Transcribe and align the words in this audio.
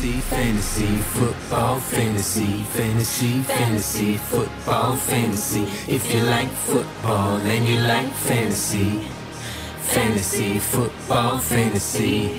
Fantasy, 0.00 0.20
fantasy, 0.30 0.96
football, 1.12 1.78
fantasy, 1.78 2.64
fantasy, 2.72 3.42
fantasy, 3.42 4.16
football, 4.16 4.96
fantasy. 4.96 5.64
If 5.86 6.14
you 6.14 6.22
like 6.22 6.48
football 6.48 7.36
and 7.36 7.68
you 7.68 7.80
like 7.80 8.10
fantasy, 8.10 9.02
fantasy, 9.92 10.58
football, 10.58 11.38
fantasy. 11.38 12.30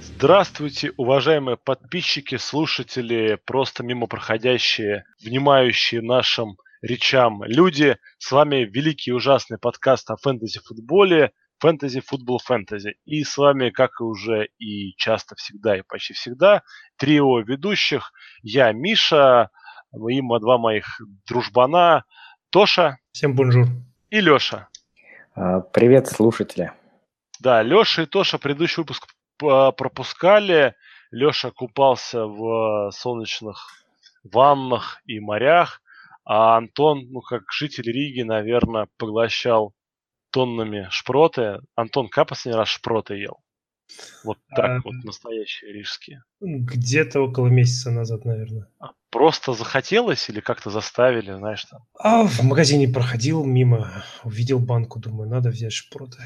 Здравствуйте, 0.00 0.92
уважаемые 0.96 1.58
подписчики, 1.58 2.38
слушатели, 2.38 3.38
просто 3.44 3.82
мимо 3.82 4.06
проходящие, 4.06 5.04
внимающие 5.22 6.00
нашим 6.00 6.56
речам 6.80 7.44
люди. 7.44 7.98
С 8.16 8.32
вами 8.32 8.64
великий 8.64 9.12
ужасный 9.12 9.58
подкаст 9.58 10.10
о 10.10 10.16
фэнтези-футболе 10.16 11.32
фэнтези, 11.60 12.00
футбол, 12.00 12.38
фэнтези. 12.38 12.96
И 13.04 13.22
с 13.22 13.36
вами, 13.36 13.70
как 13.70 14.00
и 14.00 14.04
уже 14.04 14.48
и 14.58 14.94
часто, 14.96 15.34
всегда 15.36 15.76
и 15.76 15.82
почти 15.82 16.14
всегда, 16.14 16.62
трио 16.96 17.40
ведущих. 17.40 18.12
Я 18.42 18.72
Миша, 18.72 19.50
и 19.92 20.20
два 20.40 20.58
моих 20.58 21.00
дружбана 21.26 22.04
Тоша. 22.50 22.98
Всем 23.12 23.34
bonjour. 23.34 23.66
И 24.10 24.20
Леша. 24.20 24.68
А, 25.34 25.60
привет, 25.60 26.08
слушатели. 26.08 26.72
Да, 27.38 27.62
Леша 27.62 28.02
и 28.02 28.06
Тоша 28.06 28.38
предыдущий 28.38 28.82
выпуск 28.82 29.06
пропускали. 29.38 30.74
Леша 31.10 31.50
купался 31.50 32.26
в 32.26 32.90
солнечных 32.92 33.84
ваннах 34.22 35.00
и 35.06 35.18
морях, 35.18 35.80
а 36.24 36.56
Антон, 36.56 37.08
ну, 37.10 37.20
как 37.20 37.50
житель 37.50 37.90
Риги, 37.90 38.22
наверное, 38.22 38.88
поглощал 38.98 39.74
тоннами 40.30 40.88
шпроты. 40.90 41.60
Антон, 41.74 42.08
как 42.08 42.28
последний 42.28 42.58
раз 42.58 42.68
шпроты 42.68 43.14
ел? 43.14 43.38
Вот 44.24 44.38
так 44.54 44.70
а, 44.70 44.80
вот, 44.84 44.94
настоящие 45.04 45.72
рижские. 45.72 46.22
Где-то 46.40 47.20
около 47.20 47.48
месяца 47.48 47.90
назад, 47.90 48.24
наверное. 48.24 48.68
А, 48.78 48.92
просто 49.10 49.52
захотелось 49.52 50.28
или 50.28 50.40
как-то 50.40 50.70
заставили, 50.70 51.32
знаешь 51.32 51.64
там? 51.64 51.80
А 51.98 52.24
в 52.24 52.42
магазине 52.42 52.88
проходил 52.88 53.44
мимо, 53.44 54.04
увидел 54.24 54.58
банку, 54.60 55.00
думаю, 55.00 55.28
надо 55.28 55.50
взять 55.50 55.72
шпроты. 55.72 56.18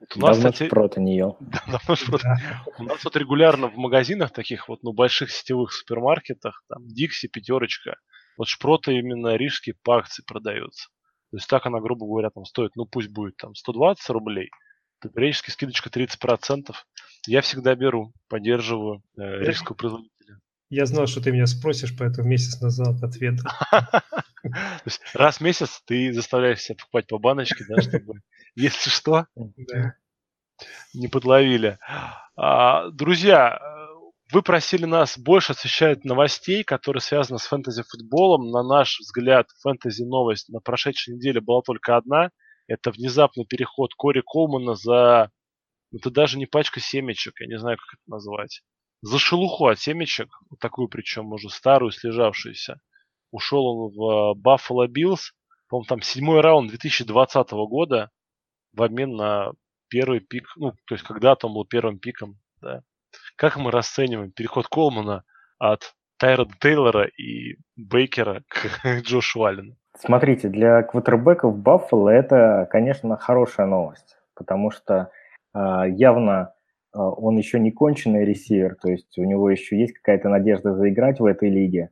Вот 0.00 0.16
у 0.16 0.20
нас, 0.20 0.36
давно 0.36 0.52
кстати... 0.52 0.68
шпроты 0.68 1.00
не 1.00 1.16
ел. 1.16 1.36
давно 1.66 1.96
шпроты. 1.96 2.24
Да. 2.24 2.64
У 2.78 2.82
нас 2.84 3.04
вот 3.04 3.16
регулярно 3.16 3.68
в 3.68 3.76
магазинах 3.76 4.32
таких 4.32 4.68
вот, 4.68 4.82
ну, 4.82 4.92
больших 4.92 5.30
сетевых 5.30 5.72
супермаркетах, 5.72 6.64
там, 6.68 6.86
Дикси, 6.86 7.28
Пятерочка, 7.28 7.96
вот 8.36 8.48
шпроты 8.48 8.98
именно 8.98 9.36
рижские 9.36 9.76
по 9.82 9.98
акции 9.98 10.22
продаются. 10.26 10.88
То 11.32 11.38
есть 11.38 11.48
так 11.48 11.64
она, 11.64 11.80
грубо 11.80 12.04
говоря, 12.06 12.28
там 12.28 12.44
стоит, 12.44 12.76
ну 12.76 12.84
пусть 12.84 13.08
будет 13.08 13.38
там 13.38 13.54
120 13.54 14.06
рублей, 14.10 14.50
то 15.00 15.08
периодически 15.08 15.48
скидочка 15.48 15.88
30%. 15.88 16.74
Я 17.26 17.40
всегда 17.40 17.74
беру, 17.74 18.12
поддерживаю 18.28 19.02
э, 19.16 19.38
рижского 19.38 19.74
производителя. 19.74 20.38
Я 20.68 20.84
знал, 20.84 21.06
что 21.06 21.22
ты 21.22 21.32
меня 21.32 21.46
спросишь, 21.46 21.96
поэтому 21.98 22.28
месяц 22.28 22.60
назад 22.60 23.02
ответ. 23.02 23.40
Раз 25.14 25.38
в 25.38 25.40
месяц 25.40 25.80
ты 25.86 26.12
заставляешь 26.12 26.60
себя 26.60 26.76
покупать 26.78 27.06
по 27.06 27.18
баночке, 27.18 27.64
да, 27.66 27.80
чтобы, 27.80 28.20
если 28.54 28.90
что, 28.90 29.26
не 30.92 31.08
подловили. 31.08 31.78
А, 32.36 32.90
друзья, 32.90 33.58
вы 34.32 34.42
просили 34.42 34.86
нас 34.86 35.18
больше 35.18 35.52
освещать 35.52 36.04
новостей, 36.04 36.64
которые 36.64 37.02
связаны 37.02 37.38
с 37.38 37.46
фэнтези-футболом. 37.46 38.50
На 38.50 38.62
наш 38.62 38.98
взгляд, 38.98 39.48
фэнтези-новость 39.62 40.48
на 40.48 40.60
прошедшей 40.60 41.14
неделе 41.14 41.40
была 41.40 41.60
только 41.62 41.96
одна. 41.96 42.30
Это 42.66 42.90
внезапный 42.90 43.44
переход 43.44 43.94
Кори 43.94 44.22
Колмана 44.24 44.74
за... 44.74 45.30
Ну, 45.90 45.98
это 45.98 46.10
даже 46.10 46.38
не 46.38 46.46
пачка 46.46 46.80
семечек, 46.80 47.40
я 47.40 47.46
не 47.46 47.58
знаю, 47.58 47.76
как 47.76 47.94
это 47.94 48.10
назвать. 48.10 48.62
За 49.02 49.18
шелуху 49.18 49.66
от 49.66 49.78
семечек, 49.78 50.28
вот 50.48 50.58
такую 50.58 50.88
причем 50.88 51.32
уже 51.32 51.50
старую, 51.50 51.90
слежавшуюся. 51.90 52.80
Ушел 53.30 53.66
он 53.66 53.92
в 53.92 54.34
Buffalo 54.40 54.86
Bills, 54.86 55.32
по-моему, 55.68 55.86
там 55.86 56.02
седьмой 56.02 56.40
раунд 56.40 56.70
2020 56.70 57.50
года 57.50 58.10
в 58.72 58.82
обмен 58.82 59.16
на 59.16 59.52
первый 59.88 60.20
пик, 60.20 60.48
ну, 60.56 60.72
то 60.86 60.94
есть 60.94 61.04
когда-то 61.04 61.48
он 61.48 61.54
был 61.54 61.66
первым 61.66 61.98
пиком, 61.98 62.38
да. 62.60 62.82
Как 63.36 63.56
мы 63.56 63.70
расцениваем 63.70 64.30
переход 64.30 64.66
Колмана 64.68 65.24
от 65.58 65.94
Тайра 66.18 66.46
Тейлора 66.60 67.04
и 67.04 67.56
Бейкера 67.76 68.42
к 68.48 68.84
Джошу 69.02 69.44
Аллену? 69.44 69.76
Смотрите, 69.98 70.48
для 70.48 70.82
квотербеков 70.82 71.58
Баффало 71.58 72.08
это, 72.08 72.66
конечно, 72.70 73.16
хорошая 73.16 73.66
новость, 73.66 74.16
потому 74.34 74.70
что 74.70 75.10
э, 75.54 75.84
явно 75.90 76.54
э, 76.94 76.98
он 76.98 77.36
еще 77.36 77.60
не 77.60 77.72
конченый 77.72 78.24
ресивер, 78.24 78.76
то 78.76 78.88
есть 78.88 79.18
у 79.18 79.24
него 79.24 79.50
еще 79.50 79.78
есть 79.78 79.94
какая-то 79.94 80.28
надежда 80.28 80.74
заиграть 80.74 81.20
в 81.20 81.26
этой 81.26 81.50
лиге. 81.50 81.90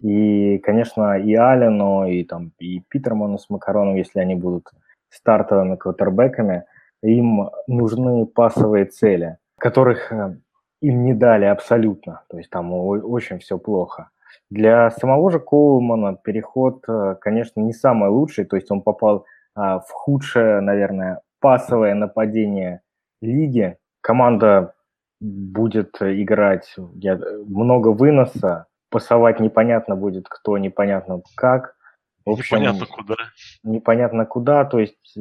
И, 0.00 0.58
конечно, 0.58 1.18
и 1.18 1.34
Аллену, 1.34 2.06
и, 2.06 2.24
там, 2.24 2.52
и 2.58 2.80
Питерману 2.88 3.38
с 3.38 3.48
Макароном, 3.50 3.94
если 3.96 4.20
они 4.20 4.34
будут 4.34 4.70
стартовыми 5.08 5.76
квотербеками, 5.76 6.64
им 7.02 7.50
нужны 7.66 8.26
пасовые 8.26 8.86
цели, 8.86 9.38
которых 9.58 10.12
э, 10.12 10.36
им 10.84 11.04
не 11.04 11.14
дали 11.14 11.46
абсолютно. 11.46 12.22
То 12.28 12.38
есть 12.38 12.50
там 12.50 12.72
очень 12.72 13.38
все 13.38 13.58
плохо. 13.58 14.10
Для 14.50 14.90
самого 14.90 15.30
же 15.30 15.40
Коулмана 15.40 16.16
переход, 16.16 16.84
э, 16.88 17.16
конечно, 17.20 17.60
не 17.60 17.72
самый 17.72 18.10
лучший. 18.10 18.44
То 18.44 18.56
есть 18.56 18.70
он 18.70 18.82
попал 18.82 19.24
а, 19.54 19.78
в 19.78 19.90
худшее, 19.90 20.60
наверное, 20.60 21.20
пасовое 21.40 21.94
нападение 21.94 22.80
лиги. 23.22 23.76
Команда 24.00 24.74
будет 25.20 25.96
играть 26.00 26.74
я, 26.96 27.18
много 27.46 27.88
выноса, 27.88 28.66
пасовать 28.90 29.40
непонятно 29.40 29.96
будет 29.96 30.28
кто, 30.28 30.58
непонятно 30.58 31.22
как. 31.36 31.76
В 32.24 32.30
общем, 32.30 32.56
непонятно 32.56 32.86
куда. 32.86 33.14
Непонятно 33.62 34.26
куда. 34.26 34.64
То 34.64 34.78
есть 34.78 35.18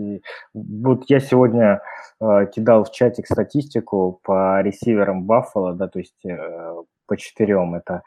вот 0.54 1.04
я 1.08 1.20
сегодня 1.20 1.82
э, 2.22 2.48
кидал 2.54 2.86
в 2.86 2.92
чатик 2.92 3.28
статистику 3.28 4.22
по 4.24 4.62
ресиверам 4.62 5.24
Баффала, 5.24 5.74
да, 5.74 5.88
то 5.88 6.00
есть 6.00 6.26
э, 6.26 6.74
по 7.06 7.18
четырем. 7.18 7.76
Это 7.76 8.04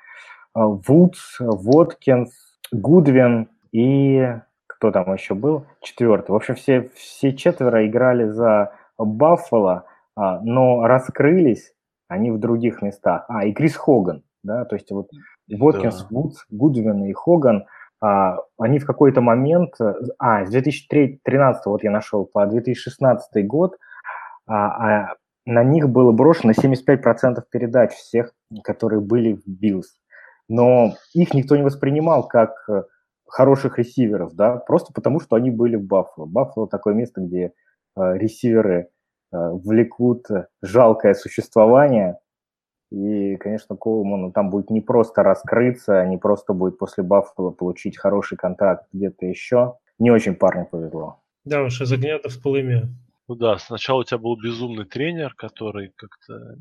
э, 0.54 0.60
Вудс, 0.60 1.36
Воткинс, 1.40 2.32
Гудвин 2.72 3.50
и 3.72 4.34
кто 4.66 4.90
там 4.90 5.12
еще 5.12 5.34
был? 5.34 5.66
Четвертый. 5.82 6.30
В 6.30 6.36
общем, 6.36 6.54
все, 6.54 6.88
все 6.94 7.34
четверо 7.34 7.86
играли 7.86 8.28
за 8.28 8.72
Баффало, 8.96 9.84
э, 10.16 10.20
но 10.42 10.86
раскрылись 10.86 11.74
они 12.08 12.30
в 12.30 12.38
других 12.38 12.80
местах. 12.80 13.26
А, 13.28 13.44
и 13.44 13.52
Крис 13.52 13.76
Хоган, 13.76 14.22
да, 14.42 14.64
то 14.64 14.74
есть 14.74 14.90
вот 14.90 15.10
Воткинс, 15.50 16.02
да. 16.02 16.06
Вудс, 16.10 16.44
Гудвин 16.48 17.04
и 17.04 17.12
Хоган– 17.12 17.66
а, 17.85 17.85
они 18.58 18.78
в 18.78 18.86
какой-то 18.86 19.20
момент, 19.20 19.74
э, 19.80 19.94
а, 20.18 20.44
с 20.44 20.50
2013, 20.50 21.66
вот 21.66 21.82
я 21.82 21.90
нашел, 21.90 22.26
по 22.26 22.46
2016 22.46 23.46
год, 23.46 23.76
а, 24.46 25.04
а 25.04 25.14
на 25.46 25.62
них 25.62 25.88
было 25.88 26.12
брошено 26.12 26.52
75% 26.52 27.42
передач 27.50 27.92
всех, 27.92 28.32
которые 28.64 29.00
были 29.00 29.34
в 29.34 29.46
Bills. 29.47 29.97
Но 30.48 30.94
их 31.14 31.34
никто 31.34 31.56
не 31.56 31.62
воспринимал 31.62 32.26
как 32.26 32.52
э, 32.68 32.82
хороших 33.26 33.78
ресиверов, 33.78 34.34
да, 34.34 34.56
просто 34.56 34.92
потому 34.92 35.20
что 35.20 35.36
они 35.36 35.50
были 35.50 35.76
в 35.76 35.84
Баффало. 35.84 36.26
Баффало 36.26 36.68
такое 36.68 36.94
место, 36.94 37.20
где 37.20 37.52
э, 37.96 38.18
ресиверы 38.18 38.88
э, 39.32 39.50
влекут 39.52 40.26
жалкое 40.62 41.14
существование, 41.14 42.18
и, 42.91 43.36
конечно, 43.36 43.76
Коулману 43.76 44.32
там 44.32 44.50
будет 44.50 44.70
не 44.70 44.80
просто 44.80 45.22
раскрыться, 45.22 46.04
не 46.06 46.19
просто 46.19 46.52
будет 46.52 46.78
после 46.78 47.02
Баффала 47.02 47.50
получить 47.50 47.98
хороший 47.98 48.36
контракт 48.36 48.86
где-то 48.92 49.26
еще. 49.26 49.76
Не 49.98 50.10
очень 50.10 50.34
парню 50.34 50.66
повезло. 50.70 51.20
Да 51.44 51.62
уж, 51.62 51.80
из 51.80 51.92
огня 51.92 52.19
в 52.22 52.42
полыми. 52.42 52.88
Ну 53.28 53.34
да, 53.34 53.58
сначала 53.58 54.00
у 54.00 54.04
тебя 54.04 54.19
был 54.19 54.36
безумный 54.36 54.84
тренер, 54.84 55.34
который 55.34 55.92
как-то 55.97 56.56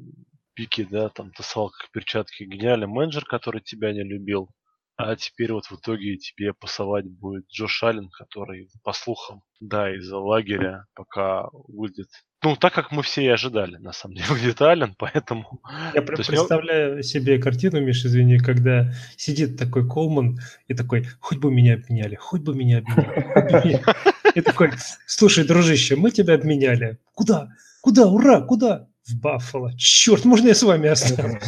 пики, 0.53 0.87
да, 0.89 1.09
там 1.09 1.31
тасовал 1.31 1.69
как 1.69 1.91
перчатки, 1.91 2.43
гениальный 2.43 2.87
менеджер, 2.87 3.25
который 3.25 3.61
тебя 3.61 3.91
не 3.93 4.03
любил. 4.03 4.49
А 4.97 5.15
теперь 5.15 5.51
вот 5.51 5.65
в 5.65 5.73
итоге 5.73 6.17
тебе 6.17 6.53
пасовать 6.53 7.05
будет 7.05 7.45
Джош 7.49 7.83
Аллен, 7.83 8.09
который, 8.09 8.69
по 8.83 8.93
слухам, 8.93 9.43
да, 9.59 9.93
из-за 9.95 10.17
лагеря 10.17 10.85
пока 10.93 11.49
выйдет 11.67 12.07
ну, 12.45 12.55
так 12.55 12.75
как 12.75 12.91
мы 12.91 13.01
все 13.01 13.23
и 13.23 13.27
ожидали, 13.27 13.77
на 13.77 13.91
самом 13.91 14.17
деле, 14.17 14.27
где 14.53 14.53
Аллен, 14.63 14.93
поэтому... 14.99 15.61
Я 15.95 16.03
представляю 16.03 16.97
есть... 16.97 17.09
себе 17.09 17.39
картину, 17.39 17.81
Миш, 17.81 18.05
извини, 18.05 18.37
когда 18.37 18.93
сидит 19.17 19.57
такой 19.57 19.89
Колман 19.89 20.37
и 20.67 20.75
такой, 20.75 21.07
хоть 21.19 21.39
бы 21.39 21.51
меня 21.51 21.73
обменяли, 21.73 22.13
хоть 22.13 22.41
бы 22.41 22.53
меня 22.53 22.79
обменяли. 22.79 23.83
И 24.35 24.41
такой, 24.41 24.71
слушай, 25.07 25.43
дружище, 25.43 25.95
мы 25.95 26.11
тебя 26.11 26.35
обменяли. 26.35 26.99
Куда? 27.15 27.49
Куда? 27.81 28.05
Ура, 28.05 28.41
куда? 28.41 28.89
В 29.07 29.19
Баффало. 29.19 29.75
Черт, 29.75 30.23
можно 30.25 30.49
я 30.49 30.55
с 30.55 30.61
вами 30.61 30.89
останусь? 30.89 31.41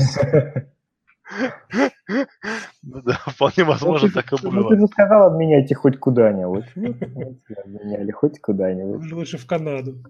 Ну 2.09 3.01
да, 3.01 3.19
вполне 3.27 3.63
возможно, 3.63 4.09
так 4.09 4.31
и 4.31 4.35
Ну, 4.41 4.51
было. 4.51 4.69
ты 4.69 4.79
же 4.79 4.87
сказал, 4.87 5.27
обменяйте 5.27 5.75
хоть 5.75 5.99
куда-нибудь. 5.99 6.65
Обменяли 6.75 8.11
хоть 8.11 8.39
куда-нибудь. 8.39 9.11
Лучше 9.11 9.37
в 9.37 9.45
Канаду. 9.45 10.03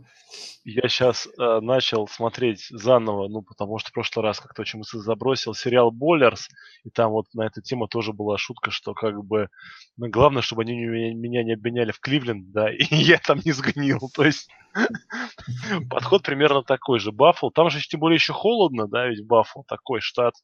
Я 0.64 0.90
сейчас 0.90 1.28
начал 1.38 2.08
смотреть 2.08 2.68
заново, 2.70 3.30
ну, 3.30 3.42
потому 3.42 3.80
что 3.80 3.90
в 3.90 3.94
прошлый 3.94 4.24
раз 4.24 4.40
как-то 4.40 4.62
очень 4.62 4.80
мысль 4.80 5.00
забросил 5.00 5.54
сериал 5.54 5.92
«Боллерс», 5.92 6.50
и 6.84 6.90
там 6.90 7.12
вот 7.12 7.28
на 7.34 7.46
эту 7.48 7.62
тему 7.62 7.88
тоже 7.88 8.14
была 8.14 8.38
шутка, 8.38 8.70
что 8.70 8.94
как 8.94 9.24
бы 9.24 9.50
ну, 9.98 10.10
главное, 10.10 10.42
чтобы 10.42 10.62
они 10.62 10.76
меня, 10.76 11.16
меня 11.16 11.44
не 11.44 11.54
обменяли 11.54 11.92
в 11.92 12.00
Кливленд, 12.00 12.52
да, 12.52 12.70
и 12.72 12.86
я 12.96 13.18
там 13.18 13.40
не 13.44 13.52
сгнил. 13.52 14.00
То 14.14 14.24
есть 14.26 14.50
подход 15.90 16.24
примерно 16.24 16.64
такой 16.64 17.00
же. 17.00 17.12
Баффл, 17.12 17.50
там 17.50 17.70
же 17.70 17.80
тем 17.82 18.00
более 18.00 18.16
еще 18.16 18.34
холодно, 18.34 18.88
да, 18.88 19.08
ведь 19.08 19.26
Баффл 19.26 19.64
такой 19.68 20.02
штат 20.02 20.36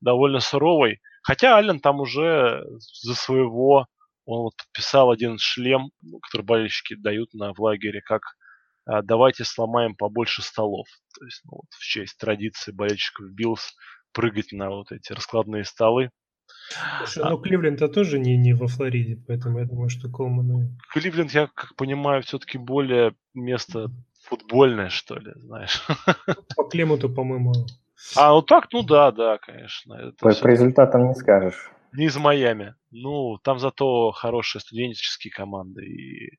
довольно 0.00 0.40
суровый. 0.40 1.00
Хотя 1.22 1.56
Аллен 1.56 1.80
там 1.80 2.00
уже 2.00 2.64
за 3.02 3.14
своего, 3.14 3.86
он 4.24 4.42
вот 4.42 4.56
подписал 4.56 5.10
один 5.10 5.38
шлем, 5.38 5.90
ну, 6.02 6.18
который 6.20 6.42
болельщики 6.42 6.94
дают 6.94 7.34
на 7.34 7.52
в 7.52 7.60
лагере, 7.60 8.00
как 8.00 8.22
а, 8.86 9.02
давайте 9.02 9.44
сломаем 9.44 9.94
побольше 9.94 10.42
столов. 10.42 10.86
То 11.18 11.24
есть 11.24 11.42
ну, 11.44 11.56
вот, 11.56 11.70
в 11.70 11.80
честь 11.80 12.18
традиции 12.18 12.72
болельщиков 12.72 13.30
Bills 13.32 13.74
прыгать 14.12 14.52
на 14.52 14.70
вот 14.70 14.92
эти 14.92 15.12
раскладные 15.12 15.64
столы. 15.64 16.10
Слушай, 16.98 17.28
ну 17.30 17.38
Кливленд-то 17.38 17.88
тоже 17.88 18.18
не, 18.18 18.36
не 18.36 18.54
во 18.54 18.68
Флориде, 18.68 19.20
поэтому 19.26 19.58
я 19.58 19.64
думаю, 19.64 19.88
что 19.88 20.08
Колман... 20.08 20.78
Кливленд, 20.92 21.32
я 21.32 21.48
как 21.48 21.74
понимаю, 21.76 22.22
все-таки 22.22 22.58
более 22.58 23.14
место 23.34 23.90
футбольное, 24.22 24.88
что 24.88 25.16
ли, 25.16 25.32
знаешь. 25.36 25.82
По 26.56 26.64
климату, 26.64 27.08
по-моему. 27.08 27.52
А, 28.16 28.30
ну 28.30 28.42
так, 28.42 28.68
ну 28.72 28.82
да, 28.82 29.10
да, 29.10 29.38
конечно. 29.38 29.94
Это 29.94 30.12
По, 30.20 30.30
всё- 30.30 30.42
по 30.42 30.48
результатам 30.48 31.08
не 31.08 31.14
скажешь. 31.14 31.70
Не 31.92 32.06
из 32.06 32.16
Майами. 32.16 32.74
Ну, 32.90 33.38
там 33.42 33.58
зато 33.58 34.10
хорошие 34.12 34.60
студенческие 34.60 35.30
команды 35.32 35.84
и 35.86 36.38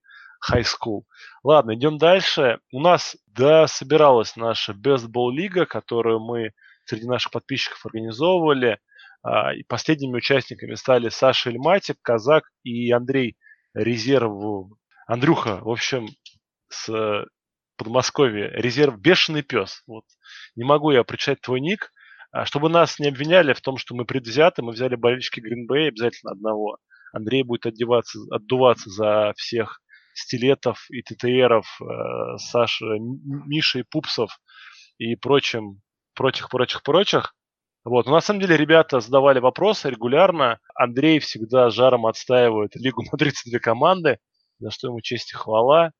high 0.51 0.63
school. 0.63 1.01
Ладно, 1.43 1.73
идем 1.75 1.97
дальше. 1.97 2.59
У 2.71 2.79
нас 2.79 3.17
да, 3.27 3.65
собиралась 3.67 4.35
наша 4.35 4.73
бейсбол 4.73 5.31
лига, 5.31 5.65
которую 5.65 6.19
мы 6.19 6.51
среди 6.85 7.07
наших 7.07 7.31
подписчиков 7.31 7.83
организовывали. 7.85 8.77
А, 9.23 9.53
И 9.55 9.63
последними 9.63 10.15
участниками 10.17 10.75
стали 10.75 11.09
Саша 11.09 11.49
Ильматик, 11.49 11.97
Казак 12.03 12.43
и 12.63 12.91
Андрей 12.91 13.35
Резерв. 13.73 14.31
Андрюха, 15.07 15.57
в 15.61 15.69
общем, 15.69 16.07
с 16.69 17.25
Подмосковья. 17.77 18.49
Резерв 18.51 18.99
Бешеный 18.99 19.43
пес. 19.43 19.83
Вот. 19.87 20.03
Не 20.55 20.63
могу 20.65 20.91
я 20.91 21.03
прочитать 21.03 21.41
твой 21.41 21.61
ник. 21.61 21.91
А, 22.31 22.45
Чтобы 22.45 22.69
нас 22.69 22.99
не 22.99 23.07
обвиняли 23.07 23.53
в 23.53 23.61
том, 23.61 23.77
что 23.77 23.95
мы 23.95 24.05
предвзяты, 24.05 24.61
мы 24.61 24.73
взяли 24.73 24.95
болельщики 24.95 25.39
Гринбэй 25.39 25.89
обязательно 25.89 26.31
одного. 26.33 26.77
Андрей 27.13 27.43
будет 27.43 27.65
отдеваться, 27.65 28.19
отдуваться 28.31 28.89
за 28.89 29.33
всех 29.37 29.81
стилетов 30.13 30.85
и 30.89 31.01
ТТРов, 31.03 31.65
э, 31.81 32.37
Саши, 32.37 32.85
М- 32.85 33.21
Миши 33.47 33.79
и 33.79 33.83
Пупсов 33.83 34.39
и 34.97 35.15
прочим, 35.15 35.81
прочих, 36.15 36.49
прочих, 36.49 36.83
прочих. 36.83 37.33
Вот. 37.85 38.05
Но 38.07 38.13
на 38.13 38.21
самом 38.21 38.41
деле 38.41 38.57
ребята 38.57 38.99
задавали 38.99 39.39
вопросы 39.39 39.89
регулярно. 39.89 40.59
Андрей 40.75 41.19
всегда 41.19 41.69
жаром 41.69 42.05
отстаивает 42.05 42.75
Лигу 42.75 43.03
Мадридцы 43.11 43.49
для 43.49 43.59
команды, 43.59 44.17
за 44.59 44.71
что 44.71 44.87
ему 44.87 44.99
честь 45.01 45.31
и 45.31 45.35
хвала. 45.35 45.91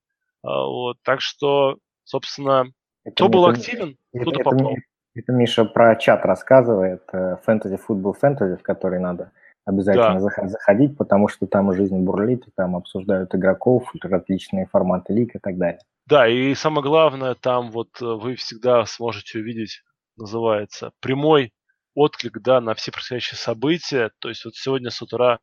А, 0.42 0.66
Вот. 0.66 0.96
Так 1.04 1.20
что, 1.20 1.78
собственно, 2.04 2.66
Это 3.04 3.14
кто 3.14 3.28
был 3.28 3.48
это- 3.48 3.58
активен, 3.58 3.96
Это, 4.12 4.22
кто-то 4.22 4.40
это 4.40 4.50
попал. 4.50 4.74
Это 5.14 5.32
Миша 5.32 5.64
про 5.64 5.96
чат 5.96 6.24
рассказывает, 6.24 7.02
фэнтези, 7.44 7.76
футбол, 7.76 8.12
фэнтези, 8.12 8.56
в 8.56 8.62
который 8.62 9.00
надо 9.00 9.32
обязательно 9.64 10.20
Да. 10.20 10.26
зах- 10.26 10.48
заходить, 10.48 10.96
потому 10.96 11.28
что 11.28 11.46
там 11.46 11.72
жизнь 11.74 11.98
бурлит, 11.98 12.46
и 12.46 12.50
там 12.54 12.76
обсуждают 12.76 13.34
игроков, 13.34 13.92
различные 14.00 14.66
форматы 14.66 15.12
лиг 15.12 15.34
и 15.34 15.38
так 15.38 15.58
далее. 15.58 15.80
Да, 16.06 16.26
и 16.28 16.54
самое 16.54 16.82
главное, 16.82 17.34
там 17.34 17.70
вот 17.70 17.88
э, 18.00 18.04
вы 18.04 18.36
всегда 18.36 18.86
сможете 18.86 19.40
увидеть, 19.40 19.82
называется, 20.16 20.92
прямой 21.00 21.52
отклик, 21.94 22.40
да, 22.40 22.60
на 22.60 22.74
все 22.74 22.92
происходящие 22.92 23.36
события. 23.38 24.10
То 24.20 24.28
есть 24.28 24.44
вот 24.44 24.54
сегодня 24.54 24.90
с 24.90 25.02
утра 25.02 25.38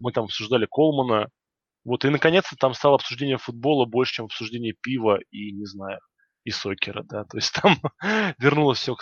мы 0.00 0.12
там 0.12 0.24
обсуждали 0.24 0.66
Колмана, 0.70 1.28
вот, 1.86 2.04
и 2.04 2.10
наконец-то 2.10 2.56
там 2.56 2.74
стало 2.74 2.96
обсуждение 2.96 3.38
футбола 3.38 3.86
больше, 3.86 4.14
чем 4.14 4.24
обсуждение 4.24 4.74
пива 4.82 5.20
и, 5.30 5.52
не 5.52 5.66
знаю, 5.66 6.00
и 6.42 6.50
сокера, 6.50 7.04
да, 7.04 7.22
то 7.22 7.36
есть 7.36 7.54
там 7.54 7.76
вернулось 8.38 8.78
все 8.78 8.96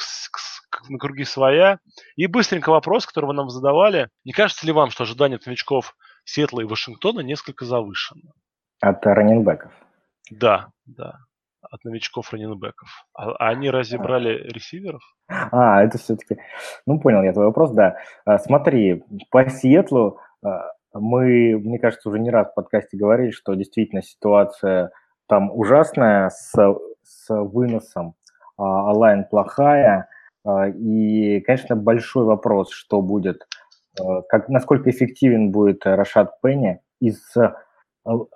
на 0.90 0.98
круги 0.98 1.24
своя. 1.24 1.78
И 2.16 2.26
быстренько 2.26 2.68
вопрос, 2.68 3.06
который 3.06 3.26
вы 3.26 3.32
нам 3.32 3.48
задавали. 3.48 4.10
Не 4.24 4.32
кажется 4.32 4.66
ли 4.66 4.72
вам, 4.72 4.90
что 4.90 5.04
ожидание 5.04 5.36
от 5.36 5.46
новичков 5.46 5.96
Сиэтла 6.24 6.60
и 6.60 6.64
Вашингтона 6.64 7.20
несколько 7.20 7.64
завышено? 7.64 8.32
От 8.82 9.06
раненбеков. 9.06 9.72
Да, 10.30 10.68
да. 10.84 11.20
От 11.62 11.84
новичков 11.84 12.32
раненбеков. 12.32 13.06
А, 13.14 13.30
а 13.30 13.48
они 13.48 13.70
разве 13.70 13.98
брали 13.98 14.46
ресиверов? 14.52 15.02
А, 15.28 15.82
это 15.82 15.96
все-таки... 15.96 16.36
Ну, 16.86 17.00
понял 17.00 17.22
я 17.22 17.32
твой 17.32 17.46
вопрос, 17.46 17.70
да. 17.72 17.96
А, 18.26 18.38
Смотри, 18.38 19.02
по 19.30 19.48
Сиэтлу 19.48 20.18
а, 20.44 20.73
мы, 20.94 21.58
мне 21.58 21.78
кажется, 21.78 22.08
уже 22.08 22.18
не 22.18 22.30
раз 22.30 22.48
в 22.50 22.54
подкасте 22.54 22.96
говорили, 22.96 23.30
что 23.30 23.54
действительно 23.54 24.02
ситуация 24.02 24.92
там 25.26 25.50
ужасная 25.56 26.30
с, 26.30 26.52
с 27.02 27.28
выносом, 27.28 28.14
а, 28.56 28.90
онлайн 28.90 29.24
плохая, 29.24 30.08
а, 30.44 30.68
и, 30.68 31.40
конечно, 31.40 31.76
большой 31.76 32.24
вопрос, 32.24 32.70
что 32.70 33.02
будет, 33.02 33.46
а, 34.00 34.22
как, 34.22 34.48
насколько 34.48 34.90
эффективен 34.90 35.50
будет 35.50 35.84
Рашад 35.84 36.40
Пенни. 36.40 36.80
Из 37.00 37.20
а, 37.36 37.56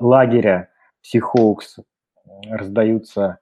лагеря 0.01 0.71
Seahawks 1.05 1.83
раздаются 2.51 3.39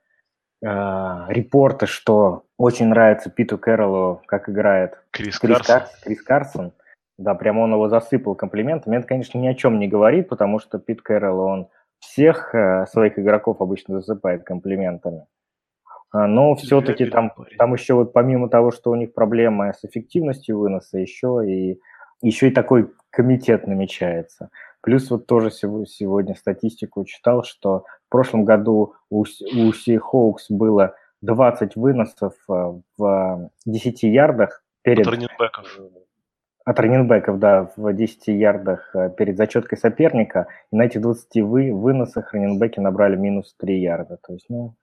а, 0.64 1.26
репорты, 1.28 1.86
что 1.86 2.44
очень 2.58 2.88
нравится 2.88 3.30
Питу 3.30 3.58
Кэрролу, 3.58 4.22
как 4.26 4.48
играет 4.48 4.98
Крис, 5.10 5.38
Крис, 5.38 5.58
Карсон. 5.58 5.76
Карс- 5.76 6.02
Крис 6.02 6.22
Карсон. 6.22 6.72
Да, 7.18 7.34
прямо 7.34 7.60
он 7.60 7.72
его 7.72 7.88
засыпал 7.88 8.34
комплиментами. 8.34 8.96
Это, 8.96 9.06
конечно, 9.06 9.38
ни 9.38 9.46
о 9.46 9.54
чем 9.54 9.78
не 9.78 9.88
говорит, 9.88 10.28
потому 10.28 10.58
что 10.58 10.78
Пит 10.78 11.00
Кэрролл, 11.00 11.40
он 11.40 11.68
всех 11.98 12.54
э, 12.54 12.86
своих 12.86 13.18
игроков 13.18 13.60
обычно 13.60 14.00
засыпает 14.00 14.44
комплиментами. 14.44 15.26
А, 16.10 16.26
Но 16.26 16.54
все-таки 16.54 17.06
там, 17.06 17.32
там 17.58 17.72
еще 17.74 17.94
вот 17.94 18.12
помимо 18.12 18.48
того, 18.48 18.70
что 18.70 18.90
у 18.90 18.94
них 18.94 19.14
проблемы 19.14 19.72
с 19.72 19.84
эффективностью 19.84 20.58
выноса, 20.58 20.98
еще 20.98 21.42
и, 21.46 21.80
еще 22.20 22.48
и 22.48 22.50
такой 22.50 22.92
комитет 23.10 23.66
намечается. 23.66 24.50
Плюс 24.82 25.10
вот 25.10 25.26
тоже 25.26 25.50
сего- 25.50 25.86
сегодня 25.86 26.34
статистику 26.34 27.04
читал, 27.04 27.42
что 27.42 27.84
в 28.06 28.10
прошлом 28.10 28.44
году 28.44 28.94
у, 29.10 29.22
у 29.22 29.70
Seahawks 29.72 30.46
было 30.50 30.94
20 31.22 31.76
выносов 31.76 32.34
э, 32.48 32.72
в 32.98 33.50
10 33.64 34.02
ярдах 34.02 34.62
перед 34.82 35.06
От 35.06 35.14
раненбеков. 35.14 35.80
От 36.66 36.80
раненбеков, 36.80 37.38
да, 37.38 37.70
в 37.76 37.92
10 37.92 38.26
ярдах 38.26 38.90
э, 38.94 39.10
перед 39.16 39.36
зачеткой 39.36 39.78
соперника, 39.78 40.48
и 40.72 40.76
на 40.76 40.82
этих 40.82 41.00
20 41.00 41.42
вы, 41.42 41.72
выносах 41.72 42.34
раненбеки 42.34 42.80
набрали 42.80 43.16
минус 43.16 43.54
3 43.60 43.80
ярда. 43.80 44.18
То 44.26 44.32
есть, 44.32 44.46
ну, 44.50 44.74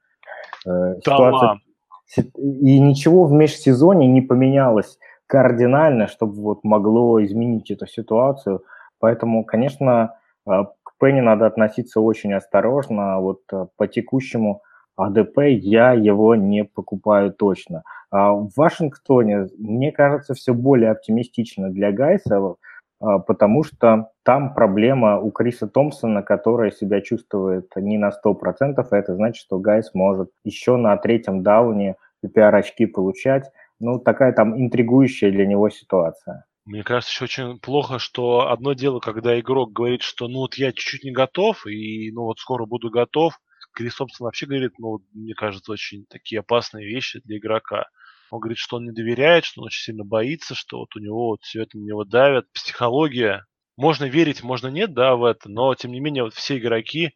э, 0.66 0.96
ситуация... 1.00 1.60
Си- 2.06 2.32
И 2.38 2.80
ничего 2.80 3.26
в 3.26 3.34
межсезонье 3.34 4.10
не 4.10 4.22
поменялось 4.22 4.98
кардинально, 5.28 6.08
чтобы 6.08 6.42
вот 6.42 6.64
могло 6.64 7.22
изменить 7.22 7.70
эту 7.70 7.86
ситуацию. 7.86 8.64
Поэтому, 9.00 9.44
конечно, 9.44 10.16
э, 10.48 10.64
к 10.84 10.92
Пенни 11.02 11.20
надо 11.20 11.48
относиться 11.48 12.00
очень 12.00 12.34
осторожно. 12.34 13.20
Вот 13.20 13.42
э, 13.52 13.66
по 13.76 13.88
текущему 13.88 14.62
АДП 14.96 15.40
я 15.40 15.94
его 15.94 16.36
не 16.36 16.64
покупаю 16.64 17.34
точно. 17.34 17.84
А 18.12 18.32
в 18.34 18.52
Вашингтоне, 18.56 19.48
мне 19.58 19.92
кажется, 19.92 20.34
все 20.34 20.54
более 20.54 20.92
оптимистично 20.92 21.70
для 21.70 21.92
Гайса, 21.92 22.56
а, 23.00 23.20
потому 23.20 23.64
что 23.64 24.10
там 24.24 24.54
проблема 24.54 25.20
у 25.20 25.32
Криса 25.32 25.68
Томпсона, 25.68 26.22
который 26.22 26.72
себя 26.72 27.02
чувствует 27.02 27.72
не 27.76 27.98
на 27.98 28.12
100%, 28.12 28.86
а 28.90 28.98
это 28.98 29.16
значит, 29.16 29.44
что 29.44 29.60
Гайс 29.60 29.94
может 29.94 30.30
еще 30.44 30.78
на 30.78 30.96
третьем 30.98 31.44
дауне 31.44 31.96
PPR-очки 32.24 32.86
получать. 32.86 33.52
Ну, 33.80 34.00
такая 34.00 34.32
там 34.32 34.60
интригующая 34.60 35.32
для 35.32 35.46
него 35.46 35.70
ситуация. 35.70 36.46
Мне 36.66 36.84
кажется, 36.84 37.12
еще 37.12 37.26
очень 37.26 37.60
плохо, 37.60 38.00
что 38.00 38.50
одно 38.50 38.74
дело, 38.74 39.00
когда 39.00 39.38
игрок 39.38 39.74
говорит, 39.74 40.02
что 40.02 40.30
ну 40.30 40.40
вот 40.40 40.56
я 40.56 40.72
чуть-чуть 40.72 41.04
не 41.04 41.12
готов, 41.12 41.68
и 41.68 42.10
ну 42.14 42.24
вот 42.24 42.40
скоро 42.40 42.66
буду 42.66 42.90
готов. 42.90 43.38
Крис 43.74 43.96
Томпсон 43.96 44.26
вообще 44.26 44.46
говорит, 44.46 44.74
ну, 44.78 45.00
мне 45.14 45.34
кажется, 45.34 45.72
очень 45.72 46.06
такие 46.06 46.40
опасные 46.40 46.86
вещи 46.86 47.22
для 47.24 47.38
игрока. 47.38 47.88
Он 48.30 48.40
говорит, 48.40 48.58
что 48.58 48.78
он 48.78 48.86
не 48.86 48.92
доверяет, 48.92 49.46
что 49.46 49.62
он 49.62 49.68
очень 49.68 49.84
сильно 49.84 50.04
боится, 50.04 50.56
что 50.56 50.80
вот 50.80 50.96
у 50.96 51.00
него 51.00 51.28
вот 51.30 51.44
все 51.44 51.64
это 51.64 51.78
на 51.78 51.84
него 51.84 52.04
давит. 52.04 52.52
Психология. 52.54 53.46
Можно 53.76 54.06
верить, 54.06 54.44
можно 54.44 54.68
нет, 54.68 54.94
да, 54.94 55.16
в 55.16 55.24
это, 55.24 55.50
но 55.50 55.74
тем 55.76 55.92
не 55.92 56.00
менее 56.00 56.24
вот 56.24 56.34
все 56.34 56.58
игроки 56.58 57.14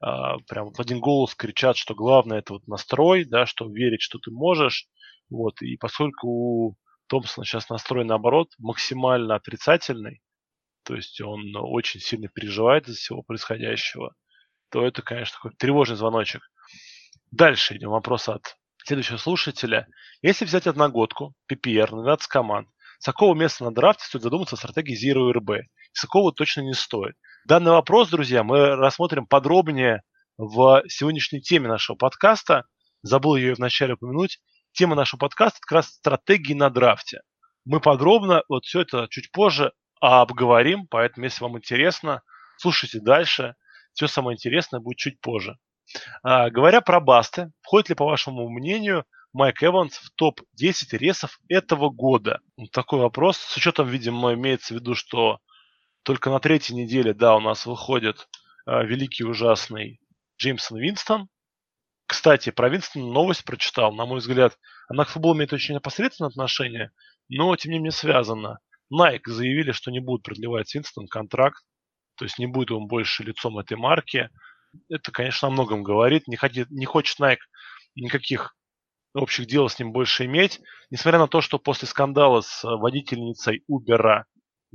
а, 0.00 0.38
прям 0.48 0.72
в 0.72 0.80
один 0.80 1.00
голос 1.00 1.34
кричат, 1.34 1.76
что 1.76 1.94
главное 1.94 2.38
это 2.38 2.54
вот 2.54 2.66
настрой, 2.66 3.24
да, 3.24 3.46
что 3.46 3.68
верить, 3.68 4.02
что 4.02 4.18
ты 4.18 4.30
можешь. 4.30 4.86
Вот, 5.30 5.60
и 5.62 5.76
поскольку 5.76 6.28
у 6.28 6.76
Томпсон 7.08 7.44
сейчас 7.44 7.68
настроен 7.68 8.06
наоборот, 8.06 8.50
максимально 8.58 9.34
отрицательный, 9.34 10.22
то 10.84 10.94
есть 10.94 11.20
он 11.20 11.52
очень 11.56 12.00
сильно 12.00 12.28
переживает 12.28 12.88
из 12.88 12.98
всего 12.98 13.22
происходящего, 13.22 14.14
то 14.70 14.84
это, 14.86 15.02
конечно, 15.02 15.36
такой 15.36 15.52
тревожный 15.56 15.96
звоночек. 15.96 16.42
Дальше 17.30 17.76
идем 17.76 17.90
вопрос 17.90 18.28
от 18.28 18.56
следующего 18.84 19.16
слушателя. 19.16 19.88
Если 20.22 20.44
взять 20.44 20.66
одногодку, 20.66 21.34
PPR, 21.50 21.88
12 21.88 22.26
команд, 22.28 22.68
с 22.98 23.04
какого 23.04 23.34
места 23.34 23.64
на 23.64 23.74
драфте 23.74 24.04
стоит 24.04 24.22
задуматься 24.22 24.56
о 24.56 24.58
стратегии 24.58 24.96
Zero 24.96 25.30
RB? 25.32 25.62
С 25.92 26.02
какого 26.02 26.32
точно 26.32 26.62
не 26.62 26.74
стоит? 26.74 27.14
Данный 27.44 27.72
вопрос, 27.72 28.08
друзья, 28.08 28.42
мы 28.42 28.76
рассмотрим 28.76 29.26
подробнее 29.26 30.02
в 30.38 30.82
сегодняшней 30.88 31.40
теме 31.40 31.68
нашего 31.68 31.96
подкаста. 31.96 32.64
Забыл 33.02 33.36
ее 33.36 33.54
вначале 33.54 33.94
упомянуть. 33.94 34.40
Тема 34.72 34.94
нашего 34.94 35.18
подкаста 35.18 35.58
как 35.60 35.72
раз 35.72 35.86
стратегии 35.88 36.54
на 36.54 36.70
драфте. 36.70 37.20
Мы 37.64 37.80
подробно 37.80 38.42
вот 38.48 38.64
все 38.64 38.82
это 38.82 39.08
чуть 39.10 39.30
позже 39.32 39.72
обговорим, 40.00 40.86
поэтому 40.88 41.24
если 41.24 41.42
вам 41.42 41.58
интересно, 41.58 42.22
слушайте 42.58 43.00
дальше. 43.00 43.54
Все 43.96 44.08
самое 44.08 44.34
интересное 44.34 44.78
будет 44.78 44.98
чуть 44.98 45.20
позже. 45.22 45.56
А, 46.22 46.50
говоря 46.50 46.82
про 46.82 47.00
басты, 47.00 47.50
входит 47.62 47.88
ли, 47.88 47.94
по 47.94 48.04
вашему 48.04 48.46
мнению, 48.50 49.06
Майк 49.32 49.62
Эванс 49.62 49.96
в 49.96 50.10
топ-10 50.16 50.98
ресов 50.98 51.38
этого 51.48 51.88
года? 51.88 52.40
Такой 52.72 53.00
вопрос. 53.00 53.38
С 53.38 53.56
учетом, 53.56 53.88
видимо, 53.88 54.34
имеется 54.34 54.74
в 54.74 54.76
виду, 54.76 54.94
что 54.94 55.38
только 56.02 56.28
на 56.28 56.40
третьей 56.40 56.76
неделе, 56.76 57.14
да, 57.14 57.36
у 57.36 57.40
нас 57.40 57.64
выходит 57.64 58.28
а, 58.66 58.82
великий 58.82 59.24
ужасный 59.24 59.98
Джеймсон 60.38 60.78
Винстон. 60.78 61.28
Кстати, 62.06 62.50
про 62.50 62.68
Винстона 62.68 63.06
новость 63.06 63.46
прочитал. 63.46 63.94
На 63.94 64.04
мой 64.04 64.18
взгляд, 64.18 64.58
она 64.88 65.06
к 65.06 65.08
футболу 65.08 65.36
имеет 65.36 65.54
очень 65.54 65.74
непосредственное 65.74 66.28
отношение, 66.28 66.90
но 67.30 67.56
тем 67.56 67.72
не 67.72 67.78
менее 67.78 67.92
связана. 67.92 68.58
Nike 68.92 69.22
заявили, 69.30 69.72
что 69.72 69.90
не 69.90 70.00
будут 70.00 70.22
продлевать 70.22 70.72
Винстон 70.74 71.08
контракт, 71.08 71.64
то 72.16 72.24
есть 72.24 72.38
не 72.38 72.46
будет 72.46 72.70
он 72.72 72.86
больше 72.86 73.22
лицом 73.22 73.58
этой 73.58 73.76
марки 73.76 74.28
это, 74.88 75.12
конечно, 75.12 75.48
о 75.48 75.50
многом 75.50 75.82
говорит. 75.82 76.28
Не, 76.28 76.36
хочет, 76.36 76.70
не 76.70 76.86
хочет 76.86 77.20
Nike 77.20 77.38
никаких 77.94 78.56
общих 79.14 79.46
дел 79.46 79.68
с 79.68 79.78
ним 79.78 79.92
больше 79.92 80.26
иметь. 80.26 80.60
Несмотря 80.90 81.18
на 81.18 81.28
то, 81.28 81.40
что 81.40 81.58
после 81.58 81.88
скандала 81.88 82.40
с 82.42 82.62
водительницей 82.64 83.64
Uber 83.70 84.24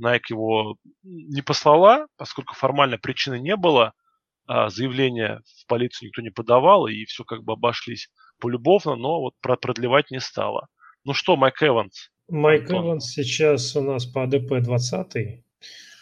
Nike 0.02 0.30
его 0.30 0.76
не 1.02 1.42
послала, 1.42 2.06
поскольку 2.16 2.54
формально 2.54 2.98
причины 2.98 3.38
не 3.38 3.56
было, 3.56 3.92
а 4.46 4.68
заявление 4.70 5.40
в 5.60 5.66
полицию 5.68 6.08
никто 6.08 6.22
не 6.22 6.30
подавал, 6.30 6.88
и 6.88 7.04
все 7.04 7.24
как 7.24 7.44
бы 7.44 7.52
обошлись 7.52 8.08
полюбовно, 8.40 8.96
но 8.96 9.20
вот 9.20 9.34
продлевать 9.40 10.10
не 10.10 10.20
стало. 10.20 10.66
Ну 11.04 11.14
что, 11.14 11.36
Майк 11.36 11.62
Эванс? 11.62 12.10
Майк 12.28 12.62
Антон. 12.62 12.86
Эванс 12.86 13.06
сейчас 13.12 13.76
у 13.76 13.82
нас 13.82 14.04
по 14.04 14.24
АДП 14.24 14.60
20 14.60 15.44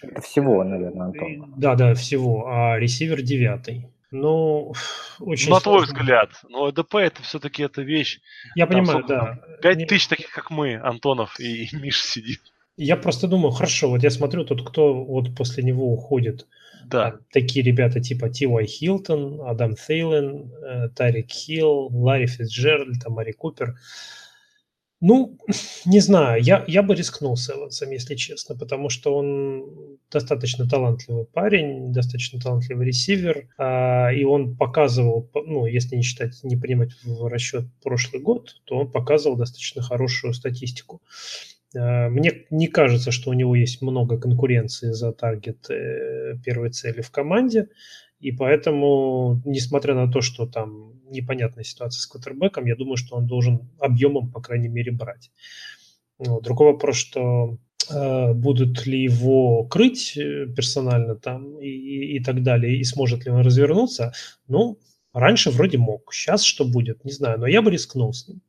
это 0.02 0.20
всего, 0.20 0.64
наверное, 0.64 1.06
Антон. 1.06 1.54
Да, 1.56 1.74
да, 1.74 1.94
всего. 1.94 2.48
А 2.48 2.78
ресивер 2.78 3.22
девятый. 3.22 3.90
Ну, 4.10 4.74
очень 5.20 5.50
На 5.50 5.60
твой 5.60 5.84
взгляд, 5.84 6.30
но 6.48 6.68
ЭДП 6.68 6.96
это 6.96 7.22
все-таки 7.22 7.62
эта 7.62 7.82
вещь. 7.82 8.20
Я 8.56 8.66
там, 8.66 8.84
понимаю, 8.84 9.04
да. 9.06 9.40
Пять 9.62 9.86
тысяч 9.86 10.08
таких, 10.08 10.30
как 10.32 10.50
мы, 10.50 10.74
Антонов 10.74 11.38
и 11.38 11.68
Миш 11.76 12.02
сидит. 12.02 12.40
Я 12.76 12.96
просто 12.96 13.28
думаю, 13.28 13.52
хорошо, 13.52 13.90
вот 13.90 14.02
я 14.02 14.10
смотрю, 14.10 14.44
тут 14.44 14.66
кто 14.68 15.04
вот 15.04 15.34
после 15.36 15.62
него 15.62 15.92
уходит. 15.92 16.46
Да. 16.86 17.10
Там, 17.10 17.20
такие 17.32 17.64
ребята 17.64 18.00
типа 18.00 18.30
Ти.Уай 18.30 18.66
Хилтон, 18.66 19.42
Адам 19.46 19.76
Тейлен, 19.76 20.50
э, 20.64 20.88
Тарик 20.88 21.30
Хилл, 21.30 21.88
Ларри 21.92 22.26
Фитджеральд, 22.26 23.06
Мари 23.06 23.32
Купер. 23.32 23.76
Ну, 25.00 25.38
не 25.86 26.00
знаю, 26.00 26.42
я, 26.42 26.64
я 26.66 26.82
бы 26.82 26.94
рискнул 26.94 27.36
с 27.36 27.48
Эвансом, 27.50 27.90
если 27.90 28.14
честно, 28.16 28.56
потому 28.56 28.90
что 28.90 29.14
он 29.14 29.98
достаточно 30.10 30.68
талантливый 30.68 31.24
парень, 31.24 31.92
достаточно 31.92 32.38
талантливый 32.38 32.86
ресивер, 32.86 33.48
а, 33.56 34.10
и 34.12 34.24
он 34.24 34.56
показывал, 34.56 35.30
ну, 35.34 35.66
если 35.66 35.96
не 35.96 36.02
считать, 36.02 36.38
не 36.42 36.56
принимать 36.56 36.90
в 37.02 37.26
расчет 37.28 37.64
прошлый 37.82 38.20
год, 38.20 38.56
то 38.64 38.76
он 38.76 38.90
показывал 38.90 39.36
достаточно 39.36 39.82
хорошую 39.82 40.34
статистику. 40.34 41.00
А, 41.74 42.08
мне 42.08 42.44
не 42.50 42.66
кажется, 42.66 43.10
что 43.10 43.30
у 43.30 43.34
него 43.34 43.54
есть 43.54 43.80
много 43.80 44.18
конкуренции 44.18 44.92
за 44.92 45.12
таргет 45.12 45.70
э, 45.70 46.36
первой 46.44 46.70
цели 46.70 47.00
в 47.00 47.10
команде. 47.10 47.68
И 48.20 48.32
поэтому, 48.32 49.40
несмотря 49.44 49.94
на 49.94 50.10
то, 50.10 50.20
что 50.20 50.46
там 50.46 50.92
непонятная 51.10 51.64
ситуация 51.64 52.00
с 52.00 52.06
квотербеком, 52.06 52.66
я 52.66 52.76
думаю, 52.76 52.96
что 52.96 53.16
он 53.16 53.26
должен 53.26 53.70
объемом, 53.78 54.30
по 54.30 54.40
крайней 54.40 54.68
мере, 54.68 54.92
брать. 54.92 55.30
Ну, 56.18 56.40
другой 56.40 56.72
вопрос, 56.72 56.96
что 56.96 57.56
э, 57.90 58.32
будут 58.34 58.86
ли 58.86 59.02
его 59.02 59.64
крыть 59.64 60.16
э, 60.16 60.46
персонально 60.54 61.16
там 61.16 61.58
и, 61.58 61.66
и, 61.66 62.16
и 62.16 62.22
так 62.22 62.42
далее, 62.42 62.76
и 62.76 62.84
сможет 62.84 63.24
ли 63.24 63.32
он 63.32 63.40
развернуться. 63.40 64.12
Ну, 64.48 64.78
раньше 65.14 65.50
вроде 65.50 65.78
мог. 65.78 66.12
Сейчас 66.12 66.44
что 66.44 66.66
будет, 66.66 67.04
не 67.04 67.12
знаю, 67.12 67.40
но 67.40 67.46
я 67.46 67.62
бы 67.62 67.70
рискнул 67.70 68.12
с 68.12 68.28
ним. 68.28 68.42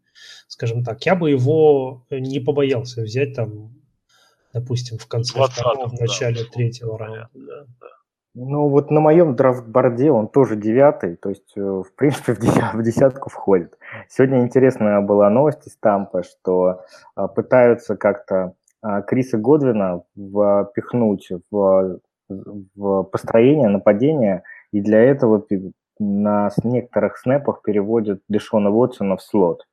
Скажем 0.47 0.83
так, 0.83 1.05
я 1.05 1.15
бы 1.15 1.31
его 1.31 2.05
не 2.11 2.41
побоялся 2.41 3.01
взять 3.01 3.35
там, 3.35 3.73
допустим, 4.53 4.97
в 4.97 5.07
конце 5.07 5.41
второго, 5.41 5.87
в 5.87 5.99
начале 5.99 6.43
да, 6.43 6.49
третьего 6.51 6.99
раунда. 6.99 7.29
Да. 7.33 7.65
Ну, 8.33 8.69
вот 8.69 8.91
на 8.91 9.01
моем 9.01 9.35
драфтборде 9.35 10.09
он 10.09 10.29
тоже 10.29 10.55
девятый, 10.55 11.17
то 11.17 11.29
есть, 11.29 11.51
э, 11.57 11.61
в 11.61 11.93
принципе, 11.95 12.33
в 12.73 12.81
десятку 12.81 13.29
входит. 13.29 13.77
Сегодня 14.07 14.41
интересная 14.41 15.01
была 15.01 15.29
новость 15.29 15.67
из 15.67 15.75
Тампа, 15.75 16.23
что 16.23 16.81
а, 17.15 17.27
пытаются 17.27 17.97
как-то 17.97 18.53
а, 18.81 19.01
Криса 19.01 19.37
Годвина 19.37 20.03
впихнуть 20.15 21.29
в, 21.51 21.99
в 22.29 23.03
построение 23.03 23.67
нападения, 23.67 24.43
и 24.71 24.79
для 24.79 25.01
этого 25.01 25.45
на 25.99 26.49
некоторых 26.63 27.17
снэпах 27.17 27.61
переводят 27.61 28.21
Дэшона 28.29 28.69
Уотсона 28.69 29.17
в 29.17 29.21
слот. 29.21 29.67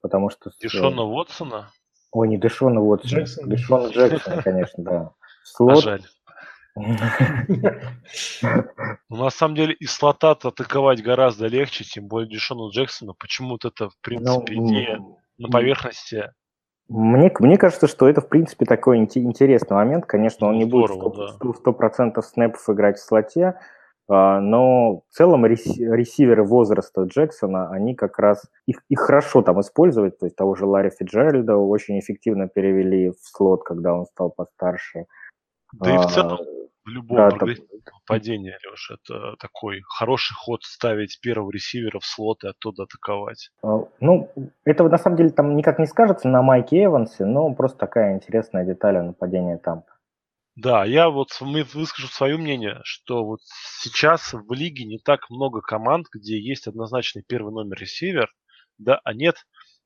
Потому 0.00 0.30
что... 0.30 0.50
Дэшона 0.60 1.02
Уотсона? 1.04 1.70
Ой, 2.10 2.26
не 2.26 2.38
Дэшона 2.38 2.80
Уотсона. 2.80 3.20
Джексон. 3.20 3.48
Дэшона 3.48 3.88
Джексона, 3.88 4.42
конечно, 4.42 4.82
да. 4.82 5.10
Слот. 5.44 5.78
А 5.78 5.80
жаль. 5.80 6.02
Ну, 9.10 9.16
на 9.16 9.30
самом 9.30 9.54
деле, 9.56 9.74
из 9.74 9.92
слота 9.92 10.32
атаковать 10.32 11.02
гораздо 11.02 11.46
легче, 11.46 11.84
тем 11.84 12.06
более 12.06 12.30
Дешону 12.30 12.70
Джексону. 12.70 13.14
Почему-то 13.18 13.68
это, 13.68 13.90
в 13.90 13.98
принципе, 14.00 14.54
ну, 14.54 14.62
не 14.62 14.98
на 15.38 15.48
поверхности. 15.48 16.32
Мне, 16.88 17.30
мне 17.38 17.58
кажется, 17.58 17.86
что 17.86 18.08
это, 18.08 18.20
в 18.20 18.28
принципе, 18.28 18.64
такой 18.64 18.98
интересный 18.98 19.74
момент. 19.74 20.06
Конечно, 20.06 20.48
он 20.48 20.58
не 20.58 20.64
будет 20.64 20.90
100%, 20.90 21.54
100% 21.64 22.22
снэпов 22.22 22.70
играть 22.70 22.96
в 22.96 23.04
слоте, 23.04 23.58
а, 24.10 24.40
но 24.40 25.02
в 25.08 25.14
целом 25.14 25.44
ресиверы 25.44 26.42
возраста 26.42 27.02
Джексона, 27.02 27.70
они 27.70 27.94
как 27.94 28.18
раз, 28.18 28.42
их, 28.66 28.82
их 28.88 29.00
хорошо 29.00 29.42
там 29.42 29.60
использовать, 29.60 30.18
то 30.18 30.24
есть 30.24 30.34
того 30.34 30.54
же 30.54 30.64
Ларри 30.64 30.90
Фиджеральда 30.90 31.56
очень 31.56 31.98
эффективно 31.98 32.48
перевели 32.48 33.10
в 33.10 33.18
слот, 33.20 33.64
когда 33.64 33.92
он 33.92 34.06
стал 34.06 34.30
постарше. 34.30 35.04
Да 35.74 35.94
и 35.94 35.98
в 35.98 36.06
целом 36.06 36.38
в 36.88 36.90
любом 36.90 37.18
да, 37.18 37.28
прогрессивном 37.28 38.00
падении, 38.06 38.56
Леш, 38.70 38.90
это 38.90 39.36
такой 39.38 39.82
хороший 39.86 40.34
ход 40.34 40.62
ставить 40.64 41.20
первого 41.20 41.50
ресивера 41.50 41.98
в 42.00 42.06
слот 42.06 42.44
и 42.44 42.48
оттуда 42.48 42.84
атаковать. 42.84 43.50
А, 43.62 43.84
ну, 44.00 44.30
этого 44.64 44.88
на 44.88 44.98
самом 44.98 45.16
деле 45.16 45.30
там 45.30 45.54
никак 45.54 45.78
не 45.78 45.86
скажется 45.86 46.28
на 46.28 46.42
Майке 46.42 46.84
Эвансе, 46.84 47.24
но 47.24 47.52
просто 47.54 47.78
такая 47.78 48.14
интересная 48.14 48.64
деталь 48.64 48.96
нападения 49.02 49.58
там. 49.58 49.84
Да, 50.56 50.84
я 50.84 51.10
вот 51.10 51.28
выскажу 51.40 52.08
свое 52.08 52.36
мнение, 52.36 52.80
что 52.82 53.24
вот 53.24 53.40
сейчас 53.80 54.32
в 54.32 54.52
лиге 54.52 54.84
не 54.84 54.98
так 54.98 55.30
много 55.30 55.60
команд, 55.60 56.06
где 56.12 56.40
есть 56.40 56.66
однозначный 56.66 57.22
первый 57.26 57.52
номер 57.52 57.76
ресивер, 57.76 58.32
да, 58.78 59.00
а 59.04 59.12
нет 59.12 59.36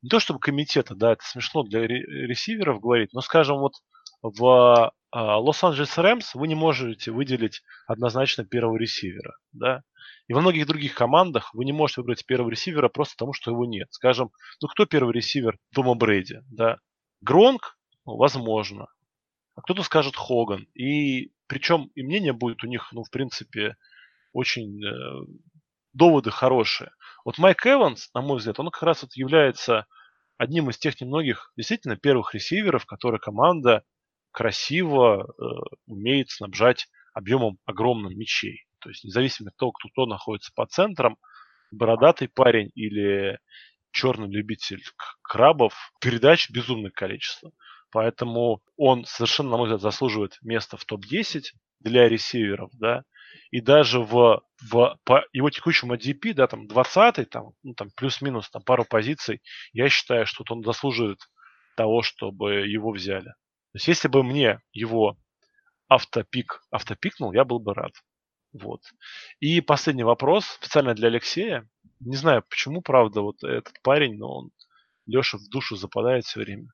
не 0.03 0.09
то 0.09 0.19
чтобы 0.19 0.41
комитета, 0.41 0.95
да, 0.95 1.13
это 1.13 1.23
смешно 1.25 1.63
для 1.63 1.87
ресиверов 1.87 2.81
говорить, 2.81 3.13
но, 3.13 3.21
скажем, 3.21 3.59
вот 3.59 3.75
в 4.23 4.93
Лос-Анджелес 5.13 5.99
Рэмс 5.99 6.35
вы 6.35 6.49
не 6.49 6.55
можете 6.55 7.11
выделить 7.11 7.63
однозначно 7.87 8.45
первого 8.45 8.77
ресивера, 8.77 9.37
да, 9.53 9.83
и 10.29 10.33
во 10.35 10.41
многих 10.41 10.67
других 10.67 10.95
командах 10.95 11.53
вы 11.55 11.65
не 11.65 11.73
можете 11.73 12.01
выбрать 12.01 12.25
первого 12.25 12.51
ресивера 12.51 12.89
просто 12.89 13.15
потому, 13.17 13.33
что 13.33 13.51
его 13.51 13.67
нет. 13.67 13.89
Скажем, 13.91 14.31
ну 14.61 14.69
кто 14.69 14.87
первый 14.87 15.13
ресивер 15.13 15.59
Тома 15.75 15.95
Брейди, 15.95 16.41
да? 16.51 16.79
Гронк, 17.21 17.77
ну, 18.07 18.17
возможно. 18.17 18.87
А 19.55 19.63
кто-то 19.63 19.83
скажет 19.83 20.17
Хоган. 20.17 20.67
И 20.75 21.33
причем 21.47 21.91
и 21.95 22.03
мнение 22.03 22.33
будет 22.33 22.65
у 22.65 22.67
них, 22.67 22.89
ну, 22.93 23.05
в 23.05 23.11
принципе, 23.11 23.77
очень 24.33 24.83
э, 24.83 25.27
доводы 25.93 26.31
хорошие. 26.31 26.91
Вот 27.25 27.39
Майк 27.39 27.67
Эванс, 27.67 28.09
на 28.15 28.23
мой 28.23 28.39
взгляд, 28.39 28.59
он 28.59 28.71
как 28.71 28.83
раз 28.83 29.03
вот 29.03 29.13
является 29.15 29.87
одним 30.39 30.71
из 30.71 30.79
тех 30.79 31.01
немногих 31.01 31.53
действительно 31.57 31.97
первых 31.97 32.35
ресиверов, 32.35 32.87
которые 32.87 33.21
команда 33.21 33.85
красиво 34.33 35.25
э, 35.25 35.45
умеет 35.87 36.31
снабжать 36.31 36.89
объемом 37.15 37.59
огромным 37.65 38.19
мячей. 38.19 38.65
То 38.81 38.89
есть 38.89 39.05
независимо 39.05 39.51
от 39.51 39.57
того, 39.57 39.73
кто, 39.73 39.89
кто 39.89 40.07
находится 40.07 40.51
по 40.55 40.67
центрам, 40.67 41.17
бородатый 41.71 42.29
парень 42.29 42.71
или 42.75 43.39
черный 43.93 44.29
любитель 44.29 44.83
крабов, 45.23 45.75
передач 46.01 46.51
безумное 46.51 46.91
количество. 46.91 47.53
Поэтому 47.91 48.63
он 48.77 49.05
совершенно, 49.05 49.51
на 49.51 49.57
мой 49.59 49.67
взгляд, 49.67 49.83
заслуживает 49.83 50.39
места 50.43 50.77
в 50.77 50.85
топ-10 50.87 51.43
для 51.81 52.09
ресиверов, 52.09 52.71
да, 52.73 53.05
и 53.51 53.61
даже 53.61 54.01
в, 54.01 54.43
в 54.71 54.99
по 55.05 55.25
его 55.33 55.51
текущему 55.51 55.95
ADP, 55.95 56.33
да, 56.33 56.47
там 56.47 56.67
20 56.67 57.29
там, 57.29 57.51
ну, 57.63 57.75
там 57.75 57.91
плюс-минус 57.95 58.51
там 58.51 58.63
пару 58.63 58.85
позиций, 58.85 59.43
я 59.73 59.89
считаю, 59.89 60.27
что 60.27 60.45
он 60.49 60.63
заслуживает 60.65 61.19
того, 61.77 62.03
чтобы 62.03 62.67
его 62.67 62.93
взяли. 62.93 63.35
То 63.73 63.77
есть 63.77 63.89
если 63.89 64.09
бы 64.09 64.23
мне 64.23 64.61
его 64.73 65.17
автопик 65.89 66.63
автопикнул, 66.71 67.33
я 67.33 67.45
был 67.45 67.59
бы 67.59 67.75
рад. 67.75 67.93
Вот. 68.53 68.83
И 69.41 69.61
последний 69.61 70.05
вопрос, 70.05 70.47
специально 70.47 70.95
для 70.95 71.09
Алексея. 71.09 71.67
Не 72.01 72.17
знаю, 72.17 72.45
почему, 72.49 72.83
правда, 72.83 73.23
вот 73.23 73.43
этот 73.43 73.81
парень, 73.83 74.17
но 74.19 74.29
он 74.29 74.51
Леша 75.07 75.39
в 75.39 75.49
душу 75.49 75.77
западает 75.77 76.25
все 76.25 76.41
время. 76.41 76.69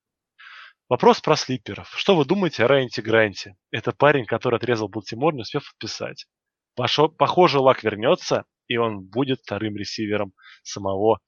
Вопрос 0.89 1.21
про 1.21 1.37
слиперов. 1.37 1.93
Что 1.97 2.17
вы 2.17 2.25
думаете 2.25 2.65
о 2.65 2.69
Райанте 2.69 3.03
Гранте? 3.03 3.57
Это 3.71 3.93
парень, 3.93 4.25
который 4.25 4.57
отрезал 4.57 4.89
Балтимор, 4.89 5.35
не 5.35 5.43
успев 5.43 5.71
подписать. 5.71 6.27
Похоже, 6.75 7.61
Лак 7.61 7.83
вернется, 7.83 8.45
и 8.69 8.77
он 8.77 9.01
будет 9.03 9.41
вторым 9.41 9.77
ресивером 9.77 10.33
самого 10.63 11.21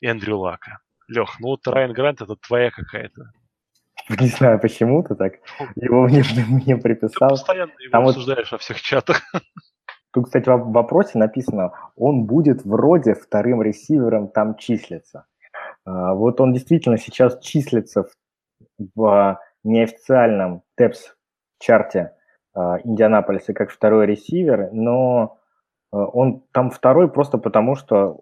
Эндрю 0.00 0.38
Лака. 0.38 0.80
Лех, 1.08 1.38
ну 1.40 1.48
вот 1.48 1.66
Райан 1.66 1.92
Грант 1.92 2.22
это 2.22 2.36
твоя 2.36 2.70
какая-то. 2.70 3.32
Не 4.20 4.26
знаю, 4.26 4.60
почему 4.60 5.02
ты 5.02 5.14
так 5.14 5.34
его 5.76 6.02
мне, 6.02 6.22
мне 6.48 6.76
приписал. 6.76 7.28
Ты 7.28 7.34
постоянно 7.34 7.72
его 7.78 7.90
Там 7.90 8.08
обсуждаешь 8.08 8.50
вот... 8.50 8.52
во 8.52 8.58
всех 8.58 8.80
чатах. 8.80 9.22
Тут, 10.12 10.26
кстати, 10.26 10.48
в 10.48 10.72
вопросе 10.72 11.18
написано, 11.18 11.72
он 11.96 12.24
будет 12.24 12.64
вроде 12.64 13.14
вторым 13.14 13.62
ресивером 13.62 14.28
там 14.28 14.56
числиться. 14.56 15.26
А, 15.84 16.14
вот 16.14 16.40
он 16.40 16.52
действительно 16.52 16.98
сейчас 16.98 17.38
числится 17.40 18.06
в, 18.94 19.40
неофициальном 19.64 20.62
TEPS-чарте 20.78 22.12
а, 22.54 22.78
Индианаполиса 22.84 23.54
как 23.54 23.70
второй 23.70 24.06
ресивер, 24.06 24.70
но 24.72 25.38
а, 25.90 26.04
он 26.04 26.42
там 26.52 26.70
второй 26.70 27.10
просто 27.10 27.38
потому, 27.38 27.76
что 27.76 28.20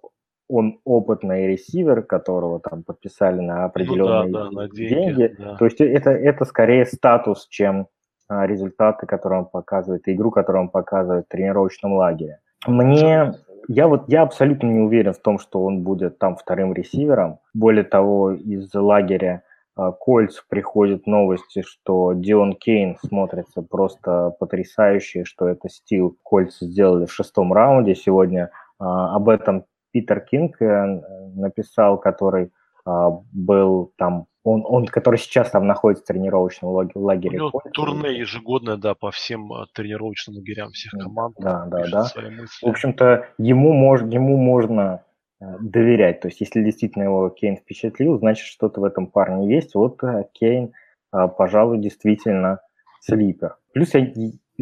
он 0.50 0.80
опытный 0.84 1.46
ресивер, 1.46 2.02
которого 2.02 2.60
там 2.60 2.82
подписали 2.82 3.40
на 3.40 3.64
определенные 3.64 4.26
ну, 4.26 4.32
да, 4.32 4.44
да, 4.44 4.50
на 4.50 4.68
деньги. 4.68 4.94
деньги. 4.94 5.36
Да. 5.38 5.56
То 5.56 5.64
есть 5.64 5.80
это, 5.80 6.10
это 6.10 6.44
скорее 6.44 6.86
статус, 6.86 7.46
чем 7.48 7.86
а, 8.28 8.46
результаты, 8.46 9.06
которые 9.06 9.40
он 9.40 9.46
показывает, 9.46 10.06
и 10.08 10.12
игру, 10.12 10.30
которую 10.30 10.64
он 10.64 10.68
показывает 10.68 11.26
в 11.26 11.28
тренировочном 11.28 11.94
лагере. 11.94 12.40
Мне 12.66 13.32
я 13.68 13.86
вот 13.86 14.04
я 14.08 14.22
абсолютно 14.22 14.66
не 14.66 14.80
уверен 14.80 15.12
в 15.12 15.20
том, 15.20 15.38
что 15.38 15.64
он 15.64 15.82
будет 15.82 16.18
там 16.18 16.36
вторым 16.36 16.72
ресивером. 16.72 17.38
Более 17.54 17.84
того, 17.84 18.32
из 18.32 18.74
лагеря 18.74 19.42
а, 19.76 19.92
Кольц 19.92 20.40
приходят 20.48 21.06
новости, 21.06 21.62
что 21.62 22.12
Дион 22.12 22.54
Кейн 22.54 22.98
смотрится 23.06 23.62
просто 23.62 24.34
потрясающе, 24.38 25.24
что 25.24 25.48
это 25.48 25.68
стил 25.68 26.16
Кольц 26.22 26.58
сделали 26.60 27.06
в 27.06 27.12
шестом 27.12 27.52
раунде. 27.52 27.94
Сегодня 27.94 28.50
а, 28.78 29.14
об 29.14 29.28
этом 29.28 29.64
Питер 29.92 30.20
Кинг 30.20 30.60
э, 30.62 31.00
написал, 31.34 31.98
который 31.98 32.50
а, 32.84 33.10
был 33.32 33.92
там, 33.96 34.26
он, 34.42 34.64
он, 34.66 34.86
который 34.86 35.18
сейчас 35.18 35.50
там 35.50 35.66
находится 35.66 36.04
в 36.04 36.06
тренировочном 36.06 36.88
лагере. 36.94 37.38
У 37.38 37.48
него 37.48 37.62
турне 37.72 38.18
ежегодное, 38.18 38.76
да, 38.76 38.94
по 38.94 39.10
всем 39.10 39.52
а, 39.52 39.66
тренировочным 39.74 40.36
лагерям 40.36 40.70
всех 40.72 40.92
команд. 40.92 41.36
Да, 41.38 41.66
да, 41.66 41.84
да. 41.90 42.04
В 42.62 42.66
общем-то, 42.66 43.28
ему, 43.38 43.72
мож, 43.72 44.00
ему 44.02 44.36
можно 44.38 45.04
э, 45.40 45.44
доверять. 45.60 46.20
То 46.20 46.28
есть, 46.28 46.40
если 46.40 46.64
действительно 46.64 47.04
его 47.04 47.28
Кейн 47.28 47.56
впечатлил, 47.56 48.18
значит, 48.18 48.46
что-то 48.46 48.80
в 48.80 48.84
этом 48.84 49.06
парне 49.06 49.54
есть. 49.54 49.74
Вот 49.74 50.02
э, 50.02 50.24
Кейн, 50.32 50.72
пожалуй, 51.10 51.78
действительно 51.78 52.60
слипер. 53.00 53.56
Плюс 53.74 53.94
я, 53.94 54.10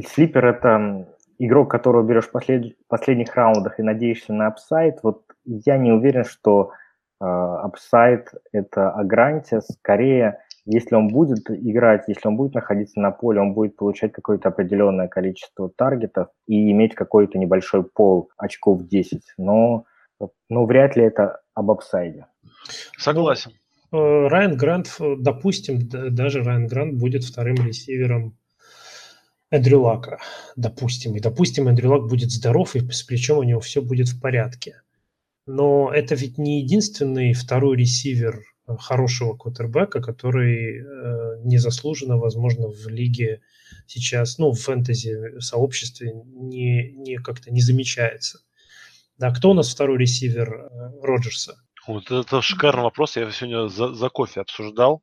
слипер– 0.07 0.45
это 0.47 1.07
игрок, 1.39 1.71
которого 1.71 2.03
берешь 2.03 2.27
в 2.27 2.31
послед, 2.31 2.77
последних 2.89 3.35
раундах 3.35 3.79
и 3.79 3.83
надеешься 3.83 4.33
на 4.33 4.49
upside. 4.49 4.99
Вот 5.03 5.23
я 5.45 5.77
не 5.79 5.93
уверен, 5.93 6.25
что 6.25 6.73
upside – 7.21 8.53
это 8.53 8.91
о 8.91 8.99
Гранте, 8.99 9.61
скорее, 9.61 10.39
если 10.65 10.95
он 10.95 11.09
будет 11.09 11.51
играть, 11.51 12.05
если 12.09 12.29
он 12.29 12.37
будет 12.37 12.55
находиться 12.55 13.01
на 13.01 13.11
поле, 13.11 13.41
он 13.41 13.55
будет 13.55 13.77
получать 13.77 14.13
какое-то 14.13 14.51
определенное 14.51 15.09
количество 15.09 15.71
target 15.71 16.14
ов 16.14 16.29
и 16.47 16.71
иметь 16.71 16.95
какой-то 16.95 17.39
небольшой 17.39 17.85
пол 17.85 18.31
очков 18.37 18.87
10, 18.87 19.23
но, 19.39 19.85
но 20.51 20.67
вряд 20.67 20.95
ли 20.95 21.05
это 21.05 21.41
об 21.55 21.71
upside 21.71 22.13
е. 22.13 22.27
Согласен. 22.99 23.53
Ну, 23.91 23.99
э, 23.99 24.29
Райан 24.29 24.57
Грант, 24.57 24.99
допустим, 25.19 25.89
даже 25.89 26.43
Райан 26.43 26.67
Грант 26.67 26.99
будет 26.99 27.25
вторым 27.25 27.57
ресивером 27.57 28.37
Эндрю 29.51 29.81
Лака, 29.81 30.19
допустим. 30.57 31.17
И, 31.17 31.21
допустим, 31.21 31.69
Эндрю 31.69 31.91
Лак 31.91 32.09
будет 32.09 32.31
здоров, 32.31 32.77
и 32.77 32.81
плечом 32.81 33.39
у 33.39 33.43
него 33.43 33.61
все 33.61 33.81
будет 33.81 34.09
в 34.09 34.21
порядке. 34.21 34.83
Но 35.47 35.91
это 35.91 36.15
ведь 36.15 36.37
не 36.37 36.61
единственный 36.61 37.33
второй 37.33 37.79
ресивер 37.79 38.43
э, 38.67 38.77
хорошего 38.79 39.35
квотербека, 39.35 40.03
который 40.03 40.81
э, 40.81 41.41
незаслуженно, 41.43 42.19
возможно, 42.19 42.69
в 42.69 42.87
лиге 42.89 43.41
сейчас, 43.87 44.37
ну, 44.37 44.53
в 44.53 44.61
фэнтези-сообществе 44.61 46.13
не, 46.13 46.93
не 46.93 47.17
как-то 47.17 47.51
не 47.51 47.63
замечается. 47.63 48.41
Да, 49.17 49.31
кто 49.31 49.51
у 49.51 49.55
нас 49.55 49.73
второй 49.73 49.99
ресивер 49.99 50.53
э, 50.53 50.91
Роджерса? 51.03 51.57
Вот 51.87 52.11
это 52.11 52.43
шикарный 52.43 52.83
вопрос. 52.83 53.17
Я 53.17 53.31
сегодня 53.31 53.69
за, 53.69 53.95
за 53.95 54.11
кофе 54.11 54.43
обсуждал. 54.43 55.03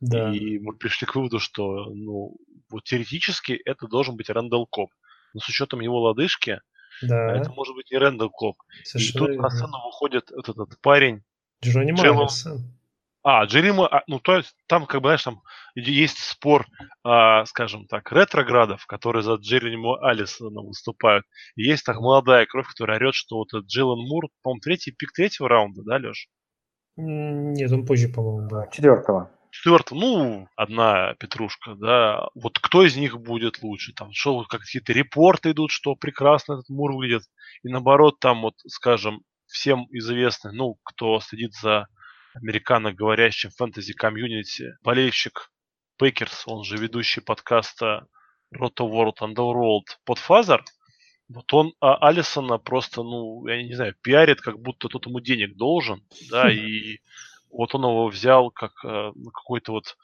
Да. 0.00 0.34
И 0.34 0.58
мы 0.58 0.76
пришли 0.76 1.06
к 1.06 1.14
выводу, 1.14 1.38
что 1.38 1.86
ну, 1.94 2.36
вот 2.74 2.84
теоретически 2.84 3.52
это 3.64 3.86
должен 3.86 4.16
быть 4.16 4.28
Рэндалл 4.28 4.66
Коп. 4.66 4.90
Но 5.32 5.40
с 5.40 5.48
учетом 5.48 5.80
его 5.80 6.00
лодыжки, 6.00 6.60
да. 7.02 7.32
А 7.32 7.36
это 7.36 7.50
может 7.50 7.74
быть 7.74 7.90
не 7.90 7.98
Рэндалл 7.98 8.30
Коп. 8.30 8.56
и 8.94 9.12
тут 9.12 9.28
верно. 9.28 9.42
на 9.42 9.50
сцену 9.50 9.84
выходит 9.84 10.30
вот 10.30 10.48
этот 10.48 10.80
парень. 10.80 11.22
Джонни 11.64 11.92
Джеллон... 11.92 12.28
А, 13.26 13.46
Джерима, 13.46 13.86
а, 13.86 14.02
ну 14.06 14.20
то 14.20 14.36
есть 14.36 14.54
там, 14.66 14.84
как 14.84 15.00
бы, 15.00 15.08
знаешь, 15.08 15.22
там 15.22 15.40
есть 15.74 16.18
спор, 16.18 16.66
а, 17.04 17.46
скажем 17.46 17.86
так, 17.86 18.12
ретроградов, 18.12 18.84
которые 18.84 19.22
за 19.22 19.36
Джереми 19.36 19.98
Алисона 20.06 20.60
выступают. 20.60 21.24
И 21.56 21.62
есть 21.62 21.86
так 21.86 22.00
молодая 22.00 22.44
кровь, 22.44 22.66
которая 22.66 22.98
орет, 22.98 23.14
что 23.14 23.36
вот 23.36 23.48
этот 23.54 23.66
Джейлен 23.66 24.06
Мур, 24.06 24.28
по-моему, 24.42 24.60
третий 24.60 24.92
пик 24.92 25.12
третьего 25.12 25.48
раунда, 25.48 25.82
да, 25.84 25.96
Леш? 25.96 26.28
Нет, 26.96 27.72
он 27.72 27.86
позже, 27.86 28.08
по-моему, 28.08 28.46
был. 28.46 28.70
Четвертого 28.70 29.30
четвертого, 29.54 29.98
ну, 29.98 30.48
одна 30.56 31.14
петрушка, 31.14 31.74
да, 31.76 32.28
вот 32.34 32.58
кто 32.58 32.84
из 32.84 32.96
них 32.96 33.20
будет 33.20 33.62
лучше, 33.62 33.92
там, 33.92 34.12
что 34.12 34.42
какие-то 34.44 34.92
report 34.92 35.43
ы 35.43 35.52
идут, 35.52 35.70
что 35.70 35.94
прекрасно 35.94 36.54
этот 36.54 36.68
Мур 36.68 36.92
выглядит, 36.92 37.22
и 37.62 37.68
наоборот, 37.68 38.18
там 38.18 38.42
вот, 38.42 38.54
скажем, 38.66 39.22
всем 39.46 39.86
известный, 39.90 40.52
ну, 40.52 40.76
кто 40.82 41.20
следит 41.20 41.54
за 41.54 41.86
американо-говорящим 42.34 43.50
fantasy-community, 43.50 44.76
болельщик 44.82 45.52
Packers, 45.98 46.42
он 46.46 46.64
же 46.64 46.76
ведущий 46.76 47.20
подкаста 47.20 48.08
Roto 48.52 48.90
World 48.90 49.18
Underworld 49.20 49.84
Podfather, 50.04 50.64
вот 51.28 51.54
он 51.54 51.74
а, 51.80 51.94
Алисона 52.08 52.58
просто, 52.58 53.04
ну, 53.04 53.46
я 53.46 53.62
не 53.62 53.74
знаю, 53.74 53.94
пиарит, 54.02 54.40
как 54.40 54.58
будто 54.58 54.88
тот 54.88 55.06
ему 55.06 55.20
денег 55.20 55.56
должен, 55.56 56.04
да, 56.28 56.52
и 56.52 56.98
вот 57.54 57.74
он 57.74 57.82
его 57.82 58.08
взял 58.08 58.50
как 58.50 58.72
э, 58.84 59.12
какой-то 59.32 59.72
вот 59.72 59.96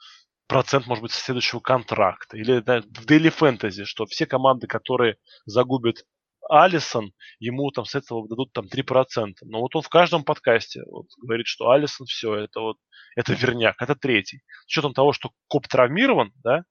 процент, 0.47 0.87
может 0.87 1.01
быть, 1.01 1.11
следующего 1.11 1.59
контракта. 1.59 2.37
Или 2.37 2.59
да, 2.59 2.81
в 2.81 3.05
Daily 3.05 3.33
Fantasy, 3.33 3.85
что 3.85 4.05
все 4.05 4.25
команды, 4.25 4.67
которые 4.67 5.17
загубят 5.45 6.03
Алисон, 6.49 7.13
ему 7.39 7.71
там 7.71 7.85
с 7.85 7.95
этого 7.95 8.27
дадут 8.27 8.51
там 8.51 8.65
3%. 8.65 9.33
Но 9.43 9.61
вот 9.61 9.75
он 9.75 9.81
в 9.81 9.89
каждом 9.89 10.23
подкасте 10.23 10.83
вот, 10.89 11.07
говорит, 11.21 11.47
что 11.47 11.69
Алисон 11.69 12.05
все, 12.07 12.35
это 12.35 12.59
вот, 12.59 12.77
это 13.15 13.33
верняк, 13.33 13.81
это 13.81 13.95
третий. 13.95 14.41
С 14.63 14.65
учетом 14.67 14.93
того, 14.93 15.13
что 15.13 15.31
Коп 15.47 15.67
травмирован, 15.67 16.33
да, 16.43 16.63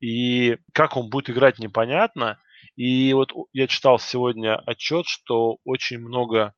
и 0.00 0.58
как 0.72 0.96
он 0.96 1.08
будет 1.08 1.30
играть, 1.30 1.58
непонятно. 1.58 2.38
И 2.76 3.12
вот 3.14 3.32
я 3.52 3.66
читал 3.66 3.98
сегодня 3.98 4.56
отчет, 4.66 5.06
что 5.06 5.56
очень 5.64 5.98
много 5.98 6.54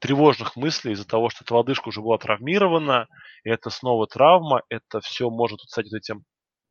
тревожных 0.00 0.56
мыслей 0.56 0.92
из-за 0.92 1.06
того, 1.06 1.30
что 1.30 1.44
эта 1.44 1.54
лодыжка 1.54 1.88
уже 1.88 2.00
была 2.00 2.18
травмирована, 2.18 3.08
и 3.44 3.50
это 3.50 3.70
снова 3.70 4.06
травма, 4.06 4.62
это 4.68 5.00
все 5.00 5.30
может 5.30 5.60
стать 5.60 5.92
этим 5.92 6.24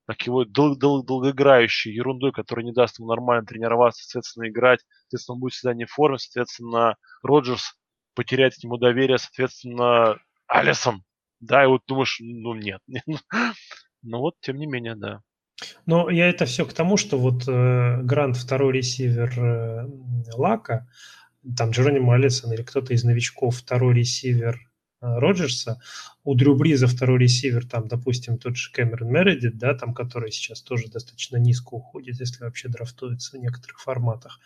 так 0.05 0.21
его 0.23 0.43
дол- 0.43 0.77
дол- 0.77 1.03
долгоиграющей 1.03 1.93
ерундой, 1.93 2.31
которая 2.31 2.65
не 2.65 2.73
даст 2.73 2.99
ему 2.99 3.07
нормально 3.07 3.45
тренироваться, 3.45 4.03
соответственно, 4.03 4.49
играть, 4.49 4.81
соответственно, 5.03 5.35
он 5.35 5.39
будет 5.39 5.53
всегда 5.53 5.73
не 5.73 5.85
в 5.85 5.91
форме, 5.91 6.17
соответственно, 6.17 6.95
Роджерс 7.21 7.75
потеряет 8.13 8.53
ему 8.61 8.77
доверие, 8.77 9.17
соответственно, 9.17 10.17
Алисон, 10.47 11.03
да, 11.39 11.63
и 11.63 11.67
вот 11.67 11.83
думаешь, 11.87 12.17
ну 12.19 12.53
нет, 12.53 12.81
ну 14.01 14.19
вот, 14.19 14.35
тем 14.41 14.57
не 14.57 14.65
менее, 14.65 14.95
да. 14.95 15.21
Но 15.85 16.09
я 16.09 16.29
это 16.29 16.45
все 16.45 16.65
к 16.65 16.73
тому, 16.73 16.97
что 16.97 17.17
вот 17.17 17.47
э, 17.47 18.01
Грант 18.01 18.35
второй 18.37 18.73
ресивер 18.73 19.31
э, 19.39 19.87
Лака, 20.35 20.87
там 21.57 21.71
Джеронимо 21.71 22.15
Алисон 22.15 22.53
или 22.53 22.61
кто-то 22.61 22.93
из 22.93 23.03
новичков, 23.03 23.57
второй 23.57 23.95
ресивер 23.95 24.59
Роджерса. 25.03 25.81
У 26.23 26.33
Дрю 26.35 26.55
Бриза 26.55 26.87
второй 26.87 27.19
ресивер, 27.19 27.65
там, 27.67 27.87
допустим, 27.87 28.37
тот 28.37 28.55
же 28.55 28.71
Кэмерон 28.71 29.11
Мередит, 29.11 29.57
да, 29.57 29.73
там, 29.73 29.93
который 29.93 30.31
сейчас 30.31 30.61
тоже 30.61 30.87
достаточно 30.87 31.37
низко 31.37 31.73
уходит, 31.73 32.19
если 32.19 32.43
вообще 32.43 32.69
драфтуется 32.69 33.37
в 33.37 33.41
некоторых 33.41 33.81
форматах. 33.81 34.39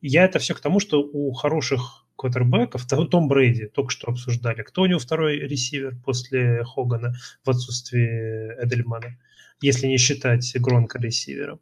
Я 0.00 0.24
это 0.24 0.38
все 0.38 0.54
к 0.54 0.60
тому, 0.60 0.78
что 0.78 1.02
у 1.02 1.32
хороших 1.32 2.06
квотербеков, 2.14 2.86
Том 2.86 3.28
Брейди, 3.28 3.66
только 3.66 3.90
что 3.90 4.08
обсуждали, 4.08 4.62
кто 4.62 4.82
у 4.82 4.86
него 4.86 5.00
второй 5.00 5.38
ресивер 5.40 5.96
после 6.04 6.62
Хогана 6.64 7.14
в 7.44 7.50
отсутствии 7.50 8.62
Эдельмана, 8.62 9.18
если 9.60 9.86
не 9.88 9.98
считать 9.98 10.50
Гронка 10.60 10.98
ресивером. 10.98 11.60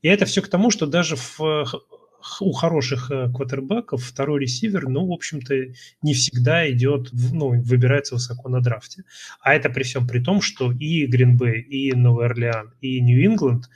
И 0.00 0.08
это 0.08 0.24
все 0.24 0.42
к 0.42 0.48
тому, 0.48 0.70
что 0.70 0.86
даже 0.86 1.16
в 1.16 1.38
у 2.40 2.52
хороших 2.52 3.10
э, 3.10 3.30
квотербеков 3.32 4.02
второй 4.02 4.40
ресивер, 4.40 4.88
ну, 4.88 5.06
в 5.06 5.12
общем-то, 5.12 5.54
не 6.02 6.14
всегда 6.14 6.70
идет, 6.70 7.10
ну, 7.12 7.60
выбирается 7.62 8.14
высоко 8.14 8.48
на 8.48 8.60
драфте. 8.60 9.04
А 9.40 9.54
это 9.54 9.70
при 9.70 9.82
всем 9.82 10.06
при 10.06 10.20
том, 10.20 10.40
что 10.40 10.72
и 10.72 11.06
Гринбей, 11.06 11.60
и 11.60 11.92
Новый 11.92 12.26
Орлеан, 12.26 12.72
и 12.80 13.00
Нью-Ингланд 13.00 13.68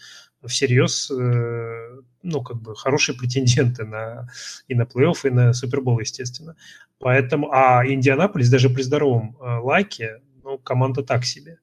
всерьез, 0.46 1.10
э, 1.10 2.00
ну, 2.22 2.42
как 2.42 2.60
бы 2.60 2.74
хорошие 2.76 3.16
претенденты 3.16 3.84
на, 3.84 4.28
и 4.66 4.74
на 4.74 4.82
плей-офф, 4.82 5.18
и 5.24 5.30
на 5.30 5.52
Супербол, 5.52 6.00
естественно. 6.00 6.56
Поэтому, 6.98 7.50
а 7.52 7.86
Индианаполис 7.86 8.50
даже 8.50 8.70
при 8.70 8.82
здоровом 8.82 9.36
э, 9.40 9.58
лайке, 9.58 10.20
ну, 10.42 10.58
команда 10.58 11.02
так 11.02 11.24
себе. 11.24 11.58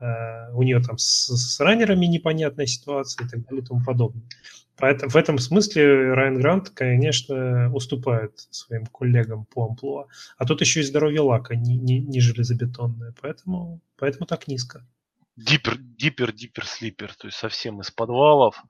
У 0.00 0.62
нее 0.62 0.80
там 0.80 0.96
с, 0.98 1.26
с 1.26 1.60
раннерами 1.60 2.06
непонятная 2.06 2.66
ситуация 2.66 3.26
и 3.26 3.28
так 3.28 3.44
далее 3.44 3.62
и 3.62 3.66
тому 3.66 3.84
подобное. 3.84 4.28
Поэтому 4.76 5.10
в 5.10 5.16
этом 5.16 5.38
смысле 5.38 6.14
Райан 6.14 6.36
Грант, 6.36 6.70
конечно, 6.70 7.68
уступает 7.74 8.38
своим 8.50 8.86
коллегам 8.86 9.44
по 9.46 9.66
амплуа. 9.66 10.06
А 10.36 10.46
тут 10.46 10.60
еще 10.60 10.80
и 10.80 10.84
здоровье 10.84 11.20
лака 11.20 11.56
не, 11.56 11.76
не, 11.76 11.98
не 11.98 12.20
железобетонное, 12.20 13.12
поэтому, 13.20 13.80
поэтому 13.98 14.26
так 14.26 14.46
низко. 14.46 14.86
Дипер, 15.34 15.78
дипер, 15.78 16.32
дипер, 16.32 16.64
слипер, 16.64 17.12
то 17.14 17.26
есть 17.26 17.38
совсем 17.38 17.80
из 17.80 17.90
подвалов. 17.90 18.62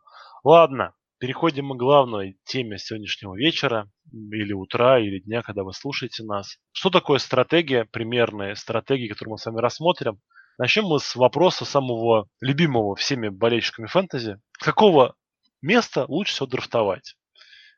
Ладно, 0.45 0.95
переходим 1.19 1.67
мы 1.67 1.77
к 1.77 1.79
главной 1.79 2.39
теме 2.45 2.79
сегодняшнего 2.79 3.37
вечера, 3.37 3.91
или 4.11 4.55
утра, 4.55 4.99
или 4.99 5.21
дня, 5.21 5.43
когда 5.43 5.63
вы 5.63 5.75
слушаете 5.75 6.25
нас. 6.25 6.57
Что 6.73 6.89
такое 6.89 7.19
стратегия, 7.19 7.85
примерная 7.85 8.55
стратегия, 8.55 9.09
которую 9.09 9.33
мы 9.33 9.39
с 9.39 9.45
вами 9.45 9.61
рассмотрим? 9.61 10.21
Начнем 10.59 10.87
мы 10.87 10.99
с 10.99 11.15
вопроса 11.15 11.65
самого 11.65 12.27
любимого 12.41 12.97
всеми 12.97 13.29
болельщиками 13.29 13.87
фэнтези. 13.87 14.41
Какого 14.59 15.15
место 15.63 16.05
лучше 16.09 16.33
всего 16.33 16.47
драфтовать. 16.49 17.15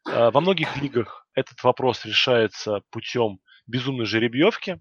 А, 0.07 0.31
во 0.31 0.41
многих 0.41 0.79
лигах 0.79 1.27
этот 1.35 1.63
вопрос 1.63 2.07
решается 2.07 2.81
путем 2.91 3.41
безумной 3.67 4.07
жеребьевки. 4.07 4.81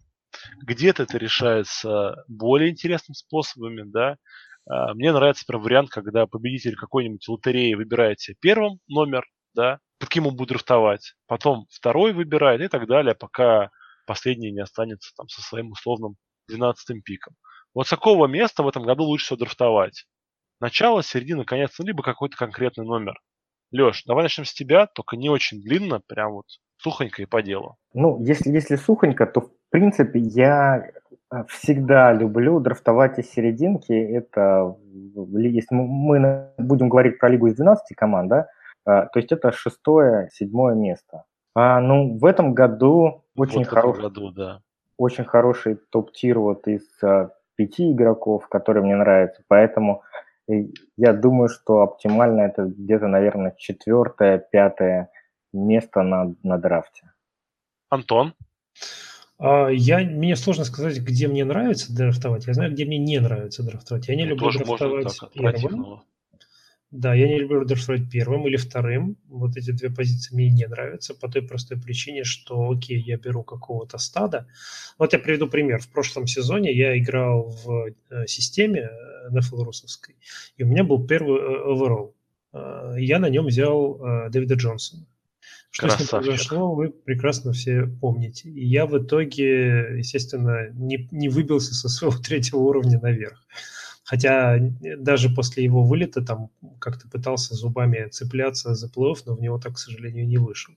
Где-то 0.61 1.03
это 1.03 1.17
решается 1.17 2.23
более 2.29 2.69
интересными 2.69 3.15
способами, 3.15 3.83
да. 3.85 4.15
А, 4.65 4.93
мне 4.93 5.11
нравится, 5.11 5.43
например, 5.45 5.65
вариант, 5.65 5.89
когда 5.89 6.25
победитель 6.25 6.77
какой-нибудь 6.77 7.27
лотереи 7.27 7.73
выбирает 7.73 8.21
себе 8.21 8.37
первым 8.39 8.79
номер, 8.87 9.25
да, 9.53 9.79
под 9.99 10.07
кем 10.07 10.25
он 10.25 10.37
будет 10.37 10.49
драфтовать, 10.49 11.15
потом 11.27 11.65
второй 11.69 12.13
выбирает 12.13 12.61
и 12.61 12.69
так 12.69 12.87
далее, 12.87 13.13
пока 13.13 13.71
последний 14.05 14.51
не 14.51 14.61
останется 14.61 15.11
там 15.17 15.27
со 15.27 15.41
своим 15.41 15.71
условным 15.71 16.15
12 16.47 17.03
пиком. 17.03 17.35
Вот 17.73 17.87
с 17.87 17.89
какого 17.89 18.27
места 18.27 18.63
в 18.63 18.67
этом 18.67 18.83
году 18.83 19.03
лучше 19.03 19.25
всего 19.25 19.37
драфтовать? 19.37 20.05
Начало, 20.59 21.03
середина, 21.03 21.45
конец, 21.45 21.75
ну, 21.79 21.85
либо 21.85 22.03
какой-то 22.03 22.35
конкретный 22.35 22.85
номер. 22.85 23.19
Леш, 23.71 24.03
давай 24.05 24.23
начнем 24.23 24.45
с 24.45 24.53
тебя, 24.53 24.87
только 24.87 25.15
не 25.15 25.29
очень 25.29 25.61
длинно, 25.61 26.01
прям 26.05 26.33
вот 26.33 26.45
сухонько 26.77 27.21
и 27.21 27.25
по 27.25 27.41
делу. 27.41 27.77
Ну, 27.93 28.21
если, 28.23 28.49
если 28.49 28.75
сухонько, 28.75 29.25
то 29.25 29.41
в 29.41 29.51
принципе 29.69 30.19
я 30.19 30.89
э, 31.31 31.43
всегда 31.47 32.11
люблю 32.13 32.59
драфтовать 32.59 33.19
из 33.19 33.31
серединки. 33.31 33.93
Это 33.93 34.75
если 35.37 35.75
мы 35.75 36.51
будем 36.57 36.89
говорить 36.89 37.19
про 37.19 37.29
лигу 37.29 37.47
из 37.47 37.55
12 37.55 37.95
команд, 37.95 38.29
да, 38.29 38.47
э, 38.87 39.07
то 39.13 39.19
есть 39.19 39.31
это 39.31 39.51
шестое, 39.51 40.29
седьмое 40.33 40.73
место. 40.73 41.25
А, 41.55 41.79
ну, 41.79 42.17
в 42.17 42.25
этом 42.25 42.53
году 42.53 43.23
очень 43.35 43.59
вот 43.59 43.67
хороший, 43.67 44.01
году, 44.01 44.31
да. 44.31 44.61
очень 44.97 45.25
хороший 45.25 45.75
топ-тир 45.75 46.39
вот 46.39 46.67
из 46.67 46.83
а, 47.03 47.29
пяти 47.59 47.91
игроков, 47.91 48.47
которые 48.47 48.85
мне 48.85 48.95
нравятся, 48.95 49.43
поэтому 49.49 50.03
я 50.95 51.11
думаю, 51.11 51.49
что 51.49 51.81
оптимально 51.81 52.43
это 52.43 52.63
где-то, 52.63 53.07
наверное, 53.07 53.53
четвертое, 53.57 54.39
пятое 54.39 55.09
место 55.51 56.01
на, 56.01 56.33
на 56.41 56.57
драфте. 56.57 57.11
Антон? 57.89 58.33
А, 59.37 59.67
я, 59.67 59.99
мне 59.99 60.37
сложно 60.37 60.63
сказать, 60.63 60.99
где 60.99 61.27
мне 61.27 61.43
нравится 61.43 61.93
драфтовать. 61.93 62.47
Я 62.47 62.53
знаю, 62.53 62.71
где 62.71 62.85
мне 62.85 62.97
не 62.97 63.19
нравится 63.19 63.61
драфтовать. 63.61 64.07
Я 64.07 64.15
не 64.15 64.23
ну, 64.23 64.29
люблю 64.29 64.51
драфтовать 64.51 65.19
первым. 65.33 66.01
Да, 66.91 67.13
я 67.13 67.27
не 67.27 67.37
люблю 67.37 67.65
драфтовать 67.65 68.09
первым 68.09 68.47
или 68.47 68.57
вторым. 68.57 69.15
Вот 69.27 69.55
эти 69.55 69.69
две 69.71 69.91
позиции 69.91 70.33
мне 70.33 70.49
не 70.49 70.65
нравятся 70.65 71.13
по 71.13 71.29
той 71.29 71.43
простой 71.43 71.79
причине, 71.79 72.23
что, 72.23 72.71
окей, 72.71 72.99
я 72.99 73.17
беру 73.17 73.43
какого-то 73.43 73.99
стада. 73.99 74.47
Вот 74.97 75.13
я 75.13 75.19
приведу 75.19 75.47
пример. 75.47 75.79
В 75.79 75.89
прошлом 75.89 76.25
сезоне 76.25 76.73
я 76.73 76.97
играл 76.97 77.49
в 77.63 77.93
э, 78.09 78.25
системе 78.25 78.89
NFL 79.31 79.63
русовской, 79.65 80.15
и 80.57 80.63
у 80.63 80.67
меня 80.67 80.83
был 80.83 81.05
первый 81.05 81.39
оверолл. 81.39 82.15
Э, 82.53 82.95
я 82.97 83.19
на 83.19 83.29
нем 83.29 83.45
взял 83.45 84.03
э, 84.03 84.29
Дэвида 84.31 84.55
Джонсона. 84.55 85.05
Что 85.69 85.83
Красавчик. 85.83 86.07
с 86.07 86.11
ним 86.11 86.21
произошло, 86.23 86.73
вы 86.73 86.89
прекрасно 86.89 87.53
все 87.53 87.85
помните. 87.85 88.49
И 88.49 88.65
я 88.65 88.87
в 88.87 88.97
итоге, 88.97 89.99
естественно, 89.99 90.69
не, 90.71 91.07
не 91.11 91.29
выбился 91.29 91.75
со 91.75 91.87
своего 91.87 92.17
третьего 92.23 92.57
уровня 92.57 92.99
наверх. 92.99 93.45
Хотя 94.09 94.57
даже 94.97 95.29
после 95.29 95.63
его 95.63 95.83
вылета 95.83 96.23
там 96.23 96.49
как-то 96.79 97.07
пытался 97.07 97.53
зубами 97.53 98.09
цепляться 98.09 98.73
за 98.73 98.89
плей 98.89 99.13
но 99.27 99.35
в 99.35 99.39
него 99.39 99.59
так, 99.59 99.75
к 99.75 99.77
сожалению, 99.77 100.27
не 100.27 100.39
вышел. 100.39 100.73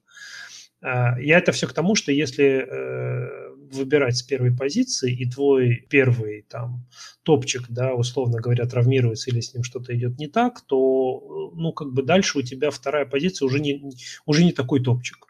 А, 0.82 1.18
я 1.18 1.38
это 1.38 1.50
все 1.52 1.66
к 1.66 1.72
тому, 1.72 1.94
что 1.94 2.12
если 2.12 2.44
э, 2.44 3.54
выбирать 3.72 4.18
с 4.18 4.22
первой 4.22 4.54
позиции, 4.54 5.10
и 5.14 5.30
твой 5.30 5.86
первый 5.88 6.44
там 6.50 6.86
топчик, 7.22 7.62
да, 7.70 7.94
условно 7.94 8.38
говоря, 8.38 8.66
травмируется 8.66 9.30
или 9.30 9.40
с 9.40 9.54
ним 9.54 9.62
что-то 9.62 9.96
идет 9.96 10.18
не 10.18 10.26
так, 10.26 10.60
то, 10.66 11.52
ну, 11.56 11.72
как 11.72 11.90
бы 11.94 12.02
дальше 12.02 12.38
у 12.38 12.42
тебя 12.42 12.70
вторая 12.70 13.06
позиция 13.06 13.46
уже 13.46 13.60
не, 13.60 13.82
уже 14.26 14.44
не 14.44 14.52
такой 14.52 14.82
топчик. 14.82 15.28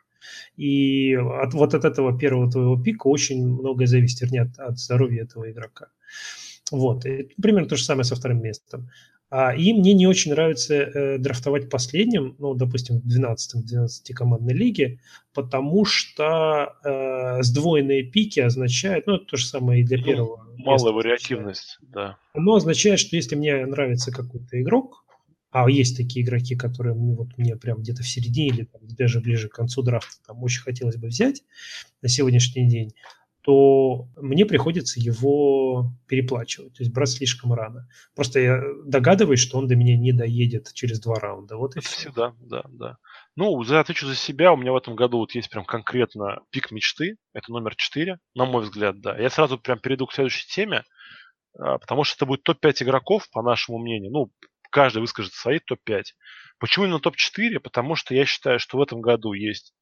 И 0.56 1.14
от, 1.14 1.54
вот 1.54 1.72
от 1.74 1.84
этого 1.84 2.18
первого 2.18 2.50
твоего 2.50 2.82
пика 2.82 3.06
очень 3.06 3.46
многое 3.46 3.86
зависит, 3.86 4.22
вернее, 4.22 4.42
от, 4.42 4.58
от 4.58 4.78
здоровья 4.80 5.22
этого 5.22 5.48
игрока. 5.48 5.86
Вот. 6.72 7.06
И 7.06 7.28
примерно 7.40 7.68
то 7.68 7.76
же 7.76 7.84
самое 7.84 8.04
со 8.04 8.16
вторым 8.16 8.42
местом. 8.42 8.90
А, 9.34 9.54
и 9.54 9.72
мне 9.72 9.94
не 9.94 10.06
очень 10.06 10.32
нравится 10.32 10.74
э, 10.74 11.18
драфтовать 11.18 11.70
последним, 11.70 12.36
ну, 12.38 12.52
допустим, 12.52 13.00
в 13.00 13.06
12-12 13.06 14.12
командной 14.12 14.52
лиге, 14.52 15.00
потому 15.32 15.86
что 15.86 16.74
э, 16.84 17.42
сдвоенные 17.42 18.02
пики 18.02 18.40
означают, 18.40 19.06
ну, 19.06 19.14
это 19.14 19.24
то 19.24 19.36
же 19.38 19.46
самое 19.46 19.80
и 19.80 19.84
для 19.84 19.96
ну, 19.96 20.04
первого. 20.04 20.46
Малая 20.58 20.92
вариативность, 20.92 21.78
да. 21.80 22.18
Оно 22.34 22.56
означает, 22.56 23.00
что 23.00 23.16
если 23.16 23.34
мне 23.34 23.64
нравится 23.64 24.12
какой-то 24.12 24.60
игрок, 24.60 25.02
а 25.50 25.70
есть 25.70 25.96
такие 25.96 26.24
игроки, 26.26 26.54
которые 26.54 26.94
мне, 26.94 27.14
вот, 27.14 27.28
мне 27.38 27.56
прям 27.56 27.78
где-то 27.78 28.02
в 28.02 28.08
середине 28.08 28.48
или 28.48 28.64
там, 28.64 28.82
даже 28.84 29.20
ближе 29.20 29.48
к 29.48 29.54
концу 29.54 29.82
драфта 29.82 30.16
там 30.26 30.42
очень 30.42 30.60
хотелось 30.60 30.96
бы 30.96 31.08
взять 31.08 31.42
на 32.02 32.08
сегодняшний 32.08 32.68
день, 32.68 32.92
то 33.42 34.08
мне 34.16 34.46
приходится 34.46 35.00
его 35.00 35.92
переплачивать, 36.06 36.74
то 36.74 36.82
есть 36.82 36.92
брать 36.94 37.10
слишком 37.10 37.52
рано. 37.52 37.88
Просто 38.14 38.38
я 38.38 38.62
догадываюсь, 38.84 39.40
что 39.40 39.58
он 39.58 39.66
до 39.66 39.74
меня 39.74 39.96
не 39.96 40.12
доедет 40.12 40.72
через 40.74 41.00
два 41.00 41.16
раунда. 41.16 41.56
Вот 41.56 41.74
и 41.74 41.80
Это 41.80 41.88
все. 41.88 41.96
Всегда, 41.96 42.34
да, 42.38 42.62
да. 42.68 42.98
Ну, 43.34 43.62
за 43.64 43.80
отвечу 43.80 44.06
за 44.06 44.14
себя, 44.14 44.52
у 44.52 44.56
меня 44.56 44.72
в 44.72 44.76
этом 44.76 44.94
году 44.94 45.18
вот 45.18 45.34
есть 45.34 45.50
прям 45.50 45.64
конкретно 45.64 46.40
пик 46.50 46.70
мечты, 46.70 47.16
это 47.32 47.50
номер 47.50 47.74
4, 47.74 48.18
на 48.34 48.44
мой 48.44 48.62
взгляд, 48.62 49.00
да. 49.00 49.18
Я 49.18 49.28
сразу 49.28 49.58
прям 49.58 49.80
перейду 49.80 50.06
к 50.06 50.12
следующей 50.12 50.46
теме, 50.46 50.84
а, 51.58 51.78
потому 51.78 52.04
что 52.04 52.16
это 52.16 52.26
будет 52.26 52.44
топ-5 52.44 52.84
игроков, 52.84 53.28
по 53.32 53.42
нашему 53.42 53.78
мнению. 53.78 54.12
Ну, 54.12 54.30
каждый 54.70 54.98
выскажет 55.00 55.32
свои 55.32 55.58
топ-5. 55.58 56.02
Почему 56.60 56.84
именно 56.84 57.00
топ-4? 57.00 57.58
Потому 57.58 57.96
что 57.96 58.14
я 58.14 58.24
считаю, 58.24 58.60
что 58.60 58.78
в 58.78 58.82
этом 58.82 59.00
году 59.00 59.32
есть 59.32 59.74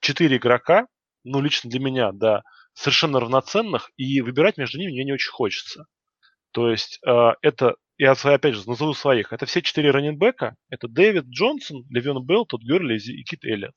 4 0.00 0.36
игрока, 0.36 0.88
ну, 1.24 1.40
лично 1.40 1.70
для 1.70 1.80
меня, 1.80 2.12
да, 2.12 2.42
совершенно 2.78 3.18
равноценных, 3.20 3.90
и 3.96 4.20
выбирать 4.20 4.56
между 4.56 4.78
ними 4.78 4.92
мне 4.92 5.04
не 5.04 5.12
очень 5.12 5.32
хочется. 5.32 5.86
То 6.52 6.70
есть 6.70 7.00
э, 7.06 7.32
это, 7.42 7.74
я 7.96 8.12
опять 8.12 8.54
же 8.54 8.68
назову 8.68 8.94
своих, 8.94 9.32
это 9.32 9.46
все 9.46 9.62
четыре 9.62 9.90
раненбека, 9.90 10.54
это 10.70 10.86
Дэвид 10.86 11.24
Джонсон, 11.24 11.84
Левион 11.90 12.24
Белл, 12.24 12.46
Тодд 12.46 12.62
Герли 12.62 12.96
и 12.98 13.24
Кит 13.24 13.44
Эллиот. 13.44 13.74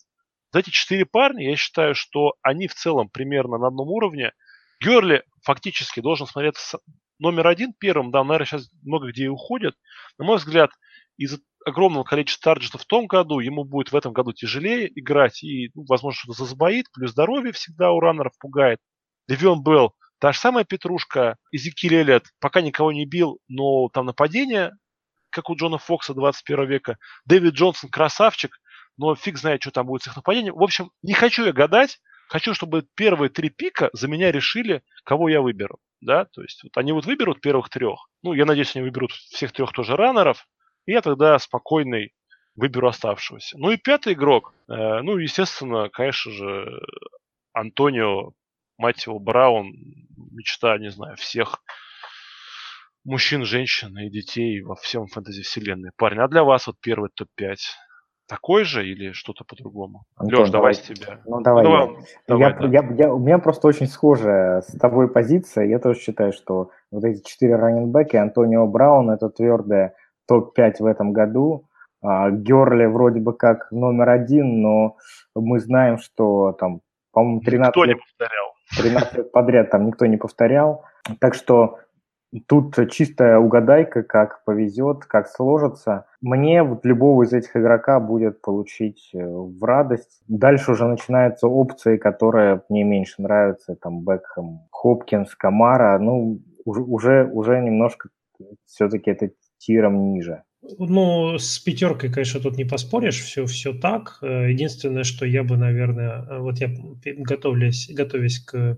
За 0.51 0.59
эти 0.59 0.69
четыре 0.69 1.05
парня 1.05 1.49
я 1.49 1.55
считаю, 1.55 1.95
что 1.95 2.35
они 2.43 2.67
в 2.67 2.75
целом 2.75 3.09
примерно 3.09 3.57
на 3.57 3.67
одном 3.67 3.89
уровне. 3.89 4.33
Герли 4.79 5.23
фактически 5.43 5.99
должен 5.99 6.27
смотреться 6.27 6.79
номер 7.17 7.47
один 7.47 7.73
первым, 7.73 8.11
да, 8.11 8.23
наверное, 8.23 8.45
сейчас 8.45 8.69
много 8.83 9.09
где 9.09 9.25
и 9.25 9.29
уходят. 9.29 9.75
На 10.19 10.25
мой 10.25 10.37
взгляд, 10.37 10.71
из-за 11.17 11.39
огромного 11.65 12.03
количества 12.03 12.53
тарджетов 12.53 12.81
в 12.81 12.85
том 12.85 13.07
году, 13.07 13.39
ему 13.39 13.63
будет 13.63 13.91
в 13.91 13.95
этом 13.95 14.13
году 14.13 14.33
тяжелее 14.33 14.91
играть 14.99 15.43
и, 15.43 15.71
ну, 15.73 15.85
возможно, 15.87 16.19
что-то 16.19 16.43
засбоит, 16.45 16.85
плюс 16.93 17.11
здоровье 17.11 17.51
всегда 17.51 17.91
у 17.91 17.99
раннеров 17.99 18.33
пугает. 18.39 18.79
Левион 19.31 19.63
Белл 19.63 19.95
Та 20.21 20.33
же 20.33 20.39
самая 20.39 20.65
Петрушка, 20.65 21.37
Изекиль 21.51 21.95
Эллиот 21.95 22.25
пока 22.39 22.61
никого 22.61 22.91
не 22.91 23.07
бил, 23.07 23.39
но 23.47 23.89
там 23.89 24.05
нападение, 24.05 24.71
как 25.31 25.49
у 25.49 25.55
Джона 25.55 25.79
Фокса 25.79 26.13
21 26.13 26.67
века. 26.67 26.99
Дэвид 27.25 27.55
Джонсон 27.55 27.89
красавчик, 27.89 28.55
но 28.97 29.15
фиг 29.15 29.39
знает, 29.39 29.63
что 29.63 29.71
там 29.71 29.87
будет 29.87 30.03
с 30.03 30.07
их 30.07 30.15
нападением. 30.15 30.53
В 30.53 30.61
общем, 30.61 30.91
не 31.01 31.13
хочу 31.13 31.43
я 31.43 31.53
гадать, 31.53 31.99
хочу, 32.27 32.53
чтобы 32.53 32.85
первые 32.93 33.29
три 33.31 33.49
пика 33.49 33.89
за 33.93 34.07
меня 34.07 34.31
решили, 34.31 34.83
кого 35.03 35.27
я 35.27 35.41
выберу. 35.41 35.79
Да, 36.01 36.25
то 36.25 36.43
есть 36.43 36.61
вот 36.63 36.77
они 36.77 36.91
вот 36.91 37.07
выберут 37.07 37.41
первых 37.41 37.69
трех. 37.69 38.07
Ну, 38.21 38.33
я 38.33 38.45
надеюсь, 38.45 38.75
они 38.75 38.83
выберут 38.83 39.11
всех 39.11 39.51
трех 39.53 39.71
тоже 39.71 39.95
раннеров. 39.95 40.47
И 40.85 40.91
я 40.91 41.01
тогда 41.01 41.39
спокойный 41.39 42.13
выберу 42.55 42.87
оставшегося. 42.87 43.57
Ну 43.57 43.71
и 43.71 43.77
пятый 43.77 44.13
игрок, 44.13 44.53
э, 44.67 45.01
ну, 45.01 45.17
естественно, 45.17 45.89
конечно 45.89 46.31
же, 46.31 46.79
Антонио, 47.53 48.33
мать 48.81 49.05
его, 49.05 49.19
Браун, 49.19 49.73
мечта, 50.31 50.77
не 50.77 50.89
знаю, 50.89 51.15
всех 51.15 51.63
мужчин, 53.03 53.45
женщин 53.45 53.97
и 53.97 54.09
детей 54.09 54.61
во 54.61 54.75
всем 54.75 55.07
фэнтези 55.07 55.43
вселенной. 55.43 55.91
Парень, 55.97 56.19
а 56.19 56.27
для 56.27 56.43
вас 56.43 56.67
вот 56.67 56.75
первый 56.81 57.09
топ-5 57.15 57.55
такой 58.27 58.63
же 58.63 58.87
или 58.87 59.11
что-то 59.11 59.43
по-другому? 59.43 60.03
Леш, 60.19 60.49
давай 60.49 60.73
с 60.73 60.79
тебя. 60.79 61.19
Ну, 61.25 61.41
давай. 61.41 61.63
Ну, 61.63 61.71
я. 61.71 62.05
Давай, 62.27 62.49
я, 62.49 62.59
да. 62.59 62.67
я, 62.67 63.05
я, 63.05 63.13
у 63.13 63.19
меня 63.19 63.39
просто 63.39 63.67
очень 63.67 63.87
схожая 63.87 64.61
с 64.61 64.77
тобой 64.77 65.09
позиция. 65.09 65.65
Я 65.65 65.79
тоже 65.79 65.99
считаю, 65.99 66.31
что 66.31 66.71
вот 66.91 67.03
эти 67.03 67.23
четыре 67.23 67.55
раненбеки, 67.55 68.15
Антонио 68.15 68.67
Браун, 68.67 69.09
это 69.09 69.29
твердая 69.29 69.95
топ-5 70.27 70.75
в 70.79 70.85
этом 70.85 71.11
году. 71.11 71.67
А, 72.01 72.31
Герли 72.31 72.85
вроде 72.85 73.19
бы 73.19 73.33
как 73.33 73.71
номер 73.71 74.09
один, 74.09 74.61
но 74.61 74.97
мы 75.35 75.59
знаем, 75.59 75.97
что 75.99 76.53
там, 76.53 76.81
по-моему, 77.11 77.41
13 77.41 77.67
никто 77.67 77.83
лет, 77.83 77.97
не 77.97 78.01
повторял. 78.01 78.53
13 78.77 79.17
лет 79.17 79.31
подряд 79.31 79.69
там 79.69 79.85
никто 79.85 80.05
не 80.05 80.17
повторял. 80.17 80.85
Так 81.19 81.33
что 81.33 81.79
тут 82.47 82.75
чистая 82.91 83.37
угадайка, 83.39 84.03
как 84.03 84.43
повезет, 84.45 85.05
как 85.05 85.27
сложится. 85.27 86.05
Мне 86.21 86.63
вот 86.63 86.85
любого 86.85 87.23
из 87.23 87.33
этих 87.33 87.55
игрока 87.57 87.99
будет 87.99 88.41
получить 88.41 89.09
э, 89.13 89.19
в 89.23 89.63
радость. 89.63 90.21
Дальше 90.27 90.71
уже 90.71 90.87
начинаются 90.87 91.47
опции, 91.47 91.97
которые 91.97 92.61
мне 92.69 92.83
меньше 92.83 93.21
нравятся. 93.21 93.75
Там 93.75 94.03
Бекхэм, 94.05 94.61
Хопкинс, 94.71 95.35
Камара. 95.35 95.97
Ну, 95.99 96.39
уже, 96.65 97.25
уже 97.25 97.59
немножко 97.59 98.09
все-таки 98.65 99.11
это 99.11 99.31
тиром 99.57 100.11
ниже. 100.11 100.43
Ну, 100.63 101.39
с 101.39 101.57
пятеркой, 101.57 102.11
конечно, 102.11 102.39
тут 102.39 102.55
не 102.55 102.65
поспоришь, 102.65 103.19
все, 103.19 103.47
все 103.47 103.73
так. 103.73 104.19
Э, 104.21 104.51
единственное, 104.51 105.03
что 105.03 105.25
я 105.25 105.43
бы, 105.43 105.57
наверное, 105.57 106.23
э, 106.23 106.37
вот 106.37 106.59
я 106.59 106.71
готовлясь, 107.17 107.89
готовясь 107.89 108.39
к 108.39 108.77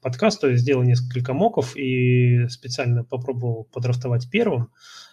подкасту, 0.00 0.54
сделал 0.54 0.84
несколько 0.84 1.34
моков 1.34 1.76
и 1.76 2.46
специально 2.48 3.02
попробовал 3.02 3.64
подрафтовать 3.64 4.30
первым. 4.30 4.68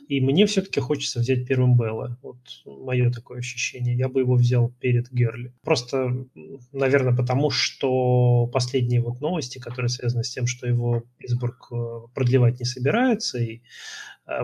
И 0.07 0.21
мне 0.21 0.45
все-таки 0.45 0.79
хочется 0.79 1.21
взять 1.21 1.47
первым 1.47 1.75
Белла. 1.75 2.17
Вот 2.21 2.37
мое 2.65 3.11
такое 3.11 3.39
ощущение. 3.39 3.97
Я 3.97 4.07
бы 4.07 4.19
его 4.19 4.35
взял 4.35 4.69
перед 4.79 5.11
Герли. 5.11 5.53
Просто, 5.63 6.27
наверное, 6.71 7.15
потому 7.15 7.49
что 7.49 8.45
последние 8.47 9.01
вот 9.01 9.21
новости, 9.21 9.57
которые 9.57 9.89
связаны 9.89 10.23
с 10.23 10.29
тем, 10.29 10.45
что 10.45 10.67
его 10.67 11.03
Питтсбург 11.17 11.67
э, 11.71 11.99
продлевать 12.13 12.59
не 12.59 12.65
собирается, 12.65 13.39
и 13.39 13.61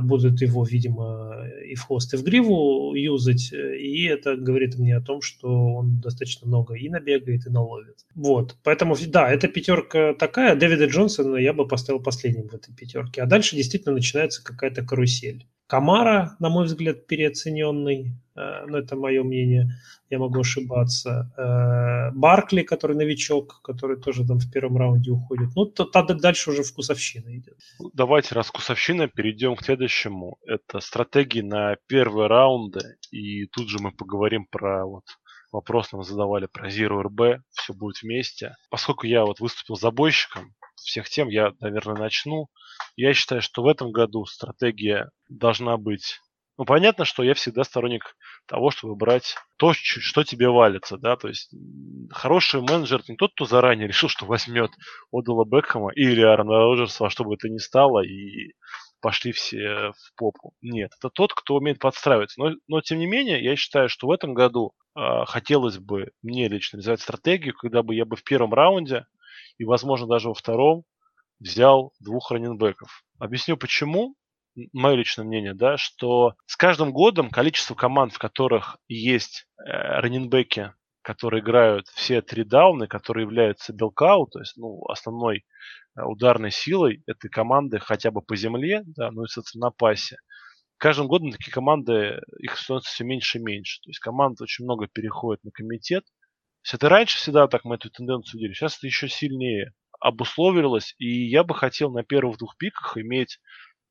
будут 0.02 0.42
его, 0.42 0.64
видимо, 0.64 1.46
и 1.66 1.76
в 1.76 1.84
хвост, 1.84 2.14
и 2.14 2.18
в 2.18 2.24
гриву 2.24 2.94
юзать, 2.96 3.52
и 3.52 4.06
это 4.06 4.36
говорит 4.36 4.78
мне 4.78 4.96
о 4.96 5.02
том, 5.02 5.22
что 5.22 5.48
он 5.48 6.00
достаточно 6.00 6.48
много 6.48 6.76
и 6.76 6.90
набегает, 6.90 7.46
и 7.46 7.50
наловит. 7.50 8.06
Вот, 8.16 8.56
поэтому, 8.64 8.96
да, 9.08 9.30
эта 9.32 9.48
пятерка 9.48 10.14
такая, 10.14 10.56
Дэвида 10.56 10.86
Джонсона 10.86 11.38
я 11.38 11.54
бы 11.54 11.68
поставил 11.68 12.02
последним 12.02 12.48
в 12.48 12.54
этой 12.54 12.74
пятерке, 12.74 13.22
а 13.22 13.26
дальше 13.26 13.56
действительно 13.56 13.96
начинается 13.96 14.44
какая-то 14.44 14.84
карусель. 14.84 15.46
Камара, 15.68 16.38
на 16.40 16.50
мой 16.50 16.66
взгляд, 16.66 17.08
переоцененный, 17.08 18.06
э, 18.06 18.27
но 18.68 18.78
это 18.78 18.96
мое 18.96 19.24
мнение, 19.24 19.72
я 20.10 20.20
могу 20.20 20.42
ошибаться. 20.42 21.32
Э, 21.38 22.12
Баркли, 22.16 22.62
который 22.62 22.96
новичок, 22.96 23.62
который 23.64 23.98
тоже 23.98 24.26
там 24.26 24.40
в 24.40 24.52
первом 24.52 24.78
раунде 24.78 25.12
уходит. 25.12 25.50
Ну, 25.56 25.66
то, 25.66 25.86
то 25.86 26.04
дальше 26.14 26.52
уже 26.52 26.64
вкусовщина 26.64 27.36
идет. 27.38 27.58
Давайте, 27.94 28.36
раз 28.36 28.48
вкусовщина, 28.48 29.08
перейдем 29.08 29.56
к 29.56 29.64
следующему. 29.64 30.38
Это 30.46 30.80
стратегии 30.80 31.42
на 31.42 31.76
первые 31.88 32.28
раунды, 32.28 32.98
и 33.12 33.48
тут 33.48 33.70
же 33.70 33.80
мы 33.80 33.92
поговорим 33.92 34.46
про 34.46 34.86
вот 34.86 35.04
вопрос 35.52 35.92
нам 35.92 36.04
задавали 36.04 36.46
про 36.46 36.70
Zero 36.70 37.02
RB, 37.04 37.40
все 37.52 37.74
будет 37.74 38.02
вместе. 38.02 38.56
Поскольку 38.70 39.08
я 39.08 39.26
вот 39.26 39.40
выступил 39.40 39.76
забойщиком 39.76 40.54
всех 40.76 41.10
тем, 41.10 41.30
я, 41.30 41.52
наверное, 41.60 41.96
начну. 41.96 42.48
Я 42.96 43.14
считаю, 43.14 43.42
что 43.42 43.64
в 43.64 43.68
этом 43.68 43.92
году 43.92 44.26
стратегия 44.26 45.10
должна 45.30 45.78
быть... 45.78 46.20
Ну, 46.58 46.66
понятно, 46.66 47.06
что 47.06 47.24
я 47.24 47.36
всегда 47.36 47.64
сторонник 47.64 48.16
того, 48.48 48.72
чтобы 48.72 48.96
брать 48.96 49.36
то, 49.58 49.74
что 49.74 50.24
тебе 50.24 50.50
валится, 50.50 50.98
да, 50.98 51.16
то 51.16 51.28
есть 51.28 51.54
хороший 52.12 52.62
менеджер 52.62 53.04
не 53.08 53.16
тот, 53.16 53.34
кто 53.34 53.46
заранее 53.46 53.88
решил, 53.88 54.10
что 54.10 54.26
возьмет 54.26 54.72
Одала 55.12 55.46
Бекхэма 55.46 55.92
или 55.94 56.22
Аарона 56.22 56.58
Роджерса, 56.58 57.04
во 57.04 57.10
что 57.10 57.24
бы 57.24 57.36
это 57.36 57.48
ни 57.50 57.60
стало, 57.60 58.04
и 58.04 58.54
пошли 59.02 59.32
все 59.32 59.92
в 59.92 60.16
попу. 60.16 60.54
Нет, 60.62 60.92
это 60.98 61.10
тот, 61.10 61.34
кто 61.34 61.56
умеет 61.56 61.80
подстраиваться. 61.80 62.42
Но, 62.42 62.56
но 62.68 62.82
тем 62.82 62.98
не 62.98 63.06
менее, 63.06 63.44
я 63.44 63.56
считаю, 63.56 63.90
что 63.90 64.08
в 64.08 64.12
этом 64.12 64.34
году 64.34 64.74
э, 64.96 65.26
хотелось 65.28 65.78
бы 65.78 66.10
мне 66.24 66.48
лично 66.48 66.78
реализовать 66.78 67.02
стратегию, 67.02 67.54
когда 67.54 67.84
бы 67.84 67.94
я 67.94 68.06
бы 68.06 68.16
в 68.16 68.24
первом 68.24 68.54
раунде 68.54 69.06
и, 69.60 69.66
возможно, 69.66 70.08
даже 70.08 70.30
во 70.30 70.34
втором 70.34 70.84
взял 71.40 71.94
двух 72.00 72.32
раненбеков. 72.32 73.04
Объясню 73.20 73.58
почему. 73.58 74.16
Мое 74.74 74.96
личное 74.96 75.26
мнение, 75.26 75.54
да, 75.54 75.78
что 75.78 76.34
с 76.46 76.56
каждым 76.56 76.92
годом 76.92 77.30
количество 77.30 77.76
команд, 77.76 78.14
в 78.14 78.18
которых 78.18 78.78
есть 78.88 79.48
э, 79.60 79.70
раненбеки, 79.72 80.74
которые 81.04 81.42
играют 81.42 81.88
все 81.90 82.22
три 82.22 82.44
дауны, 82.44 82.88
которые 82.88 83.24
являются 83.24 83.72
белкау, 83.72 84.28
то 84.28 84.40
есть 84.40 84.58
ну, 84.58 84.84
основной 84.90 85.46
э, 85.96 86.02
ударной 86.02 86.52
силой 86.52 87.04
этой 87.06 87.30
команды 87.30 87.80
хотя 87.80 88.10
бы 88.12 88.22
по 88.22 88.36
земле, 88.36 88.82
да, 88.86 89.12
ну 89.12 89.24
и, 89.24 89.28
соответственно, 89.28 89.68
на 89.68 89.72
пасе. 89.72 90.18
Каждым 90.78 91.08
годом 91.08 91.32
такие 91.32 91.52
команды, 91.52 92.20
их 92.40 92.58
становится 92.58 92.92
все 92.92 93.04
меньше 93.04 93.38
и 93.38 93.42
меньше. 93.42 93.80
То 93.82 93.90
есть 93.90 94.00
команд 94.00 94.42
очень 94.42 94.66
много 94.66 94.88
переходит 94.88 95.44
на 95.44 95.52
комитет. 95.52 96.04
То 96.64 96.78
это 96.78 96.90
раньше 96.90 97.18
всегда 97.18 97.48
так 97.48 97.64
мы 97.64 97.76
эту 97.76 97.90
тенденцию 97.90 98.42
видели, 98.42 98.54
сейчас 98.54 98.78
это 98.78 98.88
еще 98.88 99.08
сильнее 99.08 99.74
обусловилось, 100.00 100.94
и 100.98 101.28
я 101.28 101.44
бы 101.44 101.56
хотел 101.56 101.92
на 101.92 102.04
первых 102.04 102.38
двух 102.38 102.58
пиках 102.58 102.98
иметь 102.98 103.40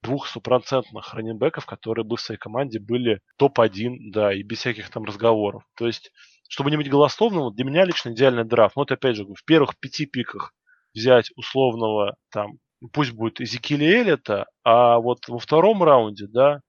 двух 0.07 0.29
стопроцентных 0.29 1.15
раненбеков, 1.15 1.67
которые 1.67 2.05
бы 2.05 2.17
в 2.17 2.21
своей 2.21 2.39
команде 2.39 2.79
были 2.79 3.21
топ-1, 3.37 4.11
да, 4.13 4.33
и 4.33 4.43
без 4.43 4.59
всяких 4.59 4.89
там 4.91 5.05
разговоров. 5.05 5.65
То 5.77 5.87
есть, 5.87 6.13
чтобы 6.49 6.71
не 6.71 6.77
быть 6.77 6.89
голословным, 6.89 7.55
для 7.55 7.65
меня 7.65 7.85
лично 7.85 8.11
идеальный 8.11 8.45
драфт. 8.45 8.77
Ну, 8.77 8.83
вот 8.83 8.93
опять 8.93 9.17
же, 9.17 9.25
в 9.25 9.45
первых 9.45 9.79
пяти 9.79 10.07
пиках 10.07 10.55
взять 10.95 11.31
условного 11.37 12.17
там, 12.31 12.59
пусть 12.93 13.13
будет 13.13 13.41
Эзекиля 13.41 13.87
Эллита, 13.87 14.47
а 14.65 14.99
вот 14.99 15.27
во 15.29 15.39
втором 15.39 15.83
раунде, 15.83 16.27
да, 16.29 16.61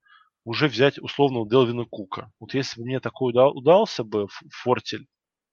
уже 0.43 0.67
взять 0.67 0.97
условного 0.97 1.47
Делвина 1.47 1.85
Кука. 1.85 2.31
Вот 2.39 2.53
если 2.53 2.81
бы 2.81 2.87
мне 2.87 2.99
такой 2.99 3.33
удался 3.33 4.03
бы 4.03 4.27
Фортель, 4.63 5.05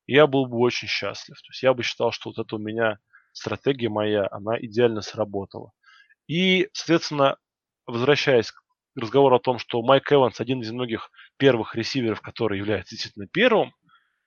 я 0.06 0.26
был 0.26 0.46
бы 0.46 0.56
очень 0.58 0.88
счастлив. 0.88 1.36
То 1.36 1.50
есть 1.50 1.62
я 1.62 1.74
бы 1.74 1.82
считал, 1.82 2.12
что 2.12 2.30
вот 2.30 2.38
это 2.38 2.56
у 2.56 2.58
меня 2.58 2.98
стратегия 3.32 3.88
моя, 3.88 4.26
она 4.30 4.58
идеально 4.58 5.02
сработала. 5.02 5.72
И, 6.26 6.68
соответственно, 6.72 7.36
возвращаясь 7.86 8.50
к 8.50 8.60
разговору 8.96 9.36
о 9.36 9.40
том, 9.40 9.58
что 9.58 9.82
Майк 9.82 10.12
Эванс 10.12 10.40
один 10.40 10.60
из 10.60 10.70
многих 10.70 11.10
первых 11.36 11.74
ресиверов, 11.74 12.20
который 12.20 12.58
является 12.58 12.94
действительно 12.94 13.26
первым, 13.26 13.72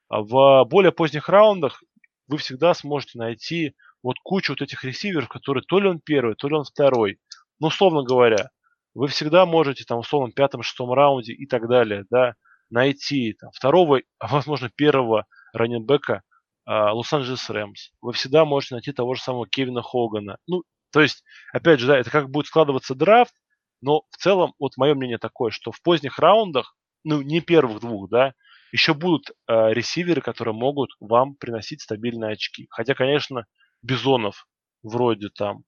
а 0.10 0.22
в 0.22 0.66
более 0.66 0.92
поздних 0.92 1.30
раундах 1.30 1.82
вы 2.28 2.38
всегда 2.38 2.74
сможете 2.74 3.18
найти 3.18 3.76
вот 4.04 4.18
кучу 4.24 4.54
вот 4.54 4.62
этих 4.62 4.84
ресиверов, 4.84 5.30
которые 5.30 5.64
то 5.64 5.80
ли 5.80 5.88
он 5.88 6.00
первый, 6.00 6.36
то 6.36 6.48
ли 6.48 6.56
он 6.56 6.64
второй. 6.64 7.20
Ну, 7.60 7.68
условно 7.68 8.04
говоря, 8.04 8.50
вы 8.94 9.08
всегда 9.08 9.46
можете 9.46 9.84
там 9.86 10.00
условно 10.00 10.32
пятом, 10.32 10.64
шестом 10.64 10.92
раунде 10.94 11.34
и 11.34 11.46
так 11.46 11.68
далее, 11.68 12.06
да, 12.10 12.36
найти 12.70 13.34
там, 13.34 13.52
второго, 13.52 14.02
а 14.20 14.28
возможно 14.28 14.70
первого 14.70 15.26
раненбека 15.54 16.24
а, 16.66 16.94
Лос-Анджелес 16.94 17.50
Рэмс. 17.50 17.92
Вы 18.02 18.14
всегда 18.14 18.46
можете 18.46 18.76
найти 18.76 18.92
того 18.92 19.14
же 19.14 19.22
самого 19.22 19.48
Кевина 19.48 19.82
Хогана. 19.82 20.38
Ну, 20.48 20.64
то 20.92 21.02
есть, 21.02 21.24
опять 21.54 21.80
же, 21.80 21.88
да, 21.88 21.98
это 21.98 22.10
как 22.10 22.30
будет 22.30 22.48
складываться 22.48 22.96
драфт, 22.96 23.34
но 23.82 24.04
в 24.10 24.18
целом, 24.18 24.54
вот 24.60 24.78
мое 24.78 24.96
мнение 24.96 25.18
такое, 25.18 25.52
что 25.52 25.72
в 25.72 25.82
поздних 25.82 26.20
раундах, 26.20 26.76
ну, 27.04 27.22
не 27.22 27.42
первых 27.42 27.82
двух, 27.82 28.10
да, 28.10 28.34
еще 28.72 28.94
будут 28.94 29.30
э, 29.30 29.74
ресиверы, 29.74 30.22
которые 30.22 30.54
могут 30.54 30.92
вам 31.00 31.36
приносить 31.36 31.82
стабильные 31.82 32.34
очки. 32.34 32.68
Хотя, 32.70 32.96
конечно, 32.96 33.46
Бизонов 33.82 34.48
вроде 34.84 35.30
там 35.30 35.64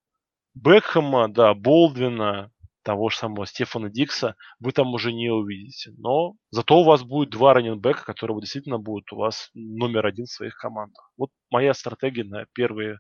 Бекхэма, 0.54 1.30
да, 1.30 1.54
Болдвина, 1.54 2.52
того 2.84 3.10
же 3.10 3.18
самого 3.18 3.46
Стефана 3.46 3.90
Дикса 3.90 4.36
вы 4.60 4.72
там 4.72 4.94
уже 4.94 5.14
не 5.14 5.30
увидите. 5.30 5.92
Но 5.98 6.34
зато 6.50 6.80
у 6.80 6.84
вас 6.84 7.04
будет 7.04 7.30
два 7.30 7.54
раненбека, 7.54 8.04
которые 8.04 8.40
действительно 8.40 8.80
будут 8.80 9.12
у 9.14 9.18
вас 9.18 9.50
номер 9.54 10.08
один 10.08 10.26
в 10.26 10.32
своих 10.32 10.56
командах. 10.56 11.12
Вот 11.18 11.30
моя 11.52 11.74
стратегия 11.74 12.24
на 12.24 12.46
первые 12.54 13.00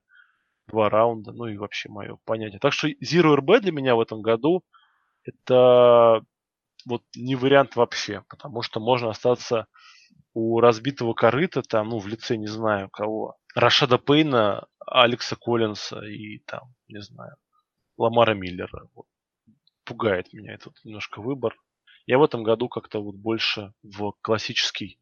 два 0.67 0.89
раунда, 0.89 1.32
ну 1.32 1.48
и 1.48 1.58
вообще 1.58 1.89
мое 1.89 2.17
понятие. 2.26 2.60
Так 2.60 2.74
что 2.74 2.88
Zero 2.88 3.36
RB 3.36 3.62
для 3.62 3.72
меня 3.72 3.95
в 3.95 4.00
этом 4.00 4.22
году 4.22 4.63
это 5.30 6.24
вот 6.86 7.04
не 7.15 7.36
вариант 7.36 7.76
вообще, 7.76 8.24
потому 8.30 8.62
что 8.62 8.80
можно 8.80 9.10
остаться 9.10 9.68
у 10.34 10.60
разбитого 10.60 11.13
корыта, 11.13 11.62
там, 11.62 11.89
ну, 11.89 12.00
в 12.00 12.08
лице 12.08 12.38
не 12.38 12.48
знаю 12.48 12.89
кого, 12.89 13.36
Рашада 13.56 13.98
Пейна, 13.98 14.68
Алекса 14.86 15.36
Коллинса 15.36 16.06
и 16.06 16.39
там, 16.39 16.74
не 16.88 17.02
знаю, 17.02 17.36
Ламара 17.98 18.34
Миллера. 18.34 18.89
Вот. 18.96 19.06
Пугает 19.84 20.32
меня 20.34 20.54
этот 20.54 20.74
немножко 20.84 21.22
выбор. 21.22 21.56
Я 22.06 22.18
в 22.20 22.24
этом 22.24 22.44
году 22.44 22.70
как-то 22.70 23.00
вот 23.00 23.15
больше 23.15 23.74
в 23.84 24.13
классический 24.22 25.00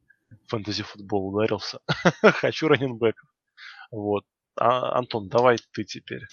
фэнтези-футбол 0.48 1.34
ударился. 1.34 1.80
Хочу 2.22 2.68
раненбеков. 2.68 3.30
Вот. 3.92 4.26
А, 4.56 4.98
Антон, 4.98 5.30
давай 5.30 5.58
ты 5.72 5.84
теперь. 5.84 6.24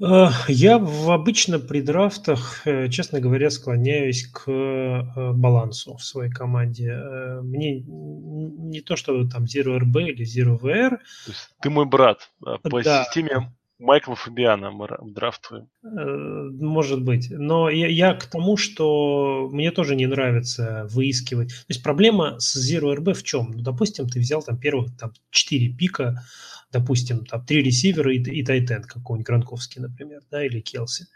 Э, 0.00 0.28
я 0.48 0.76
обычно 0.76 1.58
при 1.58 1.80
драфтах, 1.80 2.62
э, 2.66 2.88
честно 2.88 3.20
говоря, 3.20 3.50
склоняюсь 3.50 4.26
к 4.26 4.50
э, 4.50 5.32
балансу 5.32 5.96
в 5.96 6.04
своей 6.04 6.30
команде. 6.30 6.94
Мне 7.42 7.80
не 7.80 8.80
то, 8.80 8.96
что 8.96 9.28
там 9.28 9.44
Zero 9.44 9.78
RB 9.78 10.08
или 10.08 10.24
Zero 10.24 10.58
VR. 10.58 10.90
То 10.90 11.30
есть 11.30 11.50
ты 11.60 11.70
мой 11.70 11.86
брат. 11.86 12.30
А 12.44 12.58
по 12.58 12.82
да. 12.82 13.04
системе 13.04 13.52
Майкла 13.78 14.14
Фабиана 14.14 14.70
мы 14.70 14.88
драфтуем. 15.02 15.68
Может 15.82 17.02
быть. 17.02 17.28
Но 17.30 17.70
я, 17.70 17.88
я 17.88 18.14
к 18.14 18.26
тому, 18.26 18.56
что 18.56 19.48
мне 19.50 19.70
тоже 19.70 19.96
не 19.96 20.06
нравится 20.06 20.86
выискивать. 20.90 21.48
То 21.48 21.64
есть 21.68 21.82
проблема 21.82 22.38
с 22.38 22.56
Zero 22.56 22.94
RB 22.94 23.14
в 23.14 23.22
чем? 23.22 23.52
Ну, 23.54 23.62
допустим, 23.62 24.08
ты 24.08 24.20
взял 24.20 24.42
там 24.42 24.58
первых 24.58 24.96
там, 24.98 25.12
4 25.30 25.72
пика, 25.74 26.22
допустим, 26.72 27.24
там 27.24 27.44
три 27.44 27.62
ресивера 27.62 28.14
и, 28.14 28.18
и 28.18 28.44
tight 28.44 28.70
end 28.70 28.86
какой-нибудь, 28.86 29.26
Гронковский, 29.26 29.80
например, 29.80 30.22
да, 30.30 30.44
или 30.44 30.60
Келси. 30.60 31.06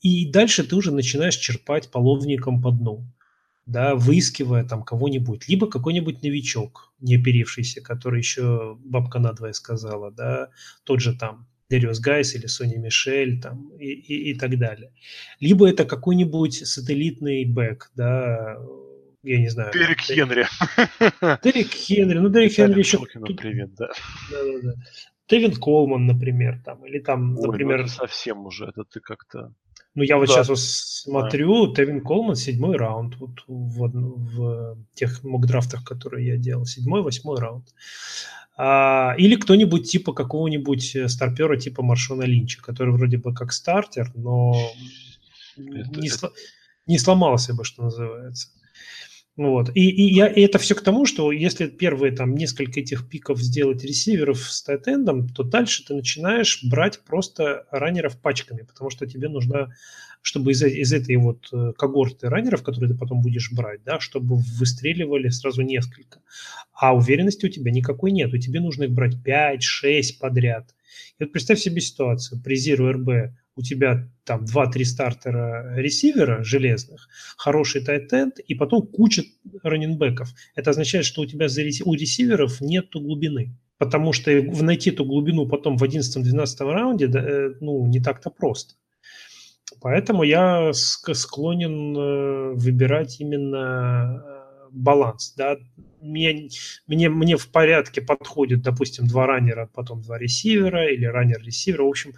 И 0.00 0.30
дальше 0.30 0.64
ты 0.64 0.76
уже 0.76 0.92
начинаешь 0.92 1.36
черпать 1.36 1.90
половником 1.90 2.62
по 2.62 2.70
дну, 2.70 3.04
да, 3.66 3.94
выискивая 3.94 4.64
там 4.64 4.82
кого-нибудь, 4.82 5.48
либо 5.48 5.68
какой-нибудь 5.68 6.22
новичок, 6.22 6.92
не 7.00 7.16
оперившийся, 7.16 7.80
который 7.82 8.18
еще 8.18 8.76
бабка 8.84 9.18
надвое 9.18 9.52
сказала, 9.52 10.10
да, 10.10 10.48
тот 10.84 11.00
же 11.00 11.14
там 11.14 11.46
Дерриус 11.68 12.00
Гайс 12.00 12.34
или 12.34 12.46
Сони 12.46 12.76
Мишель 12.76 13.40
там, 13.40 13.68
и, 13.78 13.86
и, 13.86 14.30
и 14.30 14.34
так 14.34 14.58
далее. 14.58 14.92
Либо 15.38 15.68
это 15.68 15.84
какой-нибудь 15.84 16.66
сателлитный 16.66 17.44
back, 17.44 17.90
да, 17.94 18.58
я 19.22 19.38
не 19.38 19.48
знаю. 19.48 19.72
Дерек 19.72 20.00
Хенри. 20.00 20.46
Дерек 21.42 21.72
Хенри. 21.72 22.18
Ну, 22.18 22.28
Дерек 22.28 22.52
Хенри 22.52 22.78
еще... 22.78 22.98
Привет, 22.98 23.74
да. 23.74 23.90
Да-да-да. 24.30 25.58
Колман, 25.60 26.06
например, 26.06 26.60
там, 26.64 26.84
или 26.86 26.98
там, 26.98 27.36
Ой, 27.36 27.46
ну 27.46 27.52
например... 27.52 27.82
Ну 27.82 27.88
совсем 27.88 28.46
уже, 28.46 28.66
это 28.66 28.84
ты 28.84 29.00
как-то... 29.00 29.52
Ну, 29.94 30.02
я 30.02 30.16
вот 30.16 30.28
да. 30.28 30.34
сейчас 30.34 30.48
вот 30.48 30.60
смотрю, 30.60 31.66
да. 31.66 31.74
Тевин 31.74 32.00
Колман, 32.00 32.36
седьмой 32.36 32.76
раунд, 32.76 33.16
вот 33.16 33.42
в, 33.46 33.88
в 33.88 34.78
тех 34.94 35.22
мокдрафтах, 35.22 35.84
которые 35.84 36.26
я 36.26 36.36
делал, 36.36 36.64
седьмой, 36.64 37.02
восьмой 37.02 37.38
раунд. 37.38 37.68
А, 38.56 39.14
или 39.18 39.36
кто-нибудь 39.36 39.90
типа 39.90 40.12
какого-нибудь 40.12 40.96
старпера 41.06 41.56
типа 41.56 41.82
Маршона 41.82 42.22
Линча, 42.22 42.62
который 42.62 42.94
вроде 42.94 43.18
бы 43.18 43.34
как 43.34 43.52
стартер, 43.52 44.10
но 44.14 44.54
это, 45.56 46.00
не, 46.00 46.08
это... 46.08 46.18
Сло... 46.18 46.32
не 46.86 46.98
сломался 46.98 47.54
бы, 47.54 47.64
что 47.64 47.84
называется. 47.84 48.48
Вот. 49.40 49.70
И, 49.74 49.88
и, 49.88 50.14
я, 50.14 50.26
и 50.26 50.42
это 50.42 50.58
все 50.58 50.74
к 50.74 50.82
тому, 50.82 51.06
что 51.06 51.32
если 51.32 51.66
первые 51.66 52.12
там 52.12 52.34
несколько 52.34 52.80
этих 52.80 53.08
пиков 53.08 53.40
сделать 53.40 53.82
ресиверов 53.82 54.38
с 54.38 54.62
тайтендом, 54.62 55.30
то 55.30 55.42
дальше 55.44 55.82
ты 55.82 55.94
начинаешь 55.94 56.62
брать 56.62 57.00
просто 57.06 57.64
раннеров 57.70 58.20
пачками, 58.20 58.64
потому 58.64 58.90
что 58.90 59.06
тебе 59.06 59.30
нужно, 59.30 59.74
чтобы 60.20 60.52
из, 60.52 60.62
из 60.62 60.92
этой 60.92 61.16
вот 61.16 61.48
э, 61.54 61.72
когорты 61.72 62.28
раннеров, 62.28 62.62
которые 62.62 62.92
ты 62.92 62.98
потом 62.98 63.22
будешь 63.22 63.50
брать, 63.50 63.82
да, 63.82 63.98
чтобы 63.98 64.36
выстреливали 64.58 65.30
сразу 65.30 65.62
несколько. 65.62 66.20
А 66.74 66.94
уверенности 66.94 67.46
у 67.46 67.48
тебя 67.48 67.70
никакой 67.70 68.12
нет. 68.12 68.34
У 68.34 68.36
тебя 68.36 68.60
нужно 68.60 68.84
их 68.84 68.90
брать 68.90 69.14
5-6 69.24 70.18
подряд. 70.20 70.74
И 71.18 71.24
вот 71.24 71.32
представь 71.32 71.60
себе 71.60 71.80
ситуацию. 71.80 72.42
При 72.42 72.56
Zero 72.58 72.92
RB 72.92 73.30
у 73.56 73.62
тебя 73.62 74.08
там 74.24 74.44
2-3 74.44 74.84
стартера 74.84 75.74
ресивера 75.76 76.42
железных, 76.42 77.08
хороший 77.36 77.84
тайтенд 77.84 78.38
и 78.38 78.54
потом 78.54 78.86
куча 78.86 79.24
раненбеков. 79.62 80.32
Это 80.54 80.70
означает, 80.70 81.04
что 81.04 81.22
у 81.22 81.26
тебя 81.26 81.48
за, 81.48 81.62
у 81.84 81.94
ресиверов 81.94 82.60
нет 82.60 82.88
глубины. 82.92 83.56
Потому 83.78 84.12
что 84.12 84.30
найти 84.30 84.90
эту 84.90 85.06
глубину 85.06 85.46
потом 85.46 85.78
в 85.78 85.82
11-12 85.82 86.70
раунде 86.70 87.06
э, 87.06 87.54
ну, 87.60 87.86
не 87.86 87.98
так-то 88.00 88.28
просто. 88.28 88.74
Поэтому 89.80 90.22
я 90.22 90.72
склонен 90.74 91.96
э, 91.96 92.52
выбирать 92.54 93.20
именно 93.20 94.22
баланс. 94.72 95.34
Да? 95.36 95.56
мне, 96.00 96.48
мне, 96.86 97.08
мне 97.08 97.36
в 97.36 97.50
порядке 97.50 98.00
подходит, 98.00 98.62
допустим, 98.62 99.06
два 99.06 99.26
раннера, 99.26 99.68
потом 99.72 100.02
два 100.02 100.18
ресивера 100.18 100.92
или 100.92 101.04
раннер-ресивера. 101.04 101.84
В 101.84 101.88
общем, 101.88 102.12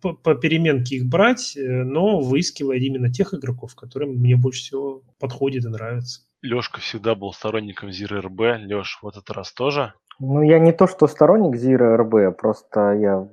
по, 0.00 0.12
по 0.12 0.34
переменке 0.34 0.96
их 0.96 1.06
брать, 1.06 1.56
э, 1.56 1.60
но 1.60 2.20
выискивая 2.20 2.78
именно 2.78 3.12
тех 3.12 3.34
игроков, 3.34 3.74
которым 3.74 4.16
мне 4.16 4.36
больше 4.36 4.62
всего 4.62 5.02
подходит 5.18 5.64
и 5.64 5.68
нравится. 5.68 6.22
Лешка 6.42 6.80
всегда 6.80 7.14
был 7.14 7.32
сторонником 7.32 7.88
Zero 7.90 8.22
RB. 8.22 8.66
Леш, 8.66 8.98
в 9.00 9.08
этот 9.08 9.30
раз 9.30 9.52
тоже? 9.52 9.94
Ну, 10.18 10.42
я 10.42 10.58
не 10.58 10.72
то, 10.72 10.86
что 10.86 11.06
сторонник 11.06 11.56
Zero 11.56 11.96
RB, 11.98 12.32
просто 12.32 12.92
я 12.92 13.28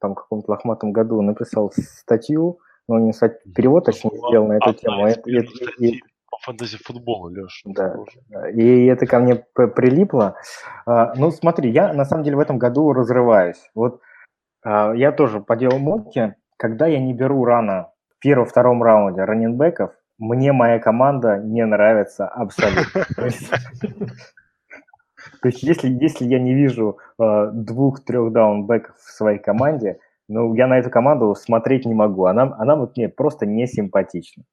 там 0.00 0.12
в 0.12 0.14
каком-то 0.14 0.52
лохматом 0.52 0.92
году 0.92 1.20
написал 1.22 1.72
статью, 1.76 2.60
но 2.86 2.98
не 2.98 3.12
перевод, 3.54 3.84
точнее, 3.84 4.10
сделал 4.28 4.46
на 4.46 4.54
эту 4.54 4.72
тему. 4.74 5.06
Это, 5.06 5.22
это, 5.30 5.50
фэнтези-футбола, 6.42 7.30
Леш. 7.30 7.62
Да, 7.64 7.94
и 8.52 8.86
это 8.86 9.06
ко 9.06 9.18
мне 9.18 9.44
прилипло. 9.54 10.36
А, 10.86 11.14
ну, 11.14 11.30
смотри, 11.30 11.70
я 11.70 11.92
на 11.92 12.04
самом 12.04 12.24
деле 12.24 12.36
в 12.36 12.40
этом 12.40 12.58
году 12.58 12.92
разрываюсь. 12.92 13.70
Вот 13.74 14.00
а, 14.64 14.92
я 14.92 15.12
тоже 15.12 15.40
поделал 15.40 15.78
мокки, 15.78 16.34
когда 16.56 16.86
я 16.86 17.00
не 17.00 17.14
беру 17.14 17.44
рано 17.44 17.92
в 18.16 18.20
первом-втором 18.20 18.82
раунде 18.82 19.22
раненбеков, 19.24 19.92
мне 20.18 20.52
моя 20.52 20.78
команда 20.80 21.38
не 21.38 21.64
нравится 21.64 22.26
абсолютно. 22.26 23.04
То 25.42 25.48
есть 25.48 25.62
если, 25.62 25.88
если 25.88 26.24
я 26.24 26.40
не 26.40 26.54
вижу 26.54 26.98
э, 27.18 27.50
двух-трех 27.52 28.32
даунбеков 28.32 28.96
в 28.96 29.10
своей 29.10 29.38
команде, 29.38 30.00
ну, 30.28 30.54
я 30.54 30.66
на 30.66 30.78
эту 30.78 30.90
команду 30.90 31.34
смотреть 31.34 31.86
не 31.86 31.94
могу. 31.94 32.26
Она, 32.26 32.54
она 32.58 32.76
вот 32.76 32.96
мне 32.96 33.08
просто 33.08 33.46
не 33.46 33.66
симпатична. 33.66 34.44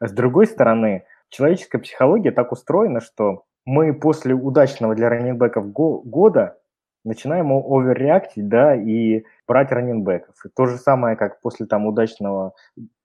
С 0.00 0.12
другой 0.12 0.46
стороны, 0.46 1.04
человеческая 1.32 1.78
психология 1.78 2.30
так 2.30 2.52
устроена, 2.52 3.00
что 3.00 3.44
мы 3.64 3.92
после 3.94 4.34
удачного 4.34 4.94
для 4.94 5.08
раненбеков 5.08 5.72
года 5.72 6.58
начинаем 7.04 7.50
оверреактить, 7.50 8.48
да, 8.48 8.76
и 8.76 9.24
брать 9.48 9.72
раненбеков. 9.72 10.34
И 10.44 10.48
то 10.48 10.66
же 10.66 10.76
самое, 10.76 11.16
как 11.16 11.40
после 11.40 11.66
там 11.66 11.86
удачного, 11.86 12.52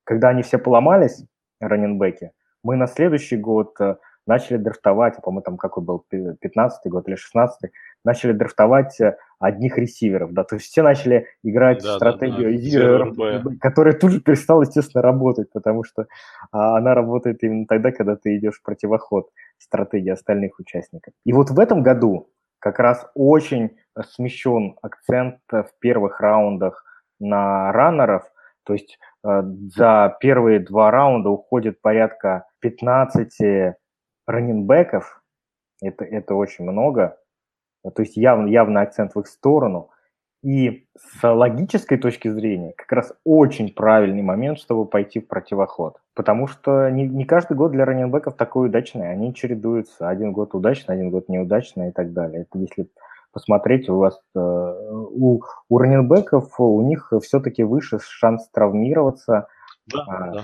когда 0.03 0.29
они 0.29 0.43
все 0.43 0.59
поломались, 0.59 1.25
раненбеки, 1.59 2.31
мы 2.63 2.75
на 2.75 2.85
следующий 2.87 3.37
год 3.37 3.79
э, 3.79 3.95
начали 4.27 4.57
драфтовать, 4.57 5.21
по-моему, 5.21 5.41
там 5.41 5.57
какой 5.57 5.83
был, 5.83 6.05
15 6.09 6.91
год 6.91 7.07
или 7.07 7.15
16 7.15 7.71
начали 8.03 8.31
драфтовать 8.33 8.99
э, 9.01 9.17
одних 9.39 9.77
ресиверов, 9.77 10.33
да, 10.33 10.43
то 10.43 10.55
есть 10.55 10.67
все 10.67 10.83
начали 10.83 11.27
играть 11.43 11.83
да, 11.83 11.95
стратегию, 11.95 13.15
да, 13.15 13.39
да. 13.39 13.51
которая 13.59 13.93
тут 13.93 14.11
же 14.11 14.21
перестала, 14.21 14.61
естественно, 14.61 15.01
работать, 15.01 15.51
потому 15.51 15.83
что 15.83 16.07
а, 16.51 16.77
она 16.77 16.93
работает 16.93 17.43
именно 17.43 17.65
тогда, 17.65 17.91
когда 17.91 18.15
ты 18.15 18.37
идешь 18.37 18.59
в 18.59 18.63
противоход 18.63 19.29
стратегии 19.57 20.11
остальных 20.11 20.59
участников. 20.59 21.13
И 21.25 21.33
вот 21.33 21.49
в 21.49 21.59
этом 21.59 21.81
году 21.81 22.29
как 22.59 22.79
раз 22.79 23.09
очень 23.13 23.77
смещен 24.11 24.75
акцент 24.81 25.39
в 25.51 25.69
первых 25.79 26.19
раундах 26.19 26.83
на 27.19 27.71
раннеров, 27.71 28.23
то 28.63 28.73
есть 28.73 28.99
э, 29.23 29.41
за 29.75 30.17
первые 30.19 30.59
два 30.59 30.91
раунда 30.91 31.29
уходит 31.29 31.81
порядка 31.81 32.45
15 32.59 33.75
раненбеков, 34.27 35.23
это, 35.81 36.05
это 36.05 36.35
очень 36.35 36.69
много, 36.69 37.17
то 37.83 38.01
есть 38.01 38.17
явно, 38.17 38.47
явный 38.47 38.81
акцент 38.81 39.15
в 39.15 39.19
их 39.19 39.27
сторону. 39.27 39.89
И 40.43 40.87
с 40.97 41.27
логической 41.27 41.97
точки 41.97 42.29
зрения 42.29 42.73
как 42.77 42.91
раз 42.91 43.13
очень 43.23 43.73
правильный 43.73 44.21
момент, 44.21 44.59
чтобы 44.59 44.85
пойти 44.85 45.19
в 45.19 45.27
противоход. 45.27 45.97
Потому 46.13 46.47
что 46.47 46.89
не, 46.89 47.07
не 47.07 47.25
каждый 47.25 47.57
год 47.57 47.71
для 47.71 47.85
раненбеков 47.85 48.35
такой 48.35 48.67
удачный. 48.67 49.11
Они 49.11 49.33
чередуются. 49.33 50.07
Один 50.07 50.31
год 50.33 50.53
удачно, 50.53 50.93
один 50.93 51.09
год 51.09 51.27
неудачно 51.27 51.89
и 51.89 51.91
так 51.91 52.13
далее. 52.13 52.43
Это 52.43 52.59
если 52.59 52.87
посмотреть, 53.33 53.89
у 53.89 53.97
вас 53.97 54.21
э, 54.35 54.39
у, 54.39 55.41
у 55.69 55.77
раненбеков 55.77 56.59
у 56.59 56.81
них 56.81 57.11
все-таки 57.21 57.63
выше 57.63 57.99
шанс 57.99 58.47
травмироваться. 58.49 59.47
Да, 59.87 60.05
а, 60.07 60.31
да. 60.31 60.43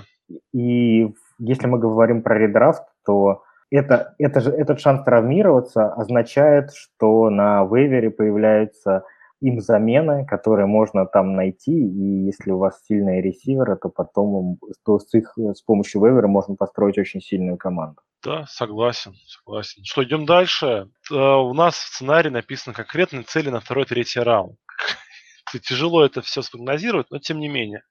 И 0.52 1.14
если 1.38 1.66
мы 1.66 1.78
говорим 1.78 2.22
про 2.22 2.36
редрафт, 2.36 2.84
то 3.06 3.42
это, 3.76 4.14
это 4.18 4.40
же, 4.40 4.50
этот 4.50 4.80
шанс 4.80 5.04
травмироваться 5.04 5.92
означает, 5.92 6.70
что 6.74 7.30
на 7.30 7.64
вейвере 7.64 8.10
появляются 8.10 9.04
им 9.40 9.60
замены, 9.60 10.24
которые 10.26 10.66
можно 10.66 11.06
там 11.06 11.34
найти, 11.34 11.72
и 11.72 12.24
если 12.24 12.50
у 12.50 12.58
вас 12.58 12.82
сильные 12.86 13.20
ресиверы, 13.20 13.76
то 13.76 13.88
потом 13.88 14.58
то 14.84 14.98
с, 14.98 15.12
их, 15.14 15.36
с 15.36 15.60
помощью 15.62 16.02
вейвера 16.02 16.28
можно 16.28 16.54
построить 16.54 16.98
очень 16.98 17.20
сильную 17.20 17.58
команду. 17.58 18.00
Да, 18.22 18.46
согласен, 18.46 19.14
согласен. 19.26 19.84
Что, 19.84 20.02
идем 20.02 20.24
дальше. 20.24 20.88
Э, 21.10 21.14
у 21.14 21.52
нас 21.52 21.74
в 21.74 21.94
сценарии 21.94 22.30
написано 22.30 22.74
конкретные 22.74 23.22
цели 23.22 23.50
на 23.50 23.60
второй-третий 23.60 24.20
раунд. 24.20 24.56
Тяжело 25.62 26.04
это 26.04 26.22
все 26.22 26.40
спрогнозировать, 26.40 27.10
но 27.10 27.18
тем 27.18 27.38
не 27.38 27.48
менее. 27.48 27.82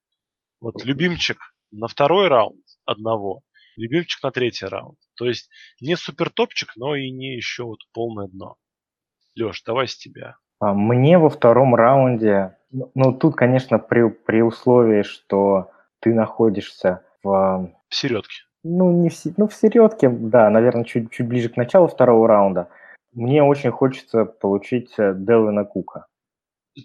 Вот 0.60 0.84
любимчик 0.84 1.38
на 1.72 1.88
второй 1.88 2.30
раунд 2.30 2.64
одного, 2.86 3.42
любимчик 3.76 4.24
на 4.24 4.32
третий 4.32 4.66
раунд. 4.66 4.98
То 5.16 5.26
есть 5.26 5.50
не 5.82 5.96
супер 5.96 6.30
топчик, 6.30 6.74
но 6.76 6.96
и 6.96 7.12
не 7.12 7.36
еще 7.36 7.64
вот 7.64 7.80
полное 7.94 8.28
дно. 8.28 8.56
Леш, 9.36 9.64
давай 9.64 9.88
с 9.88 9.98
тебя. 9.98 10.38
А, 10.60 10.74
мне 10.74 11.18
во 11.18 11.30
втором 11.30 11.76
раунде, 11.76 12.58
ну, 12.72 12.92
ну 12.96 13.14
тут, 13.14 13.36
конечно, 13.36 13.80
при, 13.80 14.10
при 14.10 14.42
условии, 14.42 15.04
что 15.04 15.72
ты 16.00 16.14
находишься 16.14 17.06
в... 17.24 17.74
В 17.90 17.96
середке 17.96 18.44
ну, 18.64 18.92
не 18.92 19.10
в, 19.10 19.16
ну, 19.38 19.48
в 19.48 19.54
середке, 19.54 20.10
да, 20.10 20.50
наверное, 20.50 20.86
чуть, 20.86 21.12
чуть 21.12 21.28
ближе 21.28 21.50
к 21.50 21.58
началу 21.58 21.88
второго 21.88 22.28
раунда. 22.28 22.70
Мне 23.12 23.44
очень 23.44 23.72
хочется 23.72 24.26
получить 24.26 24.94
э, 24.98 25.14
Делвина 25.16 25.66
Кука. 25.66 26.08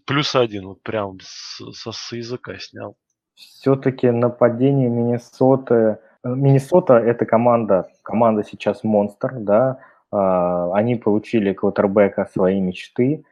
Плюс 0.07 0.35
один, 0.35 0.67
вот 0.67 0.83
прям 0.83 1.19
с, 1.23 1.63
со, 1.73 1.93
с 1.93 2.13
языка 2.13 2.59
снял. 2.59 2.97
Все-таки 3.35 4.11
нападение 4.11 4.89
Миннесоты... 4.89 6.01
Э, 6.25 6.35
Миннесота– 6.35 6.95
это 6.99 7.25
команда, 7.27 7.89
команда 8.03 8.45
сейчас 8.45 8.85
монстр, 8.85 9.35
да, 9.35 9.79
а, 10.11 10.73
они 10.75 10.95
получили 10.95 11.53
квотербека 11.53 12.27
своей 12.33 12.61
мечты, 12.61 13.25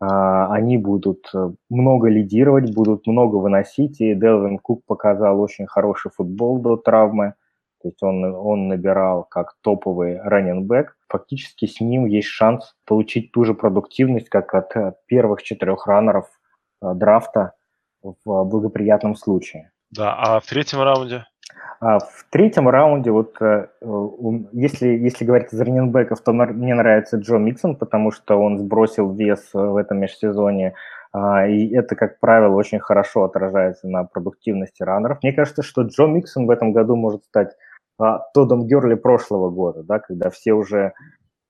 а, 0.00 0.52
они 0.52 0.78
будут 0.78 1.28
э, 1.34 1.50
много 1.68 2.08
лидировать, 2.08 2.74
будут 2.74 3.06
много 3.06 3.36
выносить, 3.36 4.00
и 4.00 4.14
Делвин 4.14 4.58
Кук 4.58 4.84
показал 4.86 5.40
очень 5.40 5.66
хороший 5.66 6.10
футбол 6.10 6.58
до 6.58 6.76
травмы. 6.76 7.34
То 7.82 7.88
есть 7.88 8.02
он, 8.02 8.24
он 8.24 8.68
набирал 8.68 9.24
как 9.24 9.54
топовый 9.60 10.20
раненбэк. 10.20 10.96
Фактически 11.08 11.66
с 11.66 11.80
ним 11.80 12.06
есть 12.06 12.28
шанс 12.28 12.74
получить 12.86 13.32
ту 13.32 13.44
же 13.44 13.54
продуктивность, 13.54 14.28
как 14.28 14.54
от 14.54 15.04
первых 15.06 15.42
четырех 15.42 15.86
раннеров 15.86 16.26
э, 16.80 16.94
драфта 16.94 17.52
в 18.02 18.44
благоприятном 18.44 19.14
случае. 19.14 19.70
Да, 19.90 20.14
а 20.16 20.40
в 20.40 20.46
третьем 20.46 20.80
раунде? 20.80 21.26
А 21.80 21.98
в 21.98 22.26
третьем 22.30 22.68
раунде, 22.68 23.10
вот 23.10 23.36
э, 23.40 23.66
если, 24.52 24.88
если 24.88 25.24
говорить 25.24 25.52
из 25.52 25.60
раненбеков, 25.60 26.20
то 26.20 26.32
мне 26.32 26.74
нравится 26.74 27.16
Джо 27.16 27.38
Миксон, 27.38 27.74
потому 27.76 28.12
что 28.12 28.36
он 28.36 28.58
сбросил 28.58 29.12
вес 29.12 29.50
в 29.52 29.76
этом 29.76 29.98
межсезонье, 29.98 30.74
а, 31.12 31.46
и 31.46 31.68
это, 31.74 31.94
как 31.94 32.20
правило, 32.20 32.54
очень 32.54 32.78
хорошо 32.78 33.24
отражается 33.24 33.86
на 33.88 34.04
продуктивности 34.04 34.82
раннеров. 34.82 35.18
Мне 35.22 35.32
кажется, 35.32 35.62
что 35.62 35.82
Джо 35.82 36.06
Миксон 36.06 36.46
в 36.46 36.50
этом 36.50 36.72
году 36.72 36.96
может 36.96 37.24
стать 37.24 37.54
а, 37.98 38.20
Тодом 38.32 38.66
Герли 38.66 38.94
прошлого 38.94 39.50
года, 39.50 39.82
да, 39.82 39.98
когда 39.98 40.30
все 40.30 40.54
уже 40.54 40.94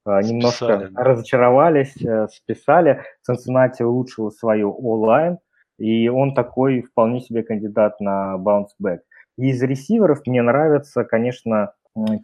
а, 0.04 0.20
немножко 0.20 0.64
списали, 0.64 0.86
да. 0.88 1.04
разочаровались, 1.04 2.06
а, 2.06 2.26
списали. 2.28 3.02
Цинциннати 3.22 3.82
улучшил 3.82 4.32
свою 4.32 4.72
онлайн, 4.72 5.38
и 5.78 6.08
он 6.08 6.34
такой 6.34 6.82
вполне 6.82 7.20
себе 7.20 7.44
кандидат 7.44 8.00
на 8.00 8.36
баунсбэк. 8.38 9.02
Из 9.38 9.62
ресиверов 9.62 10.26
мне 10.26 10.42
нравится, 10.42 11.04
конечно, 11.04 11.72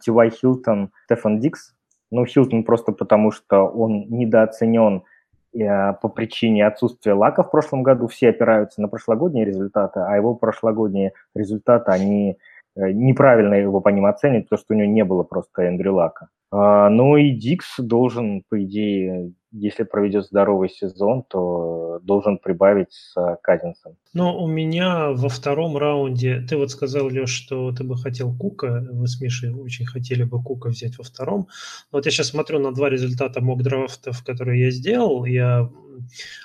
Тивай 0.01 0.29
Хилтон, 0.29 0.91
Стефан 1.05 1.39
Дикс. 1.39 1.73
Ну, 2.11 2.25
Хилтон 2.25 2.63
просто 2.63 2.91
потому, 2.91 3.31
что 3.31 3.65
он 3.65 4.07
недооценен 4.09 5.03
э, 5.53 5.93
по 5.93 6.09
причине 6.09 6.65
отсутствия 6.65 7.13
лака 7.13 7.43
в 7.43 7.51
прошлом 7.51 7.83
году. 7.83 8.07
Все 8.07 8.29
опираются 8.29 8.81
на 8.81 8.87
прошлогодние 8.87 9.45
результаты, 9.45 9.99
а 9.99 10.15
его 10.15 10.33
прошлогодние 10.35 11.13
результаты, 11.35 11.91
они 11.91 12.37
Э, 12.79 12.91
неправильно 12.91 13.55
его 13.55 13.81
по 13.81 13.89
ним 13.89 14.05
оценивать, 14.05 14.45
потому 14.45 14.59
что 14.59 14.73
у 14.73 14.77
него 14.77 14.91
не 14.91 15.03
было 15.03 15.23
просто 15.23 15.63
Эндрю 15.63 15.95
Лака. 15.95 16.29
А, 16.51 16.89
ну 16.89 17.17
и 17.17 17.31
Дикс 17.31 17.75
должен, 17.79 18.43
по 18.49 18.63
идее, 18.63 19.31
если 19.51 19.83
проведет 19.83 20.25
здоровый 20.25 20.69
сезон, 20.69 21.23
то 21.23 21.99
должен 22.03 22.37
прибавить 22.37 22.91
с 22.91 23.37
Казинсом. 23.41 23.95
Но 24.13 24.37
у 24.41 24.47
меня 24.47 25.11
во 25.11 25.29
втором 25.29 25.77
раунде, 25.77 26.41
ты 26.47 26.57
вот 26.57 26.71
сказал, 26.71 27.09
Леш, 27.09 27.29
что 27.29 27.71
ты 27.71 27.83
бы 27.83 27.97
хотел 27.97 28.35
Кука, 28.35 28.85
вы 28.91 29.07
с 29.07 29.19
Мишей 29.19 29.51
очень 29.51 29.85
хотели 29.85 30.23
бы 30.23 30.41
Кука 30.41 30.69
взять 30.69 30.97
во 30.97 31.03
втором. 31.03 31.47
Вот 31.91 32.05
я 32.05 32.11
сейчас 32.11 32.27
смотрю 32.27 32.59
на 32.59 32.71
два 32.73 32.89
результата 32.89 33.41
mock 33.41 33.68
draft 33.68 34.02
ов, 34.02 34.23
которые 34.23 34.65
я 34.65 34.71
сделал. 34.71 35.25
Я 35.25 35.69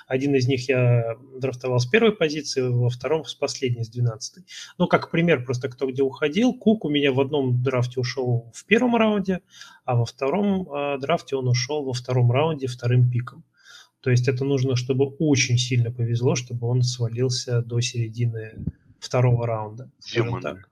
один 0.07 0.35
из 0.35 0.47
них 0.47 0.67
я 0.69 1.15
драфтовал 1.39 1.79
с 1.79 1.85
первой 1.85 2.11
позиции, 2.11 2.61
во 2.61 2.89
втором 2.89 3.25
с 3.25 3.33
последней, 3.33 3.83
с 3.83 3.89
12 3.89 4.43
Ну, 4.77 4.87
как 4.87 5.11
пример, 5.11 5.43
просто 5.43 5.69
кто 5.69 5.87
где 5.87 6.03
уходил. 6.03 6.53
Кук 6.53 6.85
у 6.85 6.89
меня 6.89 7.11
в 7.11 7.19
одном 7.19 7.61
драфте 7.63 7.99
ушел 7.99 8.51
в 8.53 8.65
первом 8.65 8.95
раунде, 8.95 9.41
а 9.85 9.95
во 9.95 10.05
втором 10.05 10.69
э, 10.71 10.97
драфте 10.99 11.35
он 11.35 11.47
ушел 11.47 11.83
во 11.83 11.93
втором 11.93 12.31
раунде 12.31 12.67
вторым 12.67 12.94
пиком. 13.03 13.43
То 14.01 14.11
есть 14.11 14.27
это 14.27 14.45
нужно, 14.45 14.75
чтобы 14.75 15.05
очень 15.17 15.57
сильно 15.57 15.91
повезло, 15.91 16.35
чтобы 16.35 16.67
он 16.67 16.83
свалился 16.83 17.61
до 17.61 17.81
середины 17.81 18.53
второго 18.99 19.47
раунда. 19.47 19.89
Демоны. 20.13 20.41
Так. 20.41 20.69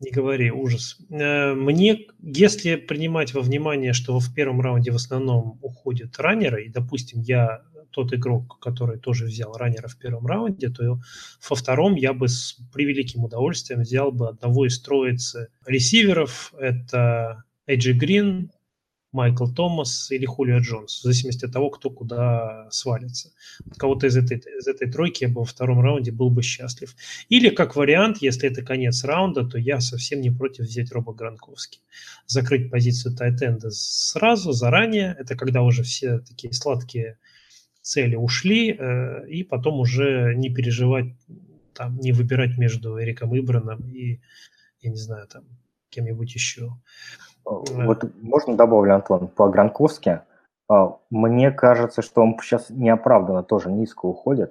Не 0.00 0.10
говори, 0.10 0.50
ужас. 0.50 0.96
Э, 1.10 1.54
мне, 1.54 2.06
если 2.20 2.76
принимать 2.76 3.34
во 3.34 3.40
внимание, 3.40 3.92
что 3.92 4.18
в 4.18 4.34
первом 4.34 4.60
раунде 4.60 4.90
в 4.90 4.96
основном 4.96 5.58
уходят 5.62 6.18
раннеры, 6.18 6.64
и, 6.64 6.68
допустим, 6.68 7.20
я 7.20 7.62
тот 7.94 8.12
игрок, 8.12 8.58
который 8.60 8.98
тоже 8.98 9.26
взял 9.26 9.52
раннера 9.56 9.86
в 9.86 9.96
первом 9.96 10.26
раунде, 10.26 10.68
то 10.68 10.98
во 11.48 11.56
втором 11.56 11.94
я 11.94 12.12
бы 12.12 12.28
с 12.28 12.58
превеликим 12.72 13.24
удовольствием 13.24 13.82
взял 13.82 14.10
бы 14.10 14.28
одного 14.28 14.66
из 14.66 14.80
троицы 14.80 15.48
ресиверов. 15.64 16.52
Это 16.58 17.44
Эджи 17.66 17.92
Грин, 17.92 18.50
Майкл 19.14 19.46
Томас 19.46 20.10
или 20.10 20.26
Хулио 20.26 20.58
Джонс, 20.58 20.98
в 20.98 21.02
зависимости 21.02 21.44
от 21.44 21.52
того, 21.52 21.70
кто 21.70 21.88
куда 21.88 22.68
свалится. 22.70 23.30
Кого-то 23.78 24.08
из 24.08 24.16
этой, 24.16 24.38
из 24.38 24.66
этой 24.66 24.90
тройки 24.90 25.22
я 25.22 25.28
бы 25.28 25.40
во 25.40 25.44
втором 25.44 25.80
раунде 25.80 26.10
был 26.10 26.30
бы 26.30 26.42
счастлив. 26.42 26.96
Или 27.28 27.48
как 27.50 27.76
вариант, 27.76 28.18
если 28.18 28.50
это 28.50 28.62
конец 28.62 29.04
раунда, 29.04 29.44
то 29.44 29.56
я 29.56 29.80
совсем 29.80 30.20
не 30.20 30.30
против 30.30 30.64
взять 30.64 30.90
Роба 30.90 31.14
Гранковский. 31.14 31.80
Закрыть 32.26 32.70
позицию 32.70 33.14
тайтенда 33.14 33.70
сразу, 33.70 34.50
заранее. 34.50 35.16
Это 35.16 35.36
когда 35.36 35.62
уже 35.62 35.84
все 35.84 36.18
такие 36.18 36.52
сладкие 36.52 37.18
цели 37.82 38.16
ушли, 38.16 38.76
э, 38.76 39.28
и 39.28 39.44
потом 39.44 39.78
уже 39.78 40.34
не 40.34 40.52
переживать, 40.52 41.14
там, 41.72 41.98
не 42.00 42.10
выбирать 42.10 42.58
между 42.58 43.00
Эриком 43.00 43.32
Ибраном 43.38 43.88
и, 43.88 44.20
я 44.80 44.90
не 44.90 44.96
знаю, 44.96 45.28
там, 45.28 45.44
кем-нибудь 45.90 46.34
еще. 46.34 46.72
Вот 47.44 48.04
можно 48.22 48.56
добавлю, 48.56 48.94
Антон, 48.94 49.28
по 49.28 49.48
Гранковски. 49.48 50.20
А, 50.68 50.96
мне 51.10 51.50
кажется, 51.50 52.02
что 52.02 52.22
он 52.22 52.38
сейчас 52.40 52.70
неоправданно 52.70 53.42
тоже 53.42 53.70
низко 53.70 54.06
уходит. 54.06 54.50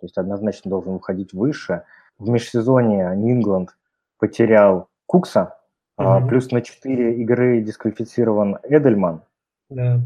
То 0.00 0.06
есть 0.06 0.18
однозначно 0.18 0.68
должен 0.70 0.94
уходить 0.94 1.32
выше. 1.32 1.84
В 2.18 2.28
межсезонье 2.28 3.14
Нингланд 3.14 3.76
потерял 4.18 4.88
Кукса, 5.06 5.56
угу. 5.96 6.26
плюс 6.28 6.50
на 6.50 6.62
4 6.62 7.20
игры 7.20 7.60
дисквалифицирован 7.60 8.58
Эдельман. 8.64 9.22
Да. 9.70 10.00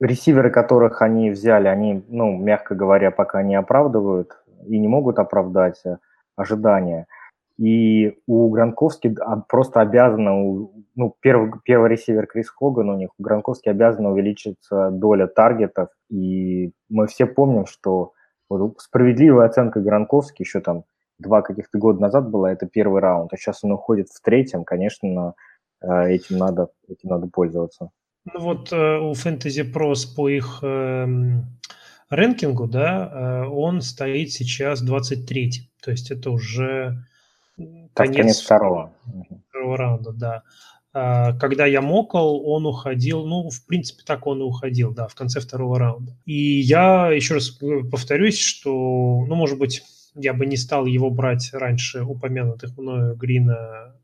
Ресиверы, 0.00 0.50
которых 0.50 1.02
они 1.02 1.30
взяли, 1.30 1.68
они, 1.68 2.04
ну, 2.08 2.36
мягко 2.36 2.74
говоря, 2.74 3.10
пока 3.10 3.42
не 3.42 3.54
оправдывают 3.54 4.42
и 4.66 4.78
не 4.78 4.88
могут 4.88 5.18
оправдать 5.18 5.80
э, 5.84 5.98
ожидания. 6.36 7.06
И 7.60 8.16
у 8.26 8.48
Гранковски 8.48 9.14
просто 9.46 9.82
обязано, 9.82 10.30
ну, 10.94 11.14
первый, 11.20 11.52
первый 11.62 11.90
ресивер 11.90 12.26
Крис 12.26 12.48
Хоган 12.48 12.88
у 12.88 12.96
них, 12.96 13.10
у 13.18 13.22
Гранковски 13.22 13.68
обязана 13.68 14.10
увеличиться 14.10 14.88
доля 14.90 15.26
таргетов. 15.26 15.90
И 16.08 16.72
мы 16.88 17.06
все 17.06 17.26
помним, 17.26 17.66
что 17.66 18.12
вот 18.48 18.80
справедливая 18.80 19.46
оценка 19.46 19.80
Гранковски 19.80 20.40
еще 20.40 20.60
там 20.60 20.84
два 21.18 21.42
каких-то 21.42 21.76
года 21.76 22.00
назад 22.00 22.30
была, 22.30 22.50
это 22.50 22.66
первый 22.66 23.02
раунд, 23.02 23.30
а 23.34 23.36
сейчас 23.36 23.62
он 23.62 23.72
уходит 23.72 24.08
в 24.08 24.22
третьем, 24.22 24.64
конечно, 24.64 25.34
э, 25.82 26.12
этим 26.12 26.38
надо, 26.38 26.70
этим 26.88 27.10
надо 27.10 27.26
пользоваться. 27.26 27.90
Ну 28.24 28.40
вот 28.40 28.72
э, 28.72 28.98
у 28.98 29.12
Fantasy 29.12 29.70
Pros 29.70 30.16
по 30.16 30.30
их 30.30 30.60
э, 30.62 31.06
рэнкингу, 32.08 32.68
да, 32.68 33.10
э, 33.12 33.48
он 33.48 33.82
стоит 33.82 34.32
сейчас 34.32 34.80
23 34.80 35.70
то 35.82 35.90
есть 35.90 36.10
это 36.10 36.30
уже 36.30 37.04
конец, 37.94 38.16
конец 38.16 38.40
второго. 38.40 38.92
второго 39.48 39.76
раунда, 39.76 40.12
да. 40.12 40.42
А, 40.92 41.32
когда 41.34 41.66
я 41.66 41.80
мокал, 41.80 42.44
он 42.44 42.66
уходил, 42.66 43.24
ну, 43.24 43.48
в 43.48 43.66
принципе, 43.66 44.02
так 44.04 44.26
он 44.26 44.40
и 44.40 44.44
уходил, 44.44 44.92
да, 44.92 45.06
в 45.06 45.14
конце 45.14 45.40
второго 45.40 45.78
раунда. 45.78 46.16
И 46.26 46.60
я 46.60 47.10
еще 47.10 47.34
раз 47.34 47.50
повторюсь, 47.90 48.38
что, 48.38 48.70
ну, 48.70 49.34
может 49.34 49.58
быть, 49.58 49.82
я 50.14 50.34
бы 50.34 50.46
не 50.46 50.56
стал 50.56 50.86
его 50.86 51.10
брать 51.10 51.50
раньше 51.52 52.02
упомянутых 52.02 52.76
мною 52.76 53.14
Грина, 53.14 53.94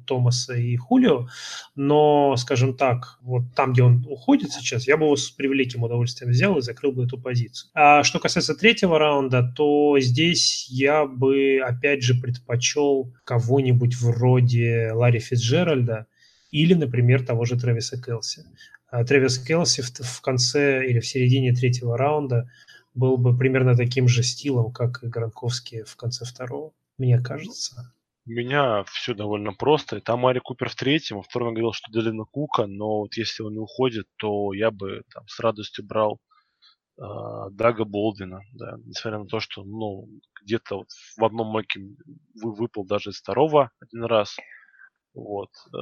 Томаса 0.00 0.54
и 0.54 0.76
Хулио, 0.76 1.28
но, 1.74 2.36
скажем 2.36 2.76
так, 2.76 3.18
вот 3.22 3.42
там, 3.54 3.72
где 3.72 3.82
он 3.82 4.06
уходит 4.08 4.52
сейчас, 4.52 4.86
я 4.86 4.96
бы 4.96 5.04
его 5.04 5.16
с 5.16 5.30
превеликим 5.30 5.82
удовольствием 5.82 6.30
взял 6.30 6.58
и 6.58 6.62
закрыл 6.62 6.92
бы 6.92 7.04
эту 7.04 7.18
позицию. 7.18 7.70
А 7.74 8.02
что 8.02 8.18
касается 8.18 8.54
третьего 8.54 8.98
раунда, 8.98 9.42
то 9.56 9.98
здесь 10.00 10.66
я 10.70 11.04
бы, 11.04 11.60
опять 11.64 12.02
же, 12.02 12.14
предпочел 12.14 13.12
кого-нибудь 13.24 13.96
вроде 13.96 14.92
Ларри 14.92 15.18
Фитджеральда 15.18 16.06
или, 16.50 16.74
например, 16.74 17.24
того 17.24 17.44
же 17.44 17.58
Трэвиса 17.58 18.00
Келси. 18.00 18.44
А 18.90 19.04
Трэвис 19.04 19.38
Келси 19.38 19.82
в, 19.82 20.20
конце 20.20 20.86
или 20.86 21.00
в 21.00 21.06
середине 21.06 21.54
третьего 21.54 21.96
раунда 21.96 22.50
был 22.94 23.16
бы 23.16 23.36
примерно 23.36 23.74
таким 23.74 24.06
же 24.06 24.22
стилом, 24.22 24.70
как 24.70 25.02
и 25.02 25.06
Гранковский 25.06 25.82
в 25.82 25.96
конце 25.96 26.24
второго, 26.24 26.72
мне 26.98 27.18
кажется. 27.18 27.92
У 28.24 28.30
меня 28.30 28.84
все 28.84 29.14
довольно 29.14 29.52
просто. 29.52 30.00
Там 30.00 30.20
Мари 30.20 30.38
Купер 30.38 30.68
в 30.68 30.76
третьем, 30.76 31.16
во 31.16 31.22
втором 31.22 31.54
говорил, 31.54 31.72
что 31.72 31.90
Делина 31.90 32.24
Кука, 32.24 32.66
но 32.66 33.00
вот 33.00 33.14
если 33.16 33.42
он 33.42 33.54
не 33.54 33.58
уходит, 33.58 34.06
то 34.16 34.52
я 34.52 34.70
бы 34.70 35.02
там 35.12 35.26
с 35.26 35.40
радостью 35.40 35.84
брал 35.84 36.20
э, 36.98 37.02
Дага 37.50 37.84
Болдина, 37.84 38.40
да, 38.52 38.76
несмотря 38.84 39.18
на 39.18 39.26
то, 39.26 39.40
что, 39.40 39.64
ну, 39.64 40.08
где-то 40.42 40.78
вот 40.78 40.88
в 41.16 41.24
одном 41.24 41.48
моке 41.48 41.80
вы, 42.40 42.54
выпал 42.54 42.84
даже 42.84 43.10
из 43.10 43.18
второго 43.18 43.72
один 43.80 44.04
раз. 44.04 44.36
Вот. 45.14 45.50
Э, 45.74 45.78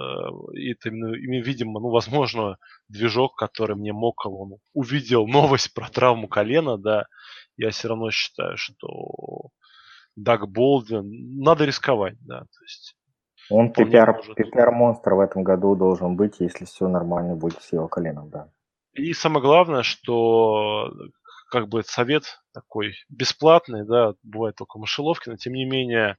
и 0.55 0.73
это 0.73 0.89
именно, 0.89 1.45
видимо, 1.45 1.81
ну, 1.81 1.91
возможно, 1.91 2.57
движок, 2.89 3.37
который 3.37 3.77
мне 3.77 3.93
мокал, 3.93 4.35
он 4.35 4.53
увидел 4.73 5.27
новость 5.27 5.75
про 5.75 5.91
травму 5.91 6.27
колена, 6.27 6.79
да, 6.79 7.05
я 7.59 7.71
все 7.71 7.89
равно 7.89 8.11
считаю, 8.11 8.57
что 8.57 9.51
Даг 10.17 10.49
Болдвин, 10.49 11.41
надо 11.41 11.65
рисковать, 11.65 12.17
да, 12.21 12.41
то 12.41 12.63
есть 12.63 12.97
он 13.51 13.73
PPR-монстр 13.73 15.15
в 15.15 15.21
этом 15.21 15.43
году 15.43 15.75
должен 15.75 16.17
быть, 16.17 16.37
если 16.39 16.65
все 16.65 16.89
нормально 16.89 17.35
будет 17.35 17.61
с 17.63 17.73
его 17.73 17.89
коленом, 17.89 18.31
да. 18.31 18.49
И 18.95 19.13
самое 19.13 19.43
главное, 19.43 19.83
что 19.83 20.93
как 21.51 21.69
бы 21.69 21.83
совет 21.83 22.41
такой 22.55 22.95
бесплатный, 23.09 23.85
да, 23.85 24.15
бывает 24.23 24.57
только 24.57 24.79
в 24.79 24.81
мышеловке, 24.81 25.31
но 25.31 25.37
тем 25.37 25.55
не 25.55 25.65
менее 25.65 26.17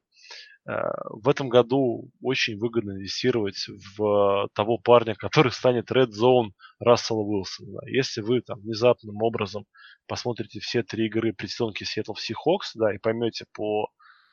в 0.66 1.28
этом 1.28 1.49
году 1.49 2.12
очень 2.22 2.57
выгодно 2.57 2.91
инвестировать 2.91 3.66
в 3.97 4.47
того 4.53 4.78
парня, 4.78 5.16
который 5.20 5.51
станет 5.51 5.91
Red 5.91 6.09
Zone 6.09 6.51
Рассела 6.80 7.22
Уилсона. 7.22 7.82
Если 7.88 8.22
вы 8.22 8.41
там 8.41 8.59
внезапным 8.59 9.22
образом 9.22 9.66
посмотрите 10.07 10.59
все 10.59 10.84
три 10.84 11.07
игры 11.07 11.34
предсезонки 11.34 11.84
Seattle 11.84 12.16
Seahawks, 12.16 12.72
да, 12.76 12.93
и 12.93 12.97
поймете 12.97 13.45
по 13.53 13.88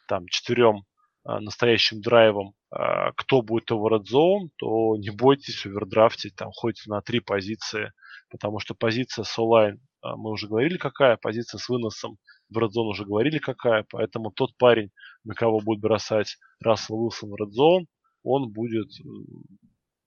там 0.07 0.27
четырем 0.29 0.85
а, 1.25 1.41
настоящим 1.41 2.01
драйвом, 2.01 2.55
а, 2.71 3.13
кто 3.13 3.43
будет 3.43 3.71
его 3.71 3.89
Red 3.89 4.05
Zone, 4.11 4.49
то 4.57 4.97
не 4.97 5.11
бойтесь 5.11 5.67
овердрафтить 5.67 6.35
там 6.35 6.51
хоть 6.53 6.87
на 6.87 7.01
три 7.03 7.21
позиции, 7.21 7.93
потому 8.31 8.59
что 8.61 8.75
позиция 8.75 9.25
с 9.25 9.39
онлайн 9.39 9.81
а, 10.01 10.17
мы 10.17 10.31
уже 10.31 10.49
говорили 10.49 10.77
какая, 10.77 11.17
позиция 11.17 11.59
с 11.59 11.69
выносом 11.69 12.19
в 12.49 12.59
Red 12.59 12.73
уже 12.75 13.05
говорили 13.05 13.39
какая, 13.39 13.85
поэтому 13.91 14.31
тот 14.31 14.57
парень, 14.57 14.91
на 15.25 15.35
кого 15.35 15.61
будет 15.61 15.81
бросать 15.81 16.37
Рассел 16.61 16.97
Уилсон 16.97 17.31
в 17.31 17.35
Red 17.35 17.87
он 18.25 18.51
будет, 18.51 18.89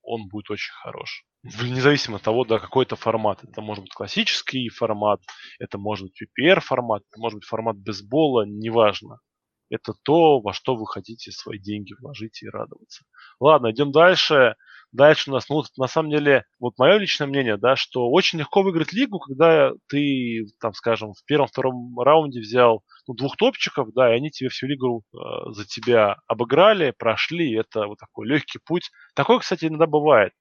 он 0.01 0.27
будет 0.27 0.49
очень 0.49 0.73
хорош 0.83 1.25
независимо 1.43 2.17
от 2.17 2.23
того, 2.23 2.45
да, 2.45 2.59
какой 2.59 2.85
это 2.85 2.95
формат. 2.95 3.43
Это 3.43 3.61
может 3.61 3.83
быть 3.83 3.93
классический 3.93 4.69
формат, 4.69 5.21
это 5.59 5.77
может 5.77 6.07
быть 6.07 6.21
PPR 6.21 6.59
формат, 6.59 7.03
это 7.09 7.19
может 7.19 7.39
быть 7.39 7.47
формат 7.47 7.77
бейсбола, 7.77 8.45
неважно. 8.45 9.19
Это 9.69 9.93
то, 10.03 10.39
во 10.41 10.53
что 10.53 10.75
вы 10.75 10.85
хотите 10.85 11.31
свои 11.31 11.57
деньги 11.57 11.93
вложить 11.99 12.43
и 12.43 12.49
радоваться. 12.49 13.05
Ладно, 13.39 13.71
идем 13.71 13.91
дальше. 13.91 14.55
Дальше 14.91 15.29
у 15.29 15.33
нас, 15.33 15.47
ну, 15.47 15.63
на 15.77 15.87
самом 15.87 16.09
деле, 16.11 16.43
вот 16.59 16.73
мое 16.77 16.97
личное 16.97 17.25
мнение, 17.25 17.55
да, 17.57 17.77
что 17.77 18.09
очень 18.09 18.39
легко 18.39 18.61
выиграть 18.61 18.91
лигу, 18.91 19.19
когда 19.19 19.71
ты, 19.87 20.45
там, 20.59 20.73
скажем, 20.73 21.13
в 21.13 21.23
первом-втором 21.25 21.97
раунде 21.97 22.41
взял 22.41 22.83
ну, 23.07 23.13
двух 23.13 23.37
топчиков, 23.37 23.93
да, 23.93 24.11
и 24.11 24.17
они 24.17 24.31
тебе 24.31 24.49
всю 24.49 24.67
лигу 24.67 25.03
э, 25.13 25.17
за 25.51 25.65
тебя 25.65 26.17
обыграли, 26.27 26.93
прошли, 26.97 27.53
это 27.55 27.87
вот 27.87 27.99
такой 27.99 28.27
легкий 28.27 28.59
путь. 28.65 28.91
Такое, 29.15 29.39
кстати, 29.39 29.65
иногда 29.65 29.87
бывает. 29.87 30.33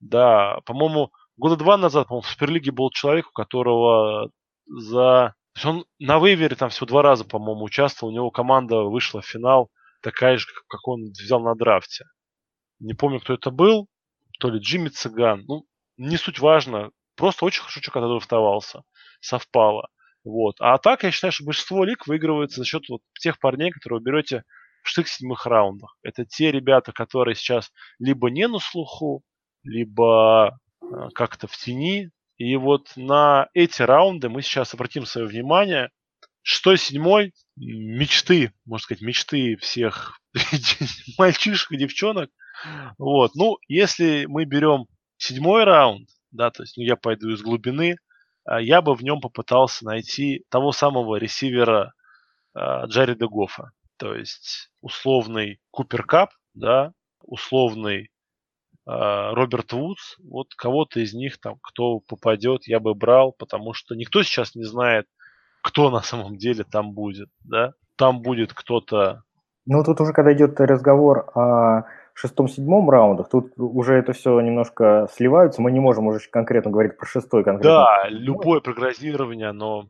Да, 0.00 0.60
по-моему, 0.66 1.10
года 1.36 1.56
два 1.56 1.76
назад, 1.76 2.08
по-моему, 2.08 2.22
в 2.22 2.28
Суперлиге 2.28 2.72
был 2.72 2.90
человек, 2.90 3.28
у 3.28 3.32
которого 3.32 4.30
за... 4.66 5.34
Он 5.64 5.84
на 6.00 6.18
вейвере 6.18 6.56
там 6.56 6.70
всего 6.70 6.86
два 6.86 7.02
раза, 7.02 7.24
по-моему, 7.24 7.62
участвовал. 7.64 8.12
У 8.12 8.14
него 8.14 8.30
команда 8.32 8.82
вышла 8.82 9.20
в 9.20 9.26
финал 9.26 9.70
такая 10.02 10.36
же, 10.36 10.46
как 10.68 10.88
он 10.88 11.10
взял 11.12 11.40
на 11.40 11.54
драфте. 11.54 12.04
Не 12.80 12.94
помню, 12.94 13.20
кто 13.20 13.34
это 13.34 13.50
был. 13.50 13.88
То 14.40 14.50
ли 14.50 14.58
Джимми 14.58 14.88
Цыган. 14.88 15.44
Ну, 15.46 15.66
не 15.96 16.16
суть 16.16 16.38
важно. 16.38 16.90
Просто 17.16 17.44
очень 17.44 17.60
хорошо 17.60 17.80
человек 17.80 18.10
драфтовался. 18.10 18.82
Совпало. 19.20 19.88
Вот. 20.24 20.56
А 20.60 20.78
так, 20.78 21.04
я 21.04 21.10
считаю, 21.10 21.32
что 21.32 21.44
большинство 21.44 21.84
лиг 21.84 22.06
выигрывается 22.06 22.58
за 22.58 22.64
счет 22.64 22.88
вот 22.88 23.02
тех 23.20 23.38
парней, 23.38 23.70
которые 23.70 23.98
вы 23.98 24.04
берете 24.04 24.44
в 24.82 24.88
шестых 24.88 25.08
седьмых 25.08 25.46
раундах. 25.46 25.96
Это 26.02 26.24
те 26.24 26.50
ребята, 26.50 26.92
которые 26.92 27.34
сейчас 27.34 27.70
либо 27.98 28.30
не 28.30 28.48
на 28.48 28.58
слуху, 28.58 29.22
либо 29.62 30.48
а, 30.48 31.10
как-то 31.14 31.46
в 31.46 31.56
тени. 31.56 32.10
И 32.36 32.56
вот 32.56 32.92
на 32.96 33.48
эти 33.54 33.82
раунды 33.82 34.28
мы 34.28 34.42
сейчас 34.42 34.74
обратим 34.74 35.06
свое 35.06 35.26
внимание. 35.26 35.90
Шестой, 36.42 36.76
седьмой– 36.78 37.32
мечты, 37.56 38.52
можно 38.66 38.84
сказать, 38.84 39.02
мечты 39.02 39.56
всех 39.56 40.20
мальчишек 41.18 41.72
и 41.72 41.78
девчонок. 41.78 42.30
Вот. 42.98 43.32
Ну, 43.34 43.58
если 43.68 44.26
мы 44.26 44.44
берем 44.44 44.86
седьмой 45.16 45.64
раунд, 45.64 46.08
да, 46.30 46.50
то 46.50 46.62
есть 46.62 46.76
ну, 46.76 46.82
я 46.82 46.96
пойду 46.96 47.30
из 47.30 47.42
глубины, 47.42 47.96
а, 48.44 48.60
я 48.60 48.82
бы 48.82 48.94
в 48.94 49.02
нем 49.02 49.20
попытался 49.20 49.84
найти 49.84 50.44
того 50.50 50.72
самого 50.72 51.16
ресивера 51.16 51.94
uh, 52.56 52.86
Джареда 52.86 53.26
Гофа. 53.28 53.70
То 53.96 54.14
есть 54.14 54.70
условный 54.80 55.60
Купер 55.70 56.04
Кап, 56.04 56.30
да, 56.54 56.92
условный 57.22 58.10
а, 58.86 59.34
Роберт 59.34 59.72
Вудс, 59.72 60.16
вот 60.18 60.54
кого-то 60.54 61.00
из 61.00 61.14
них 61.14 61.40
там, 61.40 61.58
кто 61.62 62.00
попадет, 62.00 62.66
я 62.66 62.80
бы 62.80 62.94
брал, 62.94 63.32
потому 63.32 63.72
что 63.72 63.94
никто 63.94 64.22
сейчас 64.22 64.54
не 64.54 64.64
знает, 64.64 65.06
кто 65.62 65.90
на 65.90 66.02
самом 66.02 66.36
деле 66.36 66.64
там 66.64 66.92
будет, 66.92 67.30
да? 67.42 67.72
Там 67.96 68.20
будет 68.20 68.52
кто-то... 68.52 69.22
Ну, 69.66 69.82
тут 69.82 70.00
уже, 70.00 70.12
когда 70.12 70.34
идет 70.34 70.60
разговор 70.60 71.30
о 71.34 71.84
шестом-седьмом 72.14 72.88
раундах, 72.88 73.28
тут 73.28 73.52
уже 73.56 73.94
это 73.94 74.12
все 74.12 74.40
немножко 74.40 75.08
сливаются, 75.12 75.60
мы 75.60 75.72
не 75.72 75.80
можем 75.80 76.06
уже 76.06 76.20
конкретно 76.30 76.70
говорить 76.70 76.96
про 76.96 77.06
шестой 77.06 77.44
конкретно. 77.44 77.70
Да, 77.70 78.08
любое 78.08 78.60
прогнозирование, 78.60 79.48
оно 79.48 79.88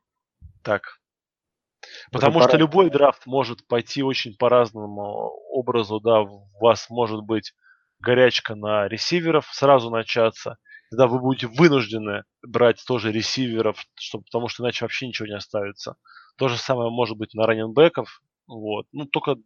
так. 0.63 0.99
Потому 2.11 2.39
уже 2.39 2.45
что 2.45 2.53
пора... 2.53 2.61
любой 2.61 2.91
драфт 2.91 3.27
может 3.27 3.67
пойти 3.67 4.03
очень 4.03 4.37
по-разному 4.37 5.33
образу, 5.51 6.01
да, 6.01 6.23
у 6.23 6.49
вас 6.61 6.89
может 6.89 7.23
быть 7.23 7.53
горячка 8.01 8.55
на 8.55 8.89
ресиверов 8.89 9.47
сразу 9.53 9.91
начаться, 9.91 10.57
тогда 10.91 11.07
вы 11.07 11.21
будете 11.21 11.47
вынуждены 11.47 12.25
брать 12.43 12.83
тоже 12.87 13.13
ресиверов, 13.13 13.85
чтобы, 13.95 14.25
потому 14.25 14.49
что 14.49 14.63
иначе 14.63 14.85
вообще 14.85 15.07
ничего 15.07 15.27
не 15.27 15.35
оставится. 15.35 15.97
То 16.37 16.49
же 16.49 16.57
самое 16.57 16.91
может 16.91 17.17
быть 17.17 17.35
на 17.35 17.47
раненбеков. 17.47 18.21
Вот. 18.47 18.87
Ну, 18.93 19.07
только, 19.07 19.37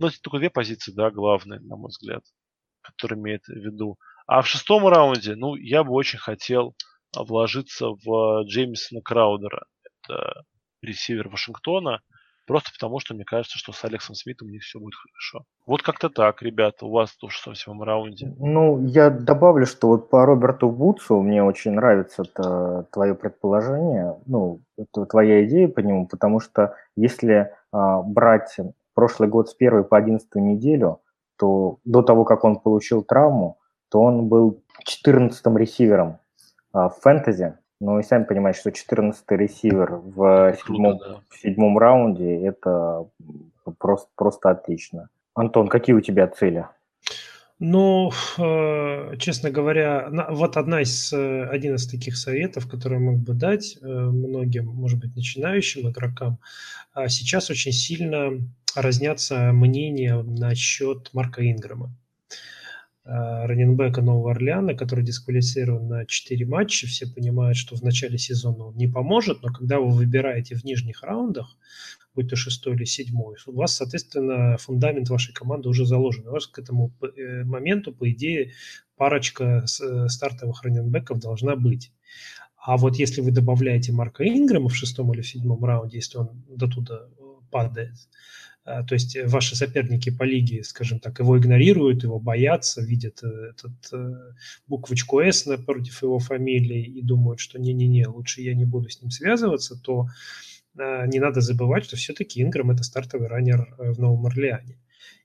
ну, 0.00 0.08
только 0.22 0.38
две 0.38 0.50
позиции, 0.50 0.92
да, 0.92 1.10
главные, 1.10 1.60
на 1.60 1.76
мой 1.76 1.88
взгляд, 1.88 2.22
которые 2.82 3.20
имеет 3.20 3.44
в 3.46 3.52
виду. 3.52 3.98
А 4.26 4.42
в 4.42 4.46
шестом 4.46 4.86
раунде, 4.86 5.34
ну, 5.36 5.54
я 5.54 5.84
бы 5.84 5.92
очень 5.92 6.18
хотел 6.18 6.74
вложиться 7.14 7.88
в 7.88 8.44
Джеймсона 8.44 9.02
Краудера. 9.02 9.64
Это 9.84 10.44
ресивер 10.82 11.28
Вашингтона. 11.28 12.00
Просто 12.46 12.72
потому, 12.72 12.98
что 12.98 13.14
мне 13.14 13.24
кажется, 13.24 13.58
что 13.58 13.72
с 13.72 13.84
Алексом 13.84 14.16
Смитом 14.16 14.48
у 14.48 14.50
них 14.50 14.62
все 14.62 14.80
будет 14.80 14.94
хорошо. 14.94 15.44
Вот 15.66 15.82
как-то 15.82 16.08
так, 16.08 16.42
ребята, 16.42 16.86
у 16.86 16.90
вас 16.90 17.16
в 17.20 17.30
шестом 17.30 17.82
раунде. 17.82 18.34
Ну, 18.40 18.84
я 18.86 19.10
добавлю, 19.10 19.66
что 19.66 19.88
вот 19.88 20.10
по 20.10 20.26
Роберту 20.26 20.68
Бутсу 20.68 21.20
мне 21.20 21.44
очень 21.44 21.72
нравится 21.72 22.22
это 22.22 22.88
твое 22.90 23.14
предположение, 23.14 24.16
ну, 24.26 24.62
это 24.76 25.06
твоя 25.06 25.44
идея 25.44 25.68
по 25.68 25.78
нему, 25.78 26.08
потому 26.08 26.40
что 26.40 26.74
если 26.96 27.52
а, 27.70 28.02
брать 28.02 28.56
прошлый 29.00 29.30
год 29.30 29.48
с 29.48 29.54
первой 29.54 29.82
по 29.82 29.96
одиннадцатую 29.96 30.44
неделю, 30.44 31.00
то 31.38 31.78
до 31.86 32.02
того, 32.02 32.26
как 32.26 32.44
он 32.44 32.58
получил 32.58 33.02
травму, 33.02 33.56
то 33.88 34.02
он 34.02 34.28
был 34.28 34.62
14-м 34.86 35.56
ресивером 35.56 36.18
а, 36.74 36.90
в 36.90 37.00
фэнтези, 37.00 37.54
ну 37.80 37.98
и 37.98 38.02
сами 38.02 38.24
понимаете, 38.24 38.60
что 38.60 38.68
14-й 38.68 39.36
ресивер 39.38 39.94
в, 39.94 40.54
седьмом, 40.66 40.98
да. 40.98 41.20
в 41.30 41.38
седьмом 41.38 41.78
раунде 41.78 42.44
это 42.44 43.06
просто, 43.78 44.10
просто 44.16 44.50
отлично. 44.50 45.08
Антон, 45.34 45.68
какие 45.68 45.96
у 45.96 46.02
тебя 46.02 46.28
цели? 46.28 46.66
Ну, 47.58 48.10
э, 48.38 49.16
честно 49.18 49.50
говоря, 49.50 50.10
вот 50.30 50.58
одна 50.58 50.82
из, 50.82 51.10
э, 51.12 51.44
один 51.44 51.76
из 51.76 51.86
таких 51.86 52.18
советов, 52.18 52.68
который 52.68 52.98
я 52.98 53.04
мог 53.04 53.18
бы 53.18 53.32
дать 53.32 53.78
э, 53.80 53.86
многим, 53.86 54.66
может 54.66 54.98
быть, 54.98 55.16
начинающим 55.16 55.88
игрокам, 55.88 56.38
а 56.92 57.08
сейчас 57.08 57.50
очень 57.50 57.72
сильно 57.72 58.30
разнятся 58.76 59.52
мнения 59.52 60.22
насчет 60.22 61.10
Марка 61.12 61.48
Инграма. 61.50 61.94
раненбека 63.04 64.02
Нового 64.02 64.32
Орлеана, 64.32 64.74
который 64.74 65.04
дисквалифицирован 65.04 65.88
на 65.88 66.06
4 66.06 66.46
матча. 66.46 66.86
Все 66.86 67.06
понимают, 67.06 67.56
что 67.56 67.76
в 67.76 67.82
начале 67.82 68.18
сезона 68.18 68.66
он 68.66 68.76
не 68.76 68.86
поможет, 68.86 69.42
но 69.42 69.52
когда 69.52 69.80
вы 69.80 69.90
выбираете 69.90 70.54
в 70.54 70.64
нижних 70.64 71.02
раундах, 71.02 71.56
будь 72.14 72.28
то 72.28 72.36
шестой 72.36 72.74
или 72.74 72.84
седьмой, 72.84 73.36
у 73.46 73.52
вас, 73.52 73.76
соответственно, 73.76 74.56
фундамент 74.58 75.08
вашей 75.08 75.32
команды 75.32 75.68
уже 75.68 75.86
заложен. 75.86 76.28
У 76.28 76.32
вас 76.32 76.46
к 76.46 76.58
этому 76.58 76.92
э, 77.02 77.44
моменту, 77.44 77.92
по 77.92 78.10
идее, 78.10 78.52
парочка 78.96 79.64
э, 79.64 80.08
стартовых 80.08 80.62
раненбеков 80.62 81.18
должна 81.18 81.56
быть. 81.56 81.92
А 82.56 82.76
вот 82.76 82.96
если 82.96 83.22
вы 83.22 83.30
добавляете 83.30 83.92
Марка 83.92 84.22
Ингрэма 84.22 84.68
в 84.68 84.76
шестом 84.76 85.12
или 85.14 85.22
в 85.22 85.28
седьмом 85.28 85.64
раунде, 85.64 85.96
если 85.96 86.18
он 86.18 86.44
до 86.48 86.68
туда 86.68 87.06
э, 87.18 87.22
падает, 87.50 87.94
то 88.64 88.92
есть 88.94 89.16
ваши 89.24 89.56
соперники 89.56 90.10
по 90.10 90.22
лиге, 90.22 90.62
скажем 90.64 91.00
так, 91.00 91.18
его 91.18 91.38
игнорируют, 91.38 92.02
его 92.02 92.20
боятся, 92.20 92.82
видят 92.82 93.22
этот 93.22 94.26
буквочку 94.66 95.20
«С» 95.20 95.46
напротив 95.46 96.02
его 96.02 96.18
фамилии 96.18 96.84
и 96.84 97.02
думают, 97.02 97.40
что 97.40 97.58
не-не-не, 97.58 98.06
лучше 98.06 98.42
я 98.42 98.54
не 98.54 98.66
буду 98.66 98.90
с 98.90 99.00
ним 99.00 99.10
связываться, 99.10 99.80
то 99.82 100.08
Э, 100.78 101.06
не 101.06 101.18
надо 101.20 101.40
забывать, 101.40 101.84
что 101.84 101.96
все-таки 101.96 102.42
Инграм– 102.42 102.70
это 102.72 102.82
стартовый 102.82 103.28
раннер 103.28 103.74
э, 103.78 103.92
в 103.92 103.98
Новом 103.98 104.26
Орлеане. 104.26 104.78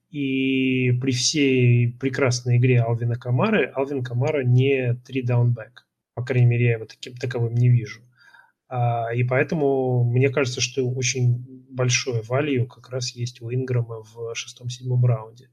И 0.10 0.92
при 1.02 1.12
всей 1.12 1.92
прекрасной 1.94 2.58
игре 2.58 2.82
Алвина 2.82 3.16
Камары, 3.16 3.72
Алвин 3.74 4.04
Камара 4.04 4.44
не 4.44 4.96
три 5.06 5.22
даунбэк. 5.22 5.86
По 6.14 6.24
крайней 6.24 6.48
мере, 6.48 6.66
я 6.66 6.74
его 6.74 6.86
таким 6.86 7.16
таковым 7.16 7.56
не 7.56 7.70
вижу. 7.70 8.02
А, 8.70 9.14
и 9.14 9.24
поэтому 9.24 10.04
мне 10.06 10.30
кажется, 10.30 10.62
что 10.62 10.90
очень 10.90 11.55
большое 11.76 12.22
value 12.22 12.66
как 12.66 12.90
раз 12.90 13.12
есть 13.12 13.42
у 13.42 13.54
Инграма 13.54 14.04
в 14.04 14.34
шестом-седьмом 14.34 15.06
раунде. 15.06 15.50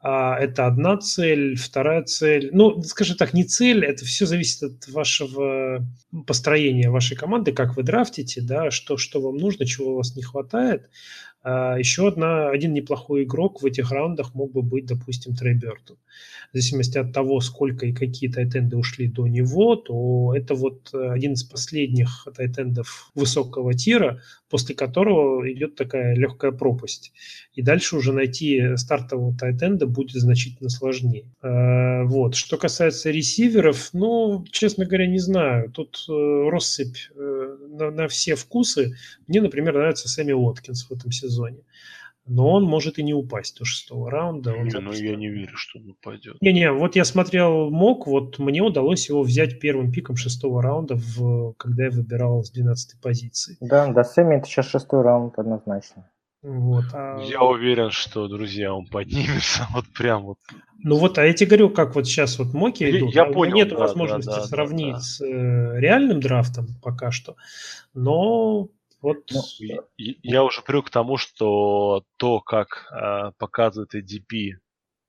А, 0.00 0.38
это 0.38 0.66
одна 0.66 0.98
цель. 0.98 1.56
Вторая 1.56 2.02
цель, 2.02 2.50
ну, 2.52 2.82
скажем 2.82 3.16
так, 3.16 3.32
не 3.32 3.44
цель, 3.44 3.84
это 3.86 4.04
все 4.04 4.26
зависит 4.26 4.62
от 4.62 4.88
вашего 4.88 5.86
построения 6.26 6.90
вашей 6.90 7.16
команды, 7.16 7.52
как 7.52 7.76
вы 7.76 7.84
драфтите, 7.84 8.42
да, 8.42 8.70
что, 8.70 8.98
что 8.98 9.22
вам 9.22 9.38
нужно, 9.38 9.64
чего 9.64 9.92
у 9.92 9.96
вас 9.96 10.14
не 10.14 10.22
хватает. 10.22 10.90
А, 11.44 11.76
еще 11.78 12.08
одна, 12.08 12.48
один 12.48 12.72
неплохой 12.72 13.24
игрок 13.24 13.62
в 13.62 13.66
этих 13.66 13.90
раундах 13.92 14.34
мог 14.34 14.50
бы 14.52 14.62
быть, 14.62 14.86
допустим, 14.86 15.36
Трей 15.36 15.54
Бертон. 15.54 15.98
В 16.50 16.56
зависимости 16.56 16.96
от 16.96 17.12
того, 17.12 17.40
сколько 17.40 17.86
и 17.86 17.92
какие 17.92 18.30
тайтенды 18.30 18.76
ушли 18.76 19.08
до 19.08 19.26
него, 19.26 19.76
то 19.76 20.34
это 20.34 20.54
вот 20.54 20.94
один 20.94 21.32
из 21.32 21.44
последних 21.44 22.26
тайтендов 22.34 23.10
высокого 23.14 23.74
тира, 23.74 24.22
после 24.48 24.74
которого 24.74 25.52
идет 25.52 25.74
такая 25.74 26.14
легкая 26.14 26.52
пропасть. 26.52 27.12
И 27.54 27.60
дальше 27.60 27.96
уже 27.96 28.12
найти 28.12 28.76
стартового 28.76 29.36
тайтенда 29.36 29.86
будет 29.86 30.12
значительно 30.12 30.70
сложнее. 30.70 31.24
А, 31.42 32.04
вот. 32.04 32.36
Что 32.36 32.56
касается 32.56 33.10
ресиверов, 33.10 33.90
ну, 33.92 34.44
честно 34.50 34.86
говоря, 34.86 35.08
не 35.08 35.18
знаю. 35.18 35.70
Тут 35.70 36.06
э, 36.08 36.48
россыпь 36.48 36.96
э, 37.14 37.56
на, 37.70 37.90
на 37.90 38.08
все 38.08 38.36
вкусы. 38.36 38.96
Мне, 39.26 39.42
например, 39.42 39.74
нравится 39.74 40.08
Сэмми 40.08 40.32
Уоткинс 40.32 40.84
в 40.84 40.92
этом 40.92 41.10
сезоне. 41.10 41.33
Но 42.26 42.52
он 42.52 42.64
может 42.64 42.98
и 42.98 43.02
не 43.02 43.12
упасть 43.12 43.58
до 43.58 43.66
шестого 43.66 44.10
раунда. 44.10 44.52
Не, 44.56 44.80
ну 44.80 44.92
я 44.92 45.14
не 45.14 45.28
верю, 45.28 45.56
что 45.56 45.78
он 45.78 45.90
упадет. 45.90 46.40
Не-не, 46.40 46.72
вот 46.72 46.96
я 46.96 47.04
смотрел 47.04 47.70
МОК, 47.70 48.06
вот 48.06 48.38
мне 48.38 48.62
удалось 48.62 49.08
его 49.10 49.22
взять 49.22 49.60
первым 49.60 49.92
пиком 49.92 50.16
шестого 50.16 50.62
раунда, 50.62 50.94
в, 50.96 51.52
когда 51.58 51.84
я 51.84 51.90
выбирал 51.90 52.42
с 52.42 52.50
12 52.50 53.00
позиции. 53.00 53.58
Да, 53.60 53.88
да, 53.88 54.04
Сэмми 54.04 54.36
это 54.36 54.46
сейчас 54.46 54.70
шестой 54.70 55.02
раунд 55.02 55.38
однозначно. 55.38 56.08
Вот, 56.44 56.84
а... 56.92 57.20
Я 57.22 57.42
уверен, 57.42 57.90
что, 57.90 58.28
друзья, 58.28 58.74
он 58.74 58.86
поднимется 58.86 59.66
вот 59.74 59.86
прям 59.96 60.24
вот. 60.24 60.38
Ну 60.78 60.96
вот, 60.96 61.18
а 61.18 61.26
я 61.26 61.32
тебе 61.32 61.48
говорю, 61.48 61.70
как 61.70 61.94
вот 61.94 62.06
сейчас 62.06 62.38
вот 62.38 62.52
моки 62.52 62.84
идут. 62.84 63.14
Я, 63.14 63.24
я 63.26 63.32
понял. 63.32 63.54
Нет 63.54 63.70
да, 63.70 63.78
возможности 63.78 64.30
да, 64.30 64.40
да, 64.40 64.46
сравнить 64.46 64.92
да, 64.92 64.98
да. 64.98 65.00
с 65.00 65.20
э, 65.22 65.80
реальным 65.80 66.20
драфтом 66.20 66.66
пока 66.82 67.10
что, 67.10 67.36
но 67.94 68.68
вот... 69.04 69.30
Ну, 69.30 69.42
я 69.96 70.42
уже 70.42 70.62
привык 70.62 70.86
к 70.86 70.90
тому, 70.90 71.16
что 71.16 72.04
то, 72.16 72.40
как 72.40 72.90
э, 72.90 73.32
показывает 73.38 73.94
ADP 73.94 74.52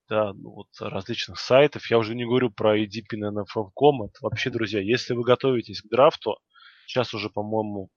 да, 0.09 0.33
ну, 0.33 0.51
вот, 0.51 0.67
различных 0.79 1.39
сайтов, 1.39 1.89
я 1.89 1.97
уже 1.97 2.13
не 2.15 2.25
говорю 2.25 2.51
про 2.51 2.77
ADP 2.77 3.17
на 3.17 3.31
NFL.com, 3.31 4.03
это 4.03 4.19
вообще, 4.21 4.49
друзья, 4.49 4.79
если 4.79 5.13
вы 5.13 5.23
готовитесь 5.23 5.81
к 5.81 5.89
драфту, 5.89 6.37
сейчас 6.85 7.13
уже, 7.13 7.29
по-моему, 7.29 7.89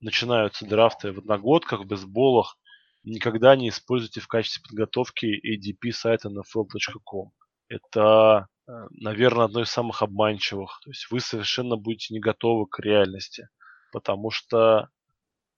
начинаются 0.00 0.66
драфты 0.66 1.12
в 1.12 1.18
одногодках, 1.18 1.80
в 1.80 1.86
бейсболах, 1.86 2.56
никогда 3.02 3.56
не 3.56 3.70
используйте 3.70 4.20
в 4.20 4.28
качестве 4.28 4.62
подготовки 4.68 5.26
ADP 5.26 5.92
сайта 5.92 6.28
NFL.com. 6.28 7.30
Это, 7.68 8.46
э, 8.68 8.72
наверное, 8.90 9.46
одно 9.46 9.62
из 9.62 9.70
самых 9.70 10.02
обманчивых. 10.02 10.80
То 10.84 10.90
есть 10.90 11.10
вы 11.10 11.20
совершенно 11.20 11.76
будете 11.76 12.14
не 12.14 12.20
готовы 12.20 12.66
к 12.66 12.78
реальности, 12.78 13.48
потому 13.92 14.30
что 14.30 14.88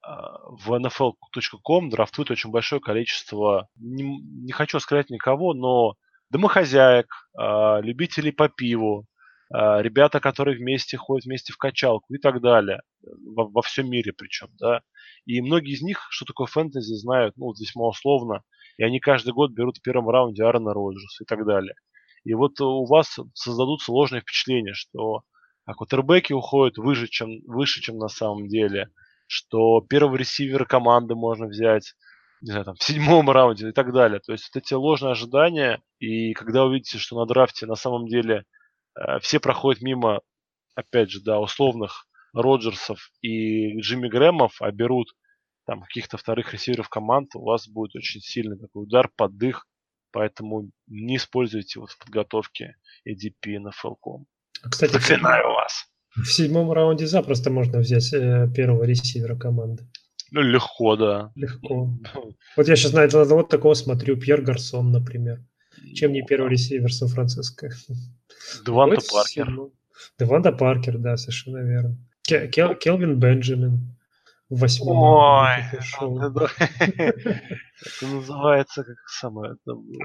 в 0.08 0.72
nfl.com 0.72 1.90
драфтует 1.90 2.30
очень 2.30 2.50
большое 2.50 2.80
количество, 2.80 3.68
не, 3.76 4.20
не 4.20 4.52
хочу 4.52 4.80
сказать 4.80 5.10
никого, 5.10 5.52
но 5.52 5.96
домохозяек, 6.30 7.06
а, 7.36 7.80
любителей 7.80 8.32
по 8.32 8.48
пиву, 8.48 9.06
а, 9.52 9.82
ребята, 9.82 10.20
которые 10.20 10.56
вместе 10.56 10.96
ходят 10.96 11.26
вместе 11.26 11.52
в 11.52 11.58
качалку 11.58 12.14
и 12.14 12.18
так 12.18 12.40
далее, 12.40 12.80
во, 13.02 13.48
во 13.48 13.62
всем 13.62 13.90
мире 13.90 14.12
причем, 14.16 14.48
да. 14.58 14.80
И 15.26 15.42
многие 15.42 15.74
из 15.74 15.82
них, 15.82 16.06
что 16.10 16.24
такое 16.24 16.46
фэнтези, 16.46 16.94
знают, 16.94 17.36
ну, 17.36 17.46
вот 17.46 17.58
весьма 17.58 17.88
условно, 17.88 18.42
и 18.78 18.84
они 18.84 19.00
каждый 19.00 19.34
год 19.34 19.52
берут 19.52 19.78
в 19.78 19.82
первом 19.82 20.08
раунде 20.08 20.42
Аарона 20.42 20.72
Роджерса 20.72 21.24
и 21.24 21.26
так 21.26 21.44
далее. 21.44 21.74
И 22.24 22.32
вот 22.32 22.60
у 22.60 22.86
вас 22.86 23.18
создадут 23.34 23.82
сложное 23.82 24.20
впечатление, 24.22 24.74
что 24.74 25.22
а 25.66 25.74
квотербеки 25.74 26.32
уходят 26.32 26.78
выше, 26.78 27.08
чем, 27.08 27.40
выше, 27.46 27.82
чем 27.82 27.98
на 27.98 28.08
самом 28.08 28.48
деле– 28.48 28.88
что 29.28 29.80
первого 29.82 30.16
ресивера 30.16 30.64
команды 30.64 31.14
можно 31.14 31.46
взять, 31.46 31.94
не 32.40 32.50
знаю, 32.50 32.64
там, 32.64 32.74
в 32.74 32.82
седьмом 32.82 33.30
раунде 33.30 33.68
и 33.68 33.72
так 33.72 33.92
далее. 33.92 34.20
То 34.20 34.32
есть 34.32 34.50
вот 34.52 34.62
эти 34.62 34.74
ложные 34.74 35.12
ожидания, 35.12 35.80
и 35.98 36.32
когда 36.32 36.64
увидите, 36.64 36.98
что 36.98 37.18
на 37.18 37.26
драфте 37.26 37.66
на 37.66 37.76
самом 37.76 38.08
деле 38.08 38.44
э, 38.96 39.18
все 39.20 39.38
проходят 39.38 39.82
мимо, 39.82 40.22
опять 40.74 41.10
же, 41.10 41.20
да, 41.22 41.38
условных 41.38 42.06
Роджерсов 42.32 43.10
и 43.20 43.78
Джимми 43.80 44.08
Грэмов, 44.08 44.60
а 44.60 44.70
берут 44.70 45.08
там 45.66 45.82
каких-то 45.82 46.16
вторых 46.16 46.52
ресиверов 46.52 46.88
команд, 46.88 47.34
у 47.34 47.44
вас 47.44 47.68
будет 47.68 47.94
очень 47.94 48.20
сильный 48.20 48.58
такой 48.58 48.84
удар 48.84 49.10
под 49.16 49.36
дых, 49.36 49.66
поэтому 50.12 50.70
не 50.86 51.16
используйте 51.16 51.80
вот 51.80 51.90
в 51.90 51.98
подготовке 51.98 52.76
ADP 53.06 53.58
на 53.58 53.70
Falcom. 53.70 54.24
Кстати, 54.70 54.92
Заклинаю 54.92 55.52
вас. 55.52 55.86
В 56.14 56.26
седьмом 56.26 56.72
раунде 56.72 57.06
запросто 57.06 57.50
можно 57.50 57.78
взять 57.78 58.12
э, 58.12 58.48
первого 58.54 58.84
ресивера 58.84 59.36
команды. 59.36 59.86
Ну, 60.30 60.42
легко, 60.42 60.96
да. 60.96 61.32
Легко. 61.34 61.90
Вот 62.56 62.68
я 62.68 62.76
сейчас 62.76 62.92
на 62.92 63.00
этого 63.00 63.24
вот 63.24 63.48
такого 63.48 63.74
смотрю, 63.74 64.16
Пьер 64.16 64.42
Гарсон, 64.42 64.92
например. 64.92 65.42
Чем 65.94 66.12
не 66.12 66.22
первый 66.22 66.50
ресивер 66.50 66.92
Сан-Франциско? 66.92 67.70
Деванта 68.66 69.00
Паркер. 69.10 69.70
Деванта 70.18 70.52
Паркер, 70.52 70.98
да, 70.98 71.16
совершенно 71.16 71.58
верно. 71.58 71.96
Кел, 72.22 72.74
Келвин 72.74 73.18
Бенджамин 73.18 73.96
в 74.50 74.60
восьмом. 74.60 74.98
Ой, 74.98 75.64
это 75.72 76.50
называется 78.02 78.84
как 78.84 78.98
самое... 79.08 79.56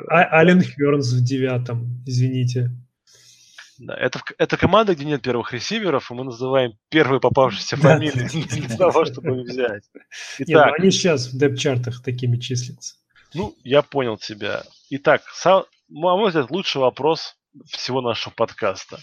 А, 0.10 0.38
Ален 0.38 0.62
Хернс 0.62 1.12
в 1.12 1.24
девятом, 1.24 2.02
извините. 2.06 2.72
Да, 3.86 3.96
это, 3.96 4.22
это 4.38 4.56
команда, 4.56 4.96
где 4.96 5.04
нет 5.04 5.22
первых 5.22 5.52
ресиверов, 5.52 6.10
и 6.10 6.14
мы 6.14 6.24
называем 6.24 6.74
первые 6.90 7.20
попавшиеся 7.20 7.76
фамилии 7.78 8.48
для 8.48 8.78
того, 8.78 9.06
чтобы 9.06 9.42
их 9.42 9.50
взять. 9.50 9.84
Итак, 10.40 10.68
ну 10.68 10.74
они 10.76 10.92
сейчас 10.92 11.28
в 11.28 11.38
деп-чартах 11.38 12.02
такими 12.02 12.38
числятся. 12.38 12.96
Ну, 13.34 13.56
я 13.64 13.82
понял 13.82 14.18
тебя. 14.18 14.64
Итак, 14.90 15.24
сам, 15.34 15.66
на 15.90 16.16
мой 16.16 16.28
взгляд, 16.28 16.50
лучший 16.52 16.82
вопрос 16.82 17.36
всего 17.66 18.02
нашего 18.02 18.34
подкаста. 18.34 19.00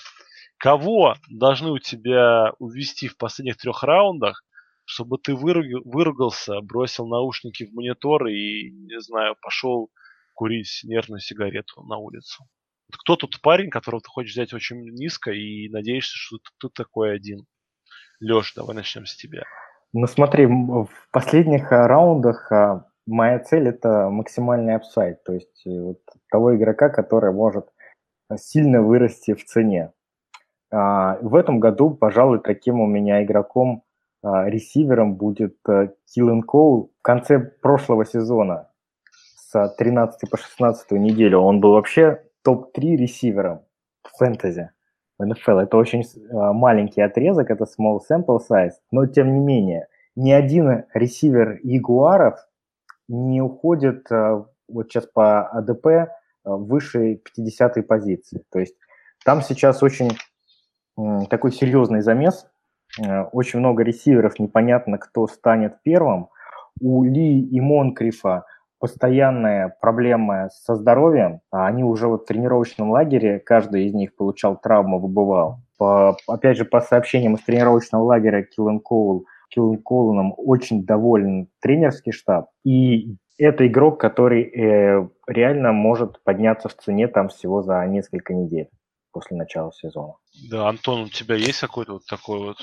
Кого 0.57 1.17
должны 1.29 1.71
у 1.71 1.79
тебя 1.79 2.53
увести 2.59 3.09
в 3.09 3.17
последних 3.17 3.57
трех 3.57 3.83
раундах, 3.83 4.45
чтобы 4.85 5.19
ты 5.19 5.35
выругался, 5.35 6.61
бросил 6.61 7.07
наушники 7.07 7.65
в 7.65 7.73
монитор 7.73 8.27
и, 8.27 8.71
не 8.71 9.01
знаю, 9.01 9.37
пошел 9.41 9.91
курить 10.35 10.81
нервную 10.85 11.21
сигарету 11.21 11.83
на 11.83 11.97
улицу? 11.97 12.45
Кто 12.99 13.17
тут 13.17 13.41
парень, 13.41 13.71
которого 13.71 14.01
ты 14.01 14.09
хочешь 14.09 14.33
взять 14.33 14.53
очень 14.53 14.83
низко 14.91 15.31
и 15.33 15.69
надеешься, 15.69 16.17
что 16.17 16.39
ты, 16.59 16.69
такой 16.69 17.15
один? 17.15 17.47
Леш, 18.21 18.55
давай 18.55 18.77
начнем 18.77 19.07
с 19.07 19.17
тебя. 19.17 19.45
Ну 19.93 20.07
смотри, 20.07 20.47
в 20.47 20.89
последних 21.11 21.73
а, 21.73 21.89
раундах 21.89 22.53
а, 22.53 22.87
моя 23.07 23.39
цель 23.41 23.69
это 23.69 24.09
максимальный 24.09 24.77
апсайд, 24.77 25.25
то 25.25 25.33
есть 25.33 25.67
э, 25.67 25.71
вот 25.71 25.99
того 26.31 26.55
игрока, 26.55 26.91
который 26.91 27.33
может 27.33 27.67
сильно 28.37 28.83
вырасти 28.83 29.35
в 29.35 29.45
цене. 29.45 29.93
А, 30.71 31.19
в 31.23 31.35
этом 31.35 31.59
году, 31.59 31.91
пожалуй, 31.91 32.41
таким 32.41 32.81
у 32.81 32.87
меня 32.87 33.25
игроком, 33.25 33.85
ресивером 34.23 35.15
будет 35.15 35.57
Киллен 35.65 36.43
Коул 36.43 36.93
в 36.99 37.03
конце 37.03 37.39
прошлого 37.39 38.05
сезона 38.05 38.69
с 39.51 39.75
13 39.79 40.31
по 40.31 40.37
16 40.37 40.91
неделю. 40.93 41.41
Он 41.41 41.61
был 41.61 41.73
вообще 41.73 42.23
топ-3 42.43 42.97
ресивером 42.97 43.61
в 44.03 44.17
фэнтези 44.17 44.71
в 45.19 45.23
NFL. 45.23 45.61
Это 45.61 45.77
очень 45.77 46.05
а, 46.33 46.53
маленький 46.53 47.03
отрезок, 47.03 47.51
это 47.51 47.65
small 47.65 47.99
sample 48.11 48.39
size, 48.51 48.73
но 48.91 49.07
тем 49.07 49.33
не 49.35 49.41
менее, 49.41 49.89
ни 50.17 50.33
один 50.33 50.85
ресивер 50.95 51.61
Ягуаров 51.63 52.39
не 53.09 53.43
уходит 53.43 54.11
а, 54.11 54.47
вот 54.69 54.89
сейчас 54.89 55.07
по 55.07 55.49
АДП 55.49 55.87
а, 55.87 56.09
выше 56.45 57.21
50-й 57.39 57.83
позиции. 57.83 58.45
То 58.51 58.61
есть 58.61 58.77
там 59.25 59.43
сейчас 59.43 59.83
очень 59.83 60.11
такой 61.31 61.53
серьезный 61.53 62.03
замес, 62.03 62.47
очень 63.33 63.61
много 63.61 63.83
ресиверов, 63.85 64.39
непонятно, 64.39 64.99
кто 64.99 65.27
станет 65.29 65.83
первым. 65.83 66.29
У 66.81 67.05
Ли 67.05 67.41
и 67.41 67.61
Монкрифа 67.61 68.45
постоянная 68.81 69.77
проблема 69.81 70.49
со 70.51 70.75
здоровьем. 70.75 71.41
А 71.53 71.67
они 71.67 71.85
уже 71.85 72.09
вот 72.09 72.23
в 72.23 72.27
тренировочном 72.27 72.91
лагере, 72.91 73.39
каждый 73.39 73.87
из 73.87 73.95
них 73.95 74.17
получал 74.17 74.57
травму, 74.57 74.99
выбывал. 74.99 75.61
По, 75.79 76.17
опять 76.27 76.57
же, 76.57 76.65
по 76.65 76.81
сообщениям 76.81 77.35
из 77.35 77.43
тренировочного 77.43 78.03
лагеря 78.03 78.43
Киллен 78.43 78.81
Коул, 78.81 79.27
Киллен 79.51 79.83
Коуланом 79.83 80.35
очень 80.37 80.85
доволен 80.85 81.49
тренерский 81.61 82.13
штаб. 82.13 82.49
И 82.65 83.17
это 83.39 83.67
игрок, 83.67 84.01
который 84.01 84.43
э, 84.43 85.09
реально 85.27 85.73
может 85.73 86.23
подняться 86.25 86.69
в 86.69 86.75
цене 86.75 87.09
там 87.09 87.29
всего 87.29 87.63
за 87.63 87.85
несколько 87.87 88.35
недель 88.35 88.69
после 89.13 89.37
начала 89.37 89.73
сезона. 89.73 90.15
Да, 90.51 90.69
Антон, 90.69 91.03
у 91.03 91.09
тебя 91.09 91.35
есть 91.35 91.61
какой-то 91.61 91.95
вот 91.95 92.07
такой 92.07 92.39
вот 92.39 92.59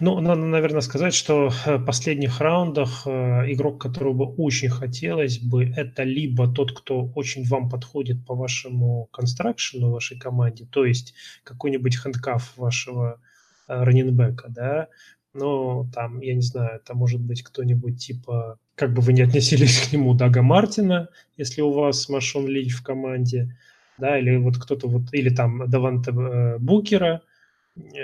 ну, 0.00 0.20
надо, 0.20 0.40
наверное, 0.40 0.80
сказать, 0.80 1.14
что 1.14 1.50
в 1.50 1.78
последних 1.84 2.40
раундах 2.40 3.06
э, 3.06 3.52
игрок, 3.52 3.80
которого 3.80 4.12
бы 4.12 4.24
очень 4.24 4.70
хотелось 4.70 5.38
бы, 5.38 5.64
это 5.64 6.02
либо 6.02 6.52
тот, 6.52 6.76
кто 6.76 7.06
очень 7.14 7.44
вам 7.46 7.68
подходит 7.68 8.26
по 8.26 8.34
вашему 8.34 9.08
констракшену, 9.12 9.90
вашей 9.90 10.18
команде, 10.18 10.66
то 10.66 10.84
есть 10.84 11.14
какой-нибудь 11.44 11.96
хендкаф 11.96 12.56
вашего 12.56 13.20
э, 13.68 13.84
раненбека, 13.84 14.48
да, 14.48 14.88
ну, 15.32 15.88
там, 15.94 16.20
я 16.20 16.34
не 16.34 16.42
знаю, 16.42 16.76
это 16.76 16.94
может 16.94 17.20
быть 17.20 17.44
кто-нибудь 17.44 18.04
типа, 18.04 18.58
как 18.74 18.92
бы 18.92 19.00
вы 19.00 19.12
ни 19.12 19.22
отнеслись 19.22 19.80
к 19.88 19.92
нему, 19.92 20.14
Дага 20.14 20.42
Мартина, 20.42 21.08
если 21.36 21.60
у 21.60 21.70
вас 21.70 22.08
Машон 22.08 22.48
Линч 22.48 22.74
в 22.74 22.82
команде, 22.82 23.56
да, 23.96 24.18
или 24.18 24.36
вот 24.36 24.58
кто-то 24.58 24.88
вот, 24.88 25.12
или 25.12 25.30
там 25.30 25.70
Даванта 25.70 26.10
э, 26.10 26.58
Букера, 26.58 27.22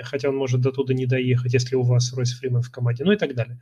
хотя 0.03 0.29
он 0.29 0.37
может 0.37 0.61
до 0.61 0.71
туда 0.71 0.93
не 0.93 1.05
доехать, 1.05 1.53
если 1.53 1.75
у 1.75 1.83
вас 1.83 2.13
Ройс 2.13 2.33
Фриман 2.33 2.61
в 2.61 2.71
команде, 2.71 3.03
ну 3.03 3.11
и 3.11 3.17
так 3.17 3.35
далее. 3.35 3.59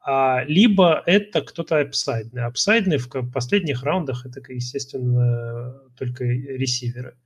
А, 0.00 0.44
либо 0.46 1.02
это 1.06 1.42
кто-то 1.42 1.80
апсайдный. 1.80 2.44
Апсайдный 2.44 2.98
в 2.98 3.08
последних 3.32 3.82
раундах 3.82 4.24
это, 4.24 4.40
естественно, 4.52 5.80
только 5.98 6.24
ресиверы. 6.24 7.16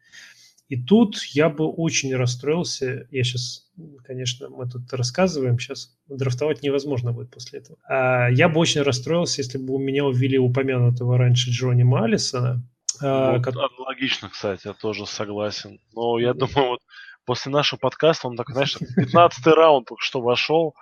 И 0.70 0.80
тут 0.80 1.22
я 1.24 1.48
бы 1.50 1.66
очень 1.66 2.14
расстроился. 2.14 3.08
Я 3.10 3.24
сейчас, 3.24 3.68
конечно, 4.04 4.48
мы 4.48 4.70
тут 4.70 4.92
рассказываем, 4.92 5.58
сейчас 5.58 5.98
драфтовать 6.08 6.62
невозможно 6.62 7.12
будет 7.12 7.30
после 7.30 7.58
этого. 7.58 7.76
А 7.88 8.28
я 8.28 8.48
бы 8.48 8.60
очень 8.60 8.82
расстроился, 8.82 9.42
если 9.42 9.58
бы 9.58 9.74
у 9.74 9.78
меня 9.78 10.04
увели 10.04 10.38
упомянутого 10.38 11.18
раньше 11.18 11.50
Джонни 11.50 11.82
Маллисона. 11.82 12.62
А, 13.02 13.32
вот, 13.32 13.44
как... 13.44 13.56
Аналогично, 13.56 14.28
кстати, 14.28 14.68
я 14.68 14.72
тоже 14.72 15.06
согласен. 15.06 15.80
Но 15.92 16.20
я 16.20 16.34
думаю, 16.34 16.68
вот 16.68 16.80
после 17.24 17.52
нашего 17.52 17.78
подкаста 17.78 18.28
он 18.28 18.36
так, 18.36 18.50
знаешь, 18.50 18.76
15 18.96 19.46
раунд 19.48 19.88
только 19.88 20.02
что 20.02 20.20
вошел, 20.20 20.74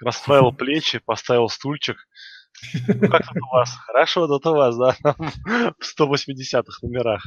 расправил 0.00 0.52
плечи, 0.56 0.98
поставил 0.98 1.48
стульчик. 1.48 1.96
Ну, 2.88 3.08
как 3.08 3.26
тут 3.26 3.42
у 3.42 3.54
вас? 3.54 3.70
Хорошо, 3.86 4.26
тут 4.26 4.46
у 4.46 4.54
вас, 4.54 4.76
да, 4.76 4.96
в 5.04 6.00
180-х 6.00 6.78
номерах. 6.82 7.26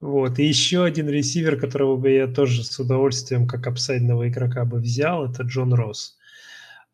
Вот, 0.00 0.40
и 0.40 0.44
еще 0.44 0.84
один 0.84 1.08
ресивер, 1.08 1.58
которого 1.60 1.96
бы 1.96 2.10
я 2.10 2.26
тоже 2.26 2.64
с 2.64 2.76
удовольствием 2.80 3.46
как 3.46 3.68
апсайдного 3.68 4.28
игрока 4.28 4.64
бы 4.64 4.80
взял, 4.80 5.30
это 5.30 5.44
Джон 5.44 5.72
Росс, 5.74 6.16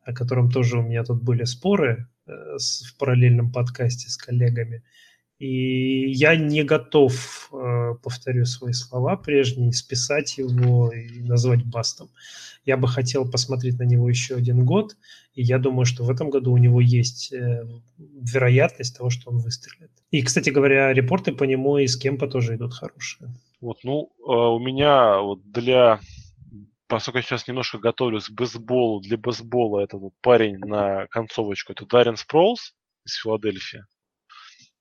о 0.03 0.13
котором 0.13 0.51
тоже 0.51 0.79
у 0.79 0.83
меня 0.83 1.05
тут 1.05 1.23
были 1.23 1.45
споры 1.45 2.07
э, 2.27 2.31
в 2.31 2.99
параллельном 2.99 3.51
подкасте 3.51 4.11
с 4.11 4.17
коллегами. 4.19 4.85
И 5.39 6.11
я 6.11 6.35
не 6.37 6.65
готов, 6.65 7.51
э, 7.53 7.95
повторю 8.03 8.45
свои 8.45 8.73
слова 8.73 9.17
прежние, 9.17 9.73
списать 9.73 10.37
его 10.37 10.91
и 10.93 11.21
назвать 11.21 11.65
бастом. 11.65 12.11
Я 12.65 12.77
бы 12.77 12.89
хотел 12.89 13.31
посмотреть 13.31 13.79
на 13.79 13.85
него 13.85 14.09
еще 14.09 14.35
один 14.35 14.65
год, 14.65 14.97
и 15.35 15.43
я 15.43 15.59
думаю, 15.59 15.85
что 15.85 16.03
в 16.03 16.11
этом 16.11 16.31
году 16.31 16.53
у 16.53 16.57
него 16.57 16.81
есть 16.81 17.33
э, 17.33 17.65
вероятность 17.99 18.97
того, 18.97 19.11
что 19.11 19.31
он 19.31 19.39
выстрелит. 19.39 19.91
И, 20.11 20.23
кстати 20.23 20.51
говоря, 20.51 20.93
репорты 20.93 21.33
по 21.33 21.45
нему 21.45 21.79
и 21.79 21.87
с 21.87 21.97
кемпа 21.97 22.27
тоже 22.27 22.57
идут 22.57 22.75
хорошие. 22.75 23.31
Вот, 23.61 23.79
ну, 23.85 24.11
э, 24.19 24.33
у 24.33 24.59
меня 24.59 25.21
вот 25.21 25.49
для 25.51 26.01
поскольку 26.89 27.19
я 27.19 27.23
сейчас 27.23 27.47
немножко 27.47 27.79
готовлюсь 27.79 28.29
к 28.29 28.33
бейсболу, 28.33 29.01
для 29.01 29.19
бейсбола 29.19 29.81
этот 29.81 30.01
вот 30.01 30.15
парень 30.21 30.57
на 30.59 31.07
концовочку, 31.09 31.73
это 31.73 31.87
Даррен 31.87 32.17
Спроулс 32.17 32.75
из 33.05 33.15
Филадельфии. 33.15 33.85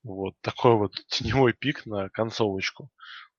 Вот 0.07 0.35
такой 0.41 0.75
вот 0.75 0.93
теневой 1.07 1.53
пик 1.53 1.85
на 1.85 2.09
концовочку. 2.09 2.89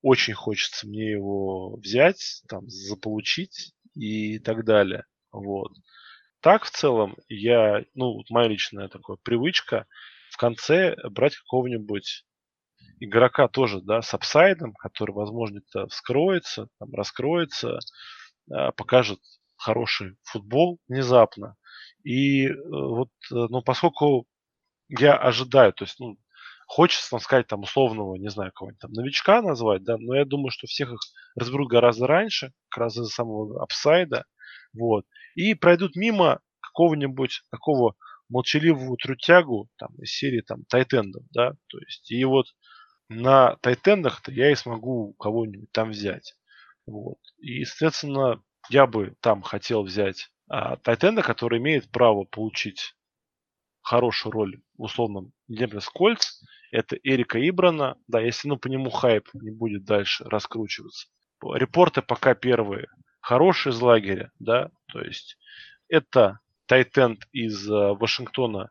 Очень 0.03 0.35
хочется 0.35 0.87
мне 0.87 1.11
его 1.11 1.77
взять, 1.77 2.43
там, 2.49 2.69
заполучить 2.69 3.73
и 3.95 4.39
так 4.39 4.64
далее. 4.64 5.05
Вот. 5.33 5.73
Так, 6.41 6.64
в 6.64 6.71
целом, 6.71 7.16
я, 7.29 7.85
ну, 7.95 8.23
моя 8.31 8.49
личная 8.49 8.89
такая 8.89 9.16
привычка 9.23 9.87
в 10.31 10.37
конце 10.37 10.95
брать 11.11 11.37
какого-нибудь 11.37 12.25
игрока 13.01 13.49
тоже, 13.49 13.81
да, 13.81 14.03
с 14.03 14.14
апсайдом, 14.14 14.75
который, 14.75 15.12
возможно, 15.12 15.61
это 15.66 15.89
вскроется, 15.89 16.69
там, 16.79 16.93
раскроется, 16.93 17.79
а, 18.51 18.73
покажет 18.73 19.21
хороший 19.57 20.16
футбол 20.23 20.79
внезапно. 20.87 21.57
И 22.05 22.47
э, 22.47 22.55
вот, 22.64 23.11
э, 23.33 23.35
ну, 23.35 23.62
поскольку 23.62 24.27
я 24.89 25.16
ожидаю, 25.16 25.73
то 25.73 25.85
есть, 25.85 25.99
ну, 25.99 26.16
Хочется 26.69 27.09
там 27.11 27.21
сказать 27.21 27.47
там 27.47 27.62
условного, 27.62 28.16
не 28.16 28.29
знаю, 28.29 28.53
кого-нибудь 28.53 28.81
там 28.81 28.93
новичка 28.93 29.41
назвать, 29.41 29.85
да, 29.85 29.97
но 29.99 30.14
я 30.14 30.27
думаю, 30.27 30.51
что 30.51 30.66
всех 30.66 30.93
их 30.93 31.01
разберут 31.35 31.71
гораздо 31.71 32.07
раньше, 32.07 32.53
как 32.69 32.83
раз 32.83 32.97
из-за 32.97 33.09
самого 33.09 33.62
апсайда, 33.62 34.27
вот, 34.75 35.07
и 35.35 35.55
пройдут 35.55 35.97
мимо 35.97 36.41
какого-нибудь 36.61 37.41
такого 37.51 37.95
молчаливого 38.29 38.99
трутягу 38.99 39.71
там 39.79 39.95
из 39.97 40.11
серии 40.11 40.43
там 40.43 40.64
тайтендов, 40.66 41.25
да, 41.31 41.53
то 41.69 41.79
есть 41.79 42.11
и 42.11 42.23
вот 42.27 42.47
на 43.09 43.57
тайтендах-то 43.62 44.31
я 44.31 44.53
и 44.53 44.55
смогу 44.55 45.14
кого-нибудь 45.14 45.73
там 45.73 45.89
взять, 45.91 46.35
вот, 46.85 47.16
и, 47.39 47.64
соответственно, 47.64 48.43
я 48.69 48.87
бы 48.87 49.16
там 49.23 49.41
хотел 49.41 49.85
взять 49.85 50.29
а, 50.51 50.77
тайтенда, 50.77 51.23
который 51.23 51.61
имеет 51.61 51.91
право 51.91 52.25
получить 52.25 52.95
хорошую 53.81 54.33
роль 54.33 54.61
в 54.77 54.83
условном 54.83 55.33
Индианаполис 55.49 55.89
Кольц, 55.89 56.43
это 56.71 56.97
Эрика 57.03 57.39
Ибрана. 57.39 57.97
Да, 58.07 58.21
если 58.21 58.49
ну, 58.49 58.57
по 58.57 58.69
нему 58.69 58.91
хайп 58.91 59.29
не 59.35 59.51
будет 59.51 59.85
дальше 59.85 60.25
раскручиваться. 60.25 61.09
Репорты 61.43 62.03
пока 62.03 62.35
первые 62.35 62.89
хорошие 63.21 63.73
из 63.73 63.81
лагеря, 63.81 64.33
да, 64.39 64.71
то 64.91 65.01
есть 65.01 65.37
это 65.89 66.39
Тайтенд 66.66 67.27
из 67.33 67.69
э, 67.69 67.93
Вашингтона 67.93 68.71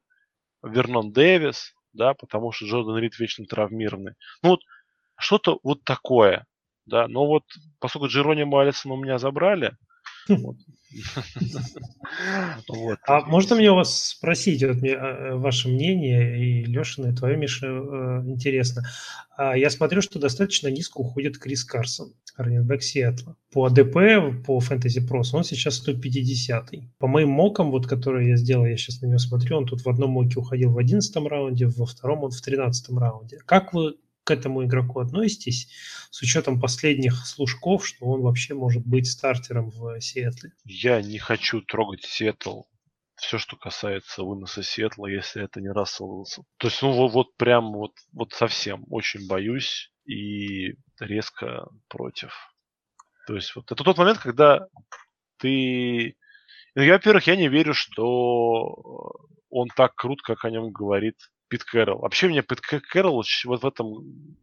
Вернон 0.64 1.12
Дэвис, 1.12 1.76
да, 1.94 2.14
потому 2.14 2.52
что 2.52 2.66
Джордан 2.66 2.98
Рид 2.98 3.20
вечно 3.20 3.46
травмированный. 3.46 4.14
Ну 4.42 4.50
вот 4.50 4.62
что-то 5.16 5.60
вот 5.64 5.84
такое, 5.84 6.46
да, 6.86 7.08
но 7.08 7.28
вот 7.28 7.44
поскольку 7.80 8.08
Джерони 8.08 8.44
Маллисона 8.44 8.96
у 8.96 8.98
меня 8.98 9.20
забрали, 9.20 9.78
вот. 12.70 13.00
А 13.08 13.22
можно 13.22 13.56
мне 13.56 13.72
у 13.72 13.76
вас 13.76 14.10
спросить 14.10 14.64
вот, 14.64 14.78
мне, 14.78 14.92
э, 14.92 15.36
ваше 15.36 15.70
мнение, 15.70 16.40
и 16.40 16.64
Лешина, 16.64 17.08
и 17.08 17.16
твое, 17.16 17.38
Миша, 17.38 17.68
э, 17.68 18.24
интересно. 18.26 18.84
А 19.38 19.56
я 19.56 19.70
смотрю, 19.70 20.02
что 20.02 20.20
достаточно 20.20 20.70
низко 20.70 20.98
уходит 20.98 21.38
Крис 21.38 21.64
Карсон, 21.64 22.14
раненбэк 22.36 22.82
Сиэтла. 22.82 23.36
По 23.52 23.66
АДП, 23.66 24.46
по 24.46 24.60
Fantasy 24.60 25.08
Pros, 25.08 25.30
он 25.34 25.44
сейчас 25.44 25.76
150 25.76 26.74
-й. 26.74 26.84
По 26.98 27.08
моим 27.08 27.30
мокам, 27.30 27.72
вот, 27.72 27.86
которые 27.86 28.30
я 28.30 28.38
сделал, 28.38 28.66
я 28.66 28.78
сейчас 28.78 29.02
на 29.02 29.08
него 29.08 29.20
смотрю, 29.20 29.58
он 29.58 29.66
тут 29.66 29.82
в 29.82 29.90
одном 29.90 30.12
моке 30.12 30.40
уходил 30.40 30.72
в 30.72 30.78
11 30.78 31.28
раунде, 31.28 31.68
во 31.68 31.86
втором 31.86 32.24
он 32.24 32.32
в 32.32 32.42
13 32.42 32.98
раунде. 32.98 33.40
Как 33.46 33.74
вы 33.74 33.96
к 34.28 34.32
этому 34.32 34.66
игроку 34.66 35.00
относитесь, 35.00 35.70
с 36.12 36.22
учетом 36.22 36.60
последних 36.60 37.26
служков, 37.26 37.88
что 37.88 38.06
он 38.08 38.22
вообще 38.22 38.54
может 38.56 38.86
быть 38.86 39.10
стартером 39.10 39.70
в 39.70 40.02
Сиэтле? 40.02 40.52
Я 40.66 41.02
не 41.02 41.18
хочу 41.18 41.62
трогать 41.62 42.04
Сиэтл. 42.04 42.64
Все, 43.16 43.38
что 43.38 43.56
касается 43.56 44.24
выноса 44.24 44.64
Сиэтла, 44.64 45.08
если 45.08 45.46
это 45.46 45.62
не 45.62 45.70
Рассел 45.70 46.12
Уилсон. 46.12 46.44
То 46.58 46.68
есть, 46.68 46.82
ну 46.82 46.92
вот, 46.92 47.14
вот 47.14 47.38
прям 47.38 47.72
вот, 47.72 47.94
вот 48.12 48.34
совсем 48.34 48.84
очень 48.90 49.28
боюсь 49.28 49.94
и 50.06 50.74
резко 51.00 51.70
против. 51.88 52.34
То 53.28 53.36
есть 53.36 53.56
вот 53.56 53.72
это 53.72 53.82
тот 53.82 53.98
момент, 53.98 54.20
когда 54.20 54.68
ты... 55.38 56.18
Я, 56.76 56.94
во-первых, 56.94 57.28
я 57.28 57.38
не 57.38 57.48
верю, 57.48 57.74
что 57.74 59.16
он 59.50 59.70
так 59.70 59.96
крут, 59.96 60.22
как 60.22 60.44
о 60.44 60.52
нем 60.52 60.72
говорит 60.72 61.16
Пит 61.48 61.64
Кэрролл. 61.64 62.00
Вообще 62.00 62.28
мне 62.28 62.42
Пит 62.42 62.62
Кэрролл 62.62 63.16
вот 63.16 63.26
в 63.26 63.66
этом 63.66 64.38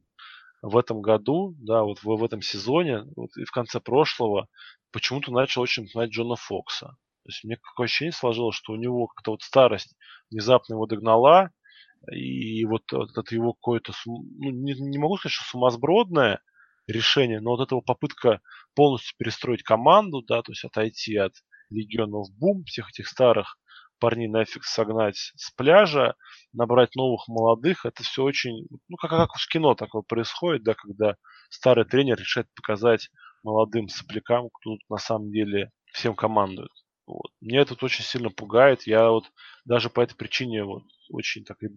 в 0.62 0.78
этом 0.78 1.02
году, 1.02 1.54
да, 1.58 1.82
вот 1.82 1.98
в, 2.02 2.04
в 2.04 2.24
этом 2.24 2.40
сезоне, 2.40 3.04
вот 3.16 3.36
и 3.36 3.44
в 3.44 3.50
конце 3.50 3.80
прошлого, 3.80 4.48
почему-то 4.92 5.30
начал 5.30 5.60
очень 5.60 5.82
напоминать 5.82 6.12
Джона 6.12 6.36
Фокса. 6.36 6.96
То 7.24 7.28
есть 7.28 7.44
мне 7.44 7.56
какое 7.56 7.84
ощущение 7.84 8.12
сложилось, 8.12 8.56
что 8.56 8.72
у 8.72 8.76
него 8.76 9.06
как-то 9.08 9.32
вот 9.32 9.42
старость 9.42 9.94
внезапно 10.30 10.74
его 10.74 10.86
догнала, 10.86 11.50
и 12.10 12.64
вот, 12.64 12.90
вот 12.92 13.10
это 13.16 13.34
его 13.34 13.52
какое-то, 13.52 13.92
ну, 14.06 14.50
не, 14.50 14.72
не 14.74 14.98
могу 14.98 15.18
сказать, 15.18 15.34
что 15.34 15.44
сумасбродное 15.44 16.40
решение, 16.86 17.40
но 17.40 17.56
вот 17.56 17.66
эта 17.66 17.78
попытка 17.80 18.40
полностью 18.74 19.14
перестроить 19.18 19.62
команду, 19.62 20.22
да, 20.22 20.42
то 20.42 20.52
есть 20.52 20.64
отойти 20.64 21.16
от 21.16 21.32
легионов 21.70 22.28
бум, 22.38 22.64
всех 22.64 22.90
этих 22.90 23.08
старых 23.08 23.58
парней 23.98 24.28
нафиг 24.28 24.64
согнать 24.64 25.32
с 25.36 25.50
пляжа, 25.52 26.14
набрать 26.52 26.94
новых 26.94 27.28
молодых, 27.28 27.84
это 27.86 28.02
все 28.02 28.22
очень, 28.22 28.66
ну, 28.88 28.96
как, 28.96 29.10
как 29.10 29.34
в 29.34 29.48
кино 29.48 29.74
такое 29.74 30.02
происходит, 30.02 30.62
да, 30.62 30.74
когда 30.74 31.16
старый 31.50 31.84
тренер 31.84 32.18
решает 32.18 32.48
показать 32.54 33.10
молодым 33.42 33.88
соплякам, 33.88 34.48
кто 34.50 34.72
тут 34.72 34.80
на 34.88 34.98
самом 34.98 35.30
деле 35.30 35.70
всем 35.92 36.14
командует. 36.14 36.72
Вот. 37.06 37.30
Мне 37.40 37.58
это 37.58 37.76
очень 37.84 38.04
сильно 38.04 38.30
пугает. 38.30 38.86
Я 38.86 39.10
вот 39.10 39.24
даже 39.64 39.90
по 39.90 40.00
этой 40.00 40.16
причине 40.16 40.64
вот 40.64 40.84
очень 41.10 41.44
так 41.44 41.62
и 41.62 41.68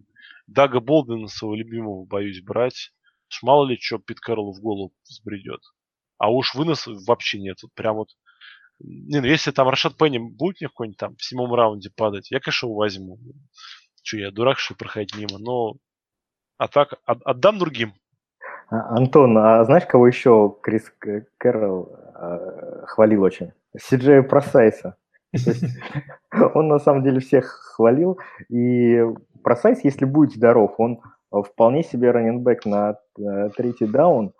Дага 0.46 0.80
Болдена, 0.80 1.28
своего 1.28 1.54
любимого, 1.54 2.06
боюсь 2.06 2.42
брать. 2.42 2.92
Уж 3.30 3.42
мало 3.42 3.66
ли 3.66 3.76
что 3.78 3.98
Пит 3.98 4.20
Кэрролл 4.20 4.54
в 4.54 4.60
голову 4.60 4.94
взбредет. 5.04 5.60
А 6.16 6.30
уж 6.30 6.54
вынос 6.54 6.86
вообще 7.06 7.38
нет. 7.38 7.58
Вот 7.62 7.72
прям 7.74 7.96
вот 7.96 8.08
не, 8.80 9.20
ну 9.20 9.26
если 9.26 9.50
там 9.50 9.68
Рашад 9.68 9.96
Пенни 9.96 10.18
будет 10.18 10.60
мне 10.60 10.68
какой-нибудь 10.68 10.98
там 10.98 11.16
в 11.16 11.24
седьмом 11.24 11.54
раунде 11.54 11.90
падать, 11.94 12.30
я, 12.30 12.40
конечно, 12.40 12.66
его 12.66 12.76
возьму. 12.76 13.18
Че, 14.02 14.20
я 14.20 14.30
дурак, 14.30 14.58
что 14.58 14.74
проходить 14.74 15.16
мимо, 15.16 15.38
но 15.38 15.74
а 16.58 16.68
так 16.68 16.94
от, 17.04 17.22
отдам 17.24 17.58
другим. 17.58 17.94
А, 18.68 18.96
Антон, 18.96 19.36
а 19.38 19.64
знаешь, 19.64 19.86
кого 19.86 20.06
еще 20.06 20.56
Крис 20.62 20.92
Кэрролл 21.38 21.96
э, 22.14 22.84
хвалил 22.86 23.22
очень? 23.22 23.52
Сиджея 23.78 24.22
Просайса. 24.22 24.96
Он 26.54 26.68
на 26.68 26.78
самом 26.78 27.02
деле 27.04 27.20
всех 27.20 27.46
хвалил. 27.46 28.18
И 28.48 29.02
Просайс, 29.42 29.84
если 29.84 30.04
будет 30.04 30.34
здоров, 30.34 30.74
он 30.78 31.00
вполне 31.30 31.82
себе 31.82 32.10
running 32.10 32.44
back 32.44 32.64
на 32.64 32.96
третий 33.56 33.86
даун. 33.86 34.32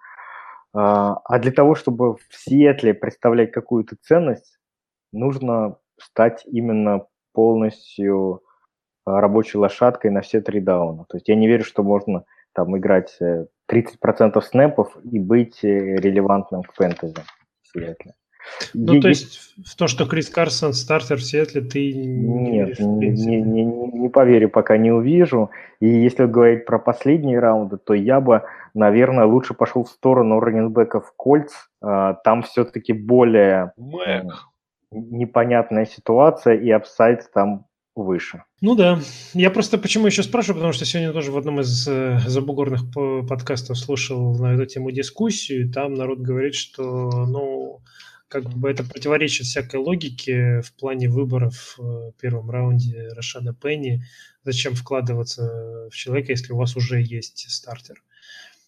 А, 0.74 1.20
а 1.24 1.38
для 1.38 1.52
того, 1.52 1.74
чтобы 1.74 2.16
в 2.16 2.20
Сиэтле 2.30 2.94
представлять 2.94 3.52
какую-то 3.52 3.96
ценность, 4.02 4.58
нужно 5.12 5.78
стать 5.98 6.44
именно 6.46 7.06
полностью 7.32 8.42
а, 9.04 9.20
рабочей 9.20 9.58
лошадкой 9.58 10.10
на 10.10 10.20
все 10.20 10.40
три 10.40 10.60
дауна. 10.60 11.04
То 11.08 11.16
есть 11.16 11.28
я 11.28 11.36
не 11.36 11.48
верю, 11.48 11.64
что 11.64 11.82
можно 11.82 12.24
там 12.52 12.76
играть 12.76 13.16
30% 13.20 13.46
э, 13.70 14.40
снэпов 14.40 14.96
и 15.04 15.18
быть 15.18 15.62
э, 15.64 15.68
релевантным 15.68 16.62
в 16.62 16.72
фэнтези 16.74 17.22
в 17.62 17.68
Сиэтле. 17.68 18.14
Ну, 18.74 18.94
есть... 18.94 19.02
то 19.02 19.08
есть 19.08 19.54
в 19.66 19.76
то, 19.76 19.86
что 19.86 20.06
Крис 20.06 20.28
Карсон 20.28 20.72
стартер 20.72 21.16
в 21.16 21.22
Сиэтле, 21.22 21.62
ты 21.62 21.92
не 21.92 22.50
Нет, 22.50 22.78
не, 22.78 23.08
не, 23.10 23.40
не, 23.40 23.64
не 23.64 24.08
поверю, 24.08 24.48
пока 24.48 24.76
не 24.76 24.90
увижу. 24.92 25.50
И 25.80 25.88
если 25.88 26.26
говорить 26.26 26.64
про 26.64 26.78
последние 26.78 27.38
раунды, 27.38 27.76
то 27.78 27.94
я 27.94 28.20
бы, 28.20 28.42
наверное, 28.74 29.24
лучше 29.24 29.54
пошел 29.54 29.84
в 29.84 29.90
сторону 29.90 30.40
running 30.40 30.79
back 30.79 31.01
ов 31.01 31.12
Colts. 31.16 31.52
А, 31.82 32.14
там 32.14 32.42
все-таки 32.42 32.92
более 32.92 33.72
Мэг. 33.76 34.26
непонятная 34.90 35.86
ситуация, 35.86 36.54
и 36.54 36.70
upside 36.70 37.30
там 37.32 37.66
выше. 37.94 38.44
Ну 38.60 38.74
да. 38.74 39.00
Я 39.34 39.50
просто 39.50 39.78
почему 39.78 40.06
еще 40.06 40.22
спрашиваю, 40.22 40.56
потому 40.56 40.72
что 40.72 40.84
сегодня 40.84 41.12
тоже 41.12 41.32
в 41.32 41.38
одном 41.38 41.60
из 41.60 41.86
э, 41.88 42.20
забугорных 42.26 42.82
подкастов 43.28 43.76
слушал 43.76 44.36
на 44.38 44.54
эту 44.54 44.66
тему 44.66 44.90
дискуссию, 44.90 45.66
и 45.66 45.72
там 45.72 45.94
народ 45.94 46.20
говорит, 46.20 46.54
что, 46.54 47.10
ну, 47.26 47.80
как 48.28 48.44
бы 48.44 48.70
это 48.70 48.84
противоречит 48.84 49.46
всякой 49.46 49.76
логике 49.76 50.60
в 50.60 50.72
плане 50.74 51.08
выборов 51.08 51.74
в 51.78 52.12
первом 52.20 52.50
раунде 52.50 53.08
Рашада 53.14 53.54
Пенни. 53.54 54.04
Зачем 54.44 54.74
вкладываться 54.74 55.88
в 55.90 55.94
человека, 55.94 56.32
если 56.32 56.52
у 56.52 56.56
вас 56.56 56.76
уже 56.76 57.02
есть 57.02 57.50
стартер? 57.50 58.02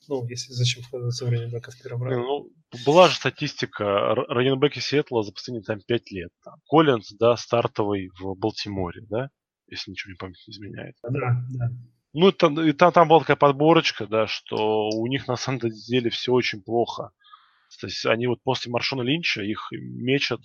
Ну, 0.09 0.27
если 0.27 0.53
зачем 0.53 0.83
вкладываться 0.83 1.25
в 1.25 1.29
раненбека 1.29 1.71
в 1.71 1.81
первом 1.81 2.03
раунде? 2.03 2.27
Ну, 2.27 2.51
была 2.85 3.09
же 3.09 3.15
статистика 3.15 3.85
раненбеки 4.15 4.81
Сиэтла 4.81 5.23
за 5.23 5.33
последние 5.33 5.63
там 5.63 5.81
5 5.81 6.11
лет. 6.11 6.31
Коллинз, 6.69 7.13
да, 7.13 7.37
стартовый 7.37 8.11
в 8.19 8.35
Балтиморе, 8.35 9.03
да, 9.09 9.31
если 9.69 9.91
ничего 9.91 10.13
не 10.13 10.17
память 10.17 10.43
не 10.49 10.53
изменяет. 10.53 10.97
Да, 11.03 11.45
да. 11.51 11.71
Ну, 12.13 12.33
там, 12.33 12.61
и 12.61 12.73
там, 12.73 12.93
там 12.93 13.09
была 13.09 13.21
такая 13.21 13.37
подборочка, 13.37 14.07
да, 14.07 14.27
что 14.27 14.89
у 14.89 15.07
них 15.07 15.29
на 15.29 15.37
самом 15.37 15.61
деле 15.61 16.11
все 16.11 16.33
очень 16.33 16.61
плохо 16.61 17.13
то 17.79 17.87
есть 17.87 18.05
они 18.07 18.27
вот 18.27 18.43
после 18.43 18.71
Маршона 18.71 19.03
Линча 19.03 19.43
их 19.43 19.69
мечат, 19.73 20.41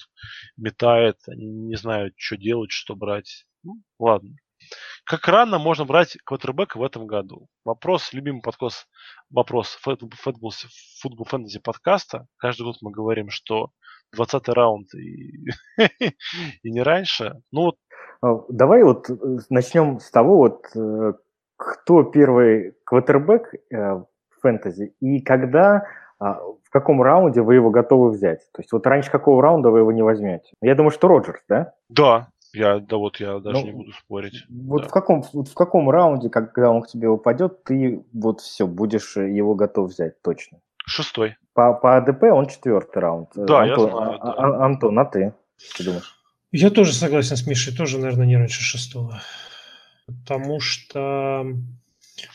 метает, 0.58 1.18
они 1.28 1.46
не 1.46 1.76
знают, 1.76 2.14
что 2.18 2.38
делать, 2.38 2.72
что 2.72 2.96
брать. 2.96 3.46
Ну, 3.64 3.82
ладно. 4.00 4.36
Как 5.06 5.28
рано 5.28 5.60
можно 5.60 5.86
брать 5.86 6.18
квотербека 6.24 6.78
в 6.78 6.84
этом 6.84 7.06
году? 7.06 7.48
Вопрос, 7.64 8.14
любимый 8.14 8.42
подкост, 8.42 8.88
вопрос 9.30 9.78
футбол, 9.82 10.52
футбол 11.02 11.26
фэнтези 11.26 11.60
подкаста. 11.60 12.28
Каждый 12.38 12.64
год 12.64 12.78
мы 12.82 12.92
говорим, 12.92 13.30
что 13.30 13.72
20 14.14 14.50
раунд 14.50 14.94
и, 14.96 15.46
и 16.64 16.72
не 16.72 16.82
раньше. 16.82 17.42
Ну 17.52 17.62
вот. 17.62 17.76
А, 18.22 18.40
давай 18.50 18.84
вот 18.84 19.10
э, 19.10 19.14
начнем 19.50 20.00
с 20.00 20.10
того, 20.10 20.38
вот 20.38 20.66
э, 20.76 21.14
кто 21.58 22.04
первый 22.04 22.76
квотербек 22.86 23.54
э, 23.54 23.78
в 23.78 24.08
фэнтези 24.42 24.96
и 25.00 25.22
когда 25.22 25.86
в 26.20 26.70
каком 26.70 27.02
раунде 27.02 27.42
вы 27.42 27.56
его 27.56 27.70
готовы 27.70 28.12
взять? 28.12 28.40
То 28.54 28.62
есть 28.62 28.72
вот 28.72 28.86
раньше 28.88 29.12
какого 29.12 29.42
раунда 29.42 29.70
вы 29.70 29.80
его 29.80 29.92
не 29.92 30.02
возьмете? 30.02 30.54
Я 30.62 30.76
думаю, 30.76 30.92
что 30.92 31.08
Роджерс, 31.08 31.42
да? 31.48 31.74
Да, 31.90 32.30
я, 32.54 32.80
да 32.80 32.98
вот 32.98 33.20
я 33.20 33.40
даже 33.40 33.60
ну, 33.60 33.66
не 33.66 33.72
буду 33.72 33.92
спорить. 33.92 34.46
Вот 34.50 34.84
да. 34.84 34.88
в, 34.88 34.92
каком, 34.92 35.24
вот 35.34 35.50
в 35.50 35.54
каком 35.54 35.90
раунде, 35.90 36.30
когда 36.30 36.72
он 36.72 36.82
к 36.82 36.88
тебе 36.88 37.10
упадет, 37.10 37.64
ты 37.66 38.04
вот 38.14 38.40
все, 38.40 38.66
будешь 38.66 39.18
его 39.18 39.56
готов 39.56 39.92
взять 39.92 40.22
точно? 40.22 40.60
Шестой. 40.86 41.36
По, 41.54 41.74
по 41.74 41.98
АДП 41.98 42.24
он 42.24 42.48
четвертый 42.48 43.00
раунд. 43.00 43.30
Да, 43.36 43.62
Антон, 43.64 43.88
я 43.88 43.92
знаю. 43.92 44.20
А, 44.22 44.26
да. 44.26 44.34
А, 44.34 44.66
Антон, 44.66 45.00
а 45.00 45.06
ты? 45.06 45.34
Что 45.58 45.84
думаешь? 45.84 46.16
Я 46.52 46.70
тоже 46.70 46.94
согласен 46.94 47.36
с 47.36 47.46
Мишей, 47.46 47.76
тоже, 47.76 47.98
наверное, 48.00 48.26
не 48.26 48.38
раньше 48.38 48.62
шестого. 48.62 49.20
Потому 50.06 50.62
что 50.62 51.46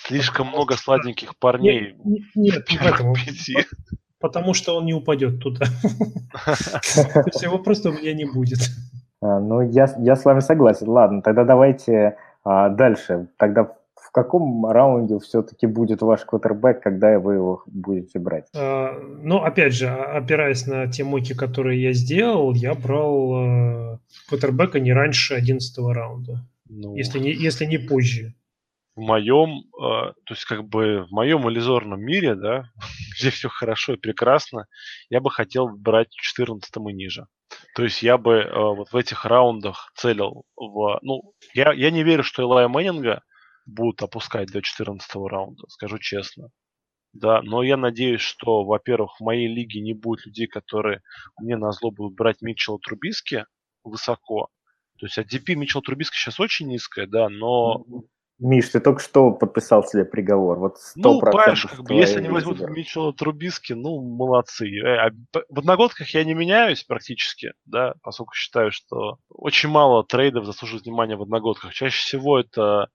Слишком 0.07 0.49
много 0.49 0.76
сладеньких 0.76 1.37
парней. 1.39 1.95
Нет, 2.05 2.22
нет 2.35 2.70
не 2.70 2.78
поэтому. 2.78 3.14
Потому 4.18 4.53
что 4.53 4.76
он 4.76 4.85
не 4.85 4.93
упадет 4.93 5.41
туда. 5.41 5.64
То 6.35 7.22
есть 7.26 7.43
его 7.43 7.59
просто 7.59 7.89
у 7.89 7.93
меня 7.93 8.12
не 8.12 8.26
будет. 8.26 8.59
А, 9.22 9.41
ну, 9.41 9.62
я, 9.62 9.95
я 9.99 10.16
с 10.16 10.24
вами 10.24 10.41
согласен. 10.41 10.89
Ладно, 10.89 11.22
тогда 11.22 11.45
давайте 11.45 12.16
а, 12.45 12.68
дальше. 12.68 13.28
Тогда 13.39 13.64
в 13.95 14.12
каком 14.12 14.66
раунде 14.66 15.18
все-таки 15.20 15.66
будет 15.66 16.03
ваш 16.03 16.24
квотербек, 16.24 16.83
когда 16.83 17.18
вы 17.18 17.35
его 17.35 17.62
будете 17.66 18.18
брать? 18.18 18.49
А, 18.55 18.93
ну, 19.22 19.39
опять 19.39 19.72
же, 19.72 19.89
опираясь 19.89 20.66
на 20.66 20.87
те 20.87 21.05
моки, 21.05 21.35
которые 21.35 21.81
я 21.81 21.93
сделал, 21.93 22.53
я 22.53 22.74
брал 22.74 23.33
а, 23.35 23.99
квотербека 24.28 24.81
не 24.81 24.93
раньше 24.93 25.35
11 25.35 25.78
раунда. 25.78 26.47
Ну... 26.68 26.95
Если, 26.95 27.18
не, 27.18 27.33
если 27.33 27.64
не 27.64 27.78
позже 27.78 28.35
в 29.01 29.03
моем, 29.03 29.61
э, 29.82 30.12
то 30.26 30.34
есть 30.34 30.44
как 30.44 30.68
бы 30.68 31.07
в 31.09 31.11
моем 31.11 31.48
иллюзорном 31.48 32.01
мире, 32.03 32.34
да, 32.34 32.64
где 33.18 33.30
все 33.30 33.48
хорошо 33.48 33.94
и 33.94 33.96
прекрасно, 33.96 34.66
я 35.09 35.20
бы 35.20 35.30
хотел 35.30 35.68
брать 35.68 36.11
14 36.11 36.70
и 36.76 36.92
ниже. 36.92 37.26
То 37.74 37.82
есть 37.82 38.03
я 38.03 38.18
бы 38.18 38.34
э, 38.34 38.53
вот 38.53 38.92
в 38.92 38.96
этих 38.96 39.24
раундах 39.24 39.90
целил 39.96 40.44
в... 40.55 40.98
Ну, 41.01 41.32
я, 41.55 41.72
я 41.72 41.90
не 41.90 42.03
верю, 42.03 42.22
что 42.22 42.42
Элая 42.42 42.68
Мэннинга 42.68 43.22
будут 43.64 44.03
опускать 44.03 44.51
до 44.53 44.61
14 44.61 45.11
раунда, 45.14 45.64
скажу 45.68 45.98
честно. 45.98 46.51
Да, 47.14 47.40
но 47.40 47.62
я 47.62 47.78
надеюсь, 47.78 48.20
что, 48.20 48.64
во-первых, 48.64 49.16
в 49.18 49.24
моей 49.24 49.48
лиге 49.48 49.80
не 49.80 49.94
будет 49.94 50.26
людей, 50.26 50.46
которые 50.46 51.01
мне 51.40 51.57
на 51.57 51.72
зло 51.72 51.90
будут 51.90 52.14
брать 52.16 52.42
Митчелла 52.42 52.78
Трубиски 52.78 53.46
высоко. 53.82 54.48
То 54.98 55.07
есть 55.07 55.16
ADP 55.16 55.55
Митчелла 55.55 55.82
Трубиски 55.82 56.16
сейчас 56.16 56.38
очень 56.38 56.68
низкая, 56.68 57.07
да, 57.07 57.30
но 57.30 57.84
Миш, 58.41 58.70
ты 58.70 58.80
только 58.80 59.01
что 59.01 59.32
подписал 59.32 59.84
себе 59.84 60.07
приговор. 60.07 60.59
Вот 60.59 60.76
100% 60.76 60.76
ну, 60.97 61.20
понимаешь, 61.20 61.66
как 61.66 61.82
бы, 61.82 61.95
если 61.95 62.18
они 62.18 62.28
возьмут 62.28 62.61
Митчелла 62.61 63.12
Трубиски, 63.12 63.74
ну, 63.74 64.01
молодцы. 64.01 64.66
Э, 64.80 65.09
а 65.09 65.11
в 65.51 65.59
одногодках 65.59 66.09
я 66.14 66.24
не 66.24 66.32
меняюсь 66.32 66.82
практически, 66.82 67.53
да, 67.66 67.95
поскольку 68.03 68.32
считаю, 68.34 68.70
что 68.72 69.18
очень 69.28 69.68
мало 69.68 70.05
trade 70.05 70.34
ов 70.34 70.47
заслуживает 70.47 70.86
внимания 70.86 71.16
в 71.16 71.22
одногодках. 71.22 71.74
Чаще 71.74 71.99
всего 71.99 72.41
это 72.41 72.88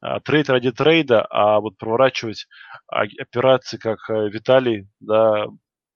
а, 0.00 0.20
trade 0.20 0.48
ради 0.50 0.70
trade 0.70 1.10
а, 1.10 1.26
а 1.30 1.58
вот 1.58 1.78
проворачивать 1.78 2.46
а, 2.86 3.02
операции, 3.20 3.78
как 3.78 3.98
э, 4.08 4.28
Виталий, 4.28 4.88
да, 5.00 5.46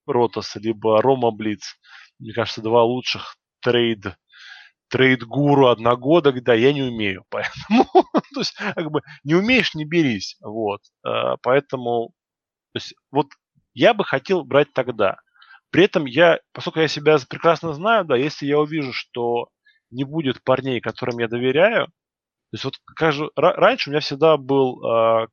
Ротас, 0.04 0.56
либо 0.56 1.00
Рома 1.00 1.30
Блиц, 1.30 1.76
мне 2.18 2.32
кажется, 2.32 2.60
два 2.60 2.82
лучших 2.82 3.36
трейд 3.60 4.04
трейд-гуру 4.90 5.68
одногодок, 5.68 6.42
да, 6.42 6.54
я 6.54 6.72
не 6.72 6.82
умею, 6.82 7.24
поэтому, 7.30 7.84
то 8.34 8.40
есть, 8.40 8.54
как 8.54 8.90
бы, 8.90 9.00
не 9.24 9.34
умеешь, 9.34 9.74
не 9.74 9.84
берись, 9.84 10.36
вот, 10.40 10.80
э, 11.06 11.36
поэтому, 11.42 12.08
то 12.72 12.76
есть, 12.76 12.94
вот 13.10 13.28
я 13.74 13.94
бы 13.94 14.04
хотел 14.04 14.44
брать 14.44 14.72
тогда. 14.74 15.16
При 15.70 15.84
этом 15.84 16.04
я, 16.04 16.40
поскольку 16.52 16.80
я 16.80 16.88
себя 16.88 17.16
прекрасно 17.28 17.72
знаю, 17.72 18.04
да, 18.04 18.16
если 18.16 18.46
я 18.46 18.58
увижу, 18.58 18.92
что 18.92 19.48
не 19.90 20.04
будет 20.04 20.42
парней, 20.42 20.80
которым 20.80 21.18
я 21.18 21.28
доверяю, 21.28 21.86
то 21.86 22.54
есть 22.54 22.64
вот 22.64 22.74
как 22.96 23.12
же, 23.12 23.30
раньше 23.36 23.88
у 23.88 23.92
меня 23.92 24.00
всегда 24.00 24.36
был 24.36 24.84
э, 24.84 25.28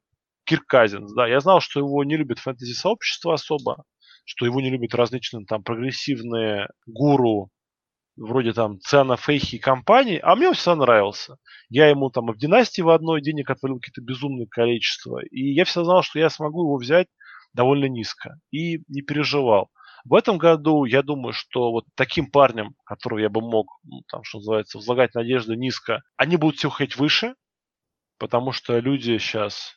Кирк 0.45 0.65
Казинс, 0.67 1.11
да, 1.13 1.27
я 1.27 1.39
знал, 1.39 1.61
что 1.61 1.79
его 1.79 2.03
не 2.03 2.15
любит 2.15 2.37
фэнтези-сообщество 2.39 3.33
особо, 3.33 3.83
что 4.23 4.45
его 4.45 4.61
не 4.61 4.69
любят 4.69 4.93
различные 4.93 5.45
там 5.45 5.63
прогрессивные 5.63 6.67
гуру, 6.85 7.49
вроде 8.17 8.53
там 8.53 8.79
Цена, 8.79 9.15
Фейхи 9.15 9.57
компании, 9.57 10.19
а 10.21 10.35
мне 10.35 10.49
он 10.49 10.53
всегда 10.53 10.75
нравился. 10.75 11.37
Я 11.69 11.87
ему 11.89 12.09
там 12.09 12.27
в 12.31 12.37
династии 12.37 12.81
в 12.81 12.89
одной 12.89 13.21
денег 13.21 13.49
отвалил 13.49 13.79
какие-то 13.79 14.01
безумные 14.01 14.47
количества, 14.47 15.21
и 15.31 15.53
я 15.53 15.65
всегда 15.65 15.85
знал, 15.85 16.03
что 16.03 16.19
я 16.19 16.29
смогу 16.29 16.63
его 16.63 16.77
взять 16.77 17.07
довольно 17.53 17.85
низко, 17.85 18.39
и 18.51 18.83
не 18.87 19.01
переживал. 19.01 19.69
В 20.05 20.13
этом 20.13 20.37
году 20.37 20.85
я 20.85 21.01
думаю, 21.01 21.33
что 21.33 21.71
вот 21.71 21.85
таким 21.95 22.29
парнем, 22.29 22.75
которого 22.85 23.19
я 23.19 23.29
бы 23.29 23.41
мог, 23.41 23.67
ну, 23.83 24.01
там, 24.07 24.23
что 24.23 24.37
называется, 24.37 24.77
возлагать 24.77 25.15
надежды 25.15 25.55
низко, 25.55 26.01
они 26.15 26.37
будут 26.37 26.57
все 26.57 26.69
хоть 26.69 26.95
выше, 26.97 27.35
потому 28.17 28.51
что 28.51 28.79
люди 28.79 29.17
сейчас 29.17 29.76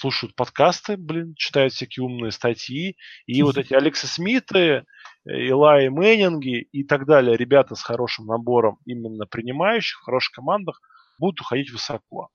слушают 0.00 0.34
подкасты, 0.34 0.96
блин, 0.96 1.34
читают 1.36 1.72
всякие 1.72 2.04
умные 2.04 2.32
статьи, 2.32 2.96
и 3.26 3.42
вот 3.42 3.58
эти 3.58 3.74
Алекса 3.74 4.06
Смиты, 4.06 4.84
Илай 5.24 5.90
Мэннинги 5.90 6.60
и 6.72 6.84
так 6.84 7.06
далее, 7.06 7.36
ребята 7.36 7.74
с 7.74 7.82
хорошим 7.82 8.26
набором 8.26 8.78
именно 8.86 9.26
принимающих, 9.26 10.00
в 10.00 10.04
хороших 10.04 10.34
командах, 10.34 10.80
будут 11.18 11.40
уходить 11.40 11.70
высоко. 11.70 12.28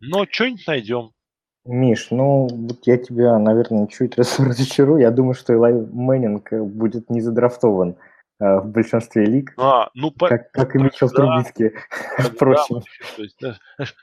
Но 0.00 0.26
что-нибудь 0.30 0.66
найдем. 0.66 1.10
Миш, 1.64 2.08
ну 2.10 2.46
вот 2.50 2.86
я 2.86 2.98
тебя, 2.98 3.38
наверное, 3.38 3.86
чуть 3.86 4.16
раз 4.16 4.38
разочарую. 4.38 5.00
Я 5.00 5.10
думаю, 5.10 5.34
что 5.34 5.54
Илай 5.54 5.72
Мэннинг 5.72 6.52
будет 6.52 7.10
не 7.10 7.20
задрафтован 7.20 7.90
э, 7.90 7.94
в 8.38 8.66
большинстве 8.66 9.24
лиг. 9.24 9.52
А, 9.56 9.90
ну, 9.94 10.12
как, 10.12 10.52
как 10.52 10.74
и 10.76 10.78
Митчелл 10.78 11.08
да, 11.14 11.14
Трубицкий, 11.14 11.72
впрочем. 12.18 12.82
Да, 13.40 13.58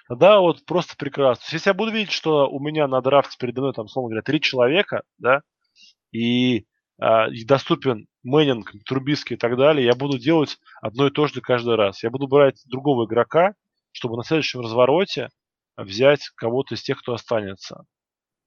да, 0.09 0.39
вот 0.39 0.65
просто 0.65 0.95
прекрасно. 0.97 1.43
Если 1.51 1.69
я 1.69 1.73
буду 1.73 1.91
видеть, 1.91 2.11
что 2.11 2.49
у 2.49 2.59
меня 2.59 2.87
на 2.87 3.01
драфте 3.01 3.37
передо 3.39 3.61
мной, 3.61 3.73
там, 3.73 3.85
условно 3.85 4.09
говоря, 4.09 4.23
три 4.23 4.41
человека, 4.41 5.03
да, 5.17 5.41
и, 6.11 6.65
а, 6.99 7.27
и 7.29 7.45
доступен 7.45 8.07
Мэннинг, 8.23 8.73
Трубицкий 8.85 9.35
и 9.35 9.39
так 9.39 9.55
далее, 9.55 9.85
я 9.85 9.95
буду 9.95 10.17
делать 10.17 10.57
одно 10.81 11.07
и 11.07 11.11
то 11.11 11.27
же 11.27 11.39
каждый 11.41 11.75
раз. 11.75 12.03
Я 12.03 12.09
буду 12.09 12.27
брать 12.27 12.61
другого 12.65 13.05
игрока, 13.05 13.53
чтобы 13.91 14.17
на 14.17 14.23
следующем 14.23 14.61
развороте 14.61 15.29
взять 15.77 16.29
кого-то 16.35 16.75
из 16.75 16.81
тех, 16.81 16.99
кто 16.99 17.13
останется. 17.13 17.85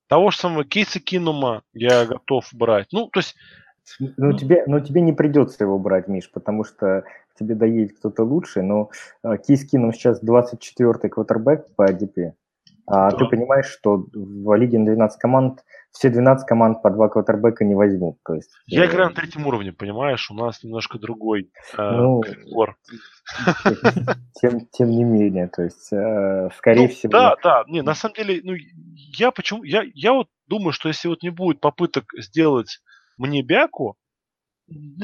Того 0.06 0.30
же 0.30 0.38
самого 0.38 0.64
Кейса 0.64 1.00
Кинума 1.00 1.62
я 1.72 2.04
готов 2.04 2.46
брать. 2.52 2.88
Ну, 2.92 3.08
то 3.08 3.20
есть... 3.20 3.34
Но, 3.98 4.08
ну, 4.16 4.32
тебе, 4.32 4.64
но 4.66 4.80
тебе 4.80 5.00
не 5.00 5.12
придется 5.12 5.64
его 5.64 5.78
брать, 5.78 6.08
Миш, 6.08 6.30
потому 6.30 6.64
что 6.64 7.04
тебе 7.38 7.54
доедет 7.54 7.98
кто-то 7.98 8.24
лучше, 8.24 8.62
но 8.62 8.90
э, 9.22 9.36
Кейс 9.46 9.64
Кинум 9.64 9.92
сейчас 9.92 10.22
24-й 10.22 11.08
квотербек 11.08 11.66
по 11.76 11.90
ADP. 11.90 12.32
А 12.90 13.10
да. 13.10 13.16
ты 13.16 13.26
понимаешь, 13.26 13.66
что 13.66 14.06
в 14.14 14.56
лиге 14.56 14.78
на 14.78 14.86
12 14.86 15.20
команд 15.20 15.62
все 15.90 16.08
12 16.08 16.46
команд 16.46 16.82
по 16.82 16.90
два 16.90 17.08
квотербека 17.08 17.64
не 17.64 17.74
возьмут. 17.74 18.18
То 18.24 18.34
есть, 18.34 18.50
Я 18.66 18.84
э... 18.84 18.88
играю 18.88 19.10
на 19.10 19.14
третьем 19.14 19.46
уровне, 19.46 19.72
понимаешь? 19.72 20.30
У 20.30 20.34
нас 20.34 20.62
немножко 20.62 20.98
другой 20.98 21.50
э, 21.76 21.90
ну, 21.90 22.22
Тем, 24.40 24.66
тем 24.70 24.90
не 24.90 25.04
менее, 25.04 25.48
то 25.48 25.62
есть, 25.62 25.92
э, 25.92 26.48
скорее 26.56 26.82
ну, 26.82 26.88
всего... 26.88 27.12
Да, 27.12 27.36
да, 27.42 27.64
не, 27.68 27.82
на 27.82 27.94
самом 27.94 28.14
деле, 28.14 28.40
ну, 28.42 28.54
я 28.54 29.32
почему... 29.32 29.64
Я, 29.64 29.82
я 29.94 30.14
вот 30.14 30.28
думаю, 30.46 30.72
что 30.72 30.88
если 30.88 31.08
вот 31.08 31.22
не 31.22 31.30
будет 31.30 31.60
попыток 31.60 32.04
сделать 32.16 32.80
мне 33.18 33.42
бяку, 33.42 33.96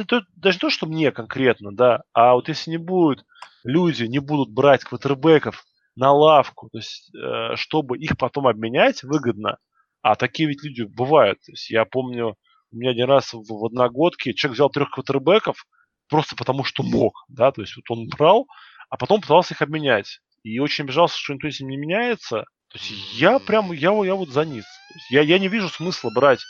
то, 0.08 0.22
даже 0.36 0.58
то, 0.58 0.70
что 0.70 0.86
мне 0.86 1.10
конкретно, 1.10 1.74
да, 1.74 2.02
а 2.12 2.34
вот 2.34 2.48
если 2.48 2.70
не 2.70 2.76
будет, 2.76 3.24
люди 3.64 4.04
не 4.04 4.18
будут 4.18 4.52
брать 4.52 4.84
квотербеков 4.84 5.64
на 5.96 6.12
лавку, 6.12 6.68
то 6.70 6.78
есть, 6.78 7.14
э, 7.14 7.56
чтобы 7.56 7.98
их 7.98 8.16
потом 8.18 8.46
обменять 8.46 9.02
выгодно, 9.02 9.58
а 10.02 10.16
такие 10.16 10.48
ведь 10.48 10.62
люди 10.62 10.82
бывают. 10.82 11.40
То 11.40 11.52
есть 11.52 11.70
я 11.70 11.84
помню, 11.84 12.36
у 12.72 12.76
меня 12.76 12.90
один 12.90 13.06
раз 13.06 13.32
в, 13.32 13.64
одногодке 13.64 14.34
человек 14.34 14.54
взял 14.56 14.70
трех 14.70 14.90
квотербеков 14.90 15.66
просто 16.08 16.36
потому, 16.36 16.64
что 16.64 16.82
мог, 16.82 17.24
да, 17.28 17.52
то 17.52 17.62
есть 17.62 17.76
вот 17.76 17.84
он 17.88 18.08
брал, 18.08 18.46
а 18.90 18.96
потом 18.96 19.20
пытался 19.20 19.54
их 19.54 19.62
обменять. 19.62 20.20
И 20.42 20.58
очень 20.58 20.84
обижался, 20.84 21.16
что 21.16 21.34
этим 21.34 21.68
не 21.68 21.78
меняется. 21.78 22.44
То 22.68 22.78
есть 22.78 23.14
я 23.14 23.38
прям, 23.38 23.72
я, 23.72 23.92
я 24.04 24.14
вот 24.14 24.28
за 24.28 24.44
низ. 24.44 24.66
Я, 25.08 25.22
я 25.22 25.38
не 25.38 25.48
вижу 25.48 25.68
смысла 25.68 26.10
брать, 26.14 26.40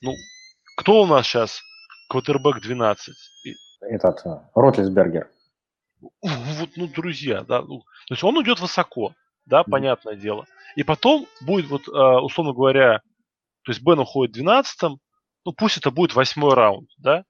ну, 0.00 0.14
кто 0.78 1.02
у 1.02 1.06
нас 1.06 1.26
сейчас 1.26 1.60
квотербек 2.08 2.60
12? 2.60 3.14
Этот, 3.80 4.24
э, 4.24 4.38
Ротлисбергер. 4.54 5.28
Вот, 6.00 6.70
ну, 6.76 6.86
друзья, 6.86 7.42
да, 7.42 7.62
ну, 7.62 7.80
то 7.80 8.14
есть 8.14 8.22
он 8.22 8.36
уйдет 8.36 8.60
высоко, 8.60 9.12
да, 9.44 9.62
mm-hmm. 9.62 9.70
понятное 9.70 10.14
дело. 10.14 10.46
И 10.76 10.84
потом 10.84 11.26
будет, 11.40 11.68
вот, 11.68 11.88
а, 11.88 12.20
условно 12.20 12.52
говоря, 12.52 13.00
то 13.64 13.72
есть 13.72 13.82
Бен 13.82 13.98
уходит 13.98 14.36
12 14.36 14.98
ну 15.44 15.52
пусть 15.52 15.78
это 15.78 15.90
будет 15.90 16.14
восьмой 16.14 16.54
раунд, 16.54 16.88
да? 16.98 17.24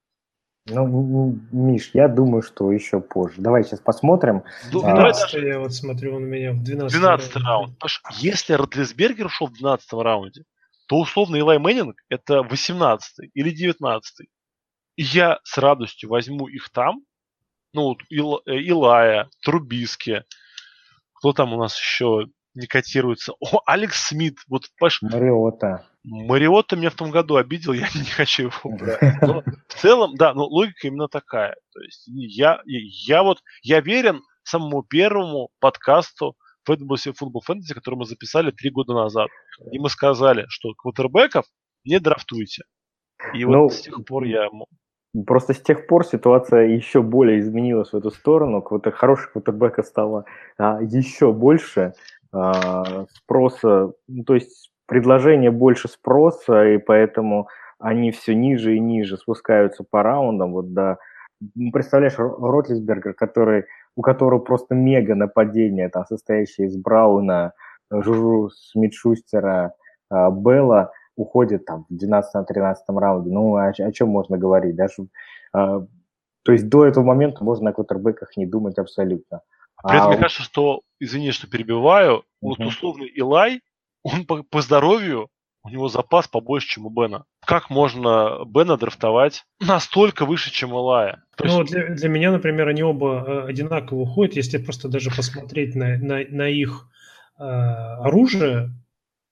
Ну, 0.66 1.38
Миш, 1.50 1.92
я 1.94 2.08
думаю, 2.08 2.42
что 2.42 2.70
еще 2.70 3.00
позже. 3.00 3.40
Давай 3.40 3.64
сейчас 3.64 3.80
посмотрим. 3.80 4.42
12 4.70 5.34
а, 5.34 5.38
я 5.38 5.58
вот 5.58 5.72
смотрю, 5.72 6.16
он 6.16 6.24
у 6.24 6.26
меня 6.26 6.52
в 6.52 6.62
12 6.62 6.98
12 6.98 7.36
раунд. 7.36 7.46
раунд. 7.80 8.20
Если 8.20 8.52
Ротлисбергер 8.52 9.26
ушел 9.26 9.46
в 9.46 9.54
12 9.54 9.92
раунде, 9.94 10.44
то 10.88 10.96
условно 10.96 11.36
Илай 11.36 11.58
Мэннинг 11.58 12.00
это 12.08 12.42
18 12.42 13.30
или 13.34 13.50
19 13.50 14.26
И 14.96 15.02
я 15.02 15.38
с 15.44 15.58
радостью 15.58 16.10
возьму 16.10 16.48
их 16.48 16.70
там. 16.70 17.02
Ну, 17.74 17.82
вот 17.82 17.98
Ил, 18.08 18.40
э, 18.46 18.58
Илая, 18.58 19.28
Трубиски. 19.42 20.24
Кто 21.12 21.32
там 21.32 21.52
у 21.52 21.58
нас 21.58 21.78
еще? 21.78 22.26
не 22.58 22.66
котируется. 22.66 23.34
О, 23.40 23.62
Алекс 23.66 24.08
Смит, 24.08 24.38
вот 24.48 24.64
понимаешь... 24.78 25.02
Мариота. 25.02 25.86
Мариота 26.02 26.76
меня 26.76 26.90
в 26.90 26.94
том 26.94 27.10
году 27.10 27.36
обидел, 27.36 27.72
я 27.72 27.88
не 27.94 28.04
хочу 28.04 28.44
его 28.44 28.76
брать. 28.76 29.00
Но 29.22 29.42
в 29.68 29.74
целом, 29.74 30.16
да, 30.16 30.34
но 30.34 30.44
логика 30.44 30.88
именно 30.88 31.08
такая. 31.08 31.54
То 31.72 31.80
есть 31.80 32.02
я, 32.06 32.60
я 32.64 33.22
вот, 33.22 33.38
я 33.62 33.80
верен 33.80 34.22
самому 34.42 34.82
первому 34.82 35.50
подкасту 35.60 36.36
Football 36.68 37.40
Fantasy, 37.48 37.74
который 37.74 37.96
мы 37.96 38.04
записали 38.04 38.50
три 38.50 38.70
года 38.70 38.94
назад. 38.94 39.28
И 39.72 39.78
мы 39.78 39.88
сказали, 39.88 40.44
что 40.48 40.72
квотербеков 40.74 41.44
не 41.84 41.98
драфтуйте. 41.98 42.64
И 43.34 43.44
вот 43.44 43.52
ну, 43.52 43.70
с 43.70 43.80
тех 43.80 44.04
пор 44.04 44.24
я 44.24 44.48
Просто 45.26 45.54
с 45.54 45.60
тех 45.60 45.86
пор 45.86 46.04
ситуация 46.04 46.66
еще 46.66 47.02
более 47.02 47.40
изменилась 47.40 47.92
в 47.92 47.96
эту 47.96 48.10
сторону. 48.10 48.60
Квотер, 48.60 48.92
хороших 48.92 49.32
квотербеков 49.32 49.86
стало 49.86 50.26
а, 50.58 50.80
еще 50.82 51.32
больше. 51.32 51.94
А, 52.30 53.06
спроса, 53.14 53.92
ну, 54.06 54.24
то 54.24 54.34
есть 54.34 54.70
предложение 54.86 55.50
больше 55.50 55.88
спроса, 55.88 56.74
и 56.74 56.78
поэтому 56.78 57.48
они 57.78 58.10
все 58.10 58.34
ниже 58.34 58.76
и 58.76 58.80
ниже 58.80 59.16
спускаются 59.16 59.82
по 59.88 60.02
раундам. 60.02 60.52
Вот 60.52 60.72
да, 60.74 60.98
ну, 61.54 61.72
представляешь, 61.72 62.18
Ротлисбергер, 62.18 63.14
который, 63.14 63.66
у 63.96 64.02
которого 64.02 64.38
просто 64.38 64.74
мега 64.74 65.14
нападение, 65.14 65.88
там, 65.88 66.04
состоящее 66.06 66.68
из 66.68 66.76
Брауна, 66.76 67.52
Жужу 67.90 68.50
Смитшустера, 68.50 69.74
а, 70.10 70.30
Белла, 70.30 70.92
уходит 71.16 71.64
там 71.64 71.86
в 71.88 71.94
12-13 71.94 72.76
раунде. 72.88 73.30
Ну, 73.30 73.56
о, 73.56 73.68
о 73.68 73.92
чем 73.92 74.08
можно 74.08 74.38
говорить? 74.38 74.76
Даже, 74.76 75.08
а, 75.52 75.84
то 76.44 76.52
есть 76.52 76.68
до 76.68 76.86
этого 76.86 77.04
момента 77.04 77.44
можно 77.44 77.70
о 77.70 77.72
квотербеках 77.72 78.36
не 78.36 78.46
думать 78.46 78.78
абсолютно. 78.78 79.42
При 79.82 79.96
этом 79.96 80.08
а, 80.08 80.10
мне 80.10 80.18
кажется, 80.18 80.42
что, 80.42 80.82
извини, 80.98 81.30
что 81.30 81.48
перебиваю, 81.48 82.24
угу. 82.40 82.56
вот 82.56 82.60
условный 82.60 83.08
Илай, 83.08 83.60
он 84.02 84.26
по, 84.26 84.42
по 84.42 84.60
здоровью, 84.60 85.28
у 85.62 85.70
него 85.70 85.88
запас 85.88 86.28
побольше, 86.28 86.68
чем 86.68 86.86
у 86.86 86.90
Бена. 86.90 87.24
Как 87.44 87.70
можно 87.70 88.44
Бена 88.46 88.76
драфтовать 88.76 89.44
настолько 89.60 90.24
выше, 90.24 90.50
чем 90.50 90.70
Илая? 90.70 91.24
То 91.36 91.44
ну, 91.46 91.60
есть... 91.60 91.72
для, 91.72 91.88
для 91.88 92.08
меня, 92.08 92.30
например, 92.30 92.68
они 92.68 92.82
оба 92.82 93.24
э, 93.26 93.48
одинаково 93.48 94.00
уходят. 94.00 94.36
Если 94.36 94.58
просто 94.58 94.88
даже 94.88 95.10
посмотреть 95.10 95.74
на, 95.74 95.98
на, 95.98 96.24
на 96.28 96.48
их 96.48 96.88
э, 97.38 97.42
оружие, 97.42 98.70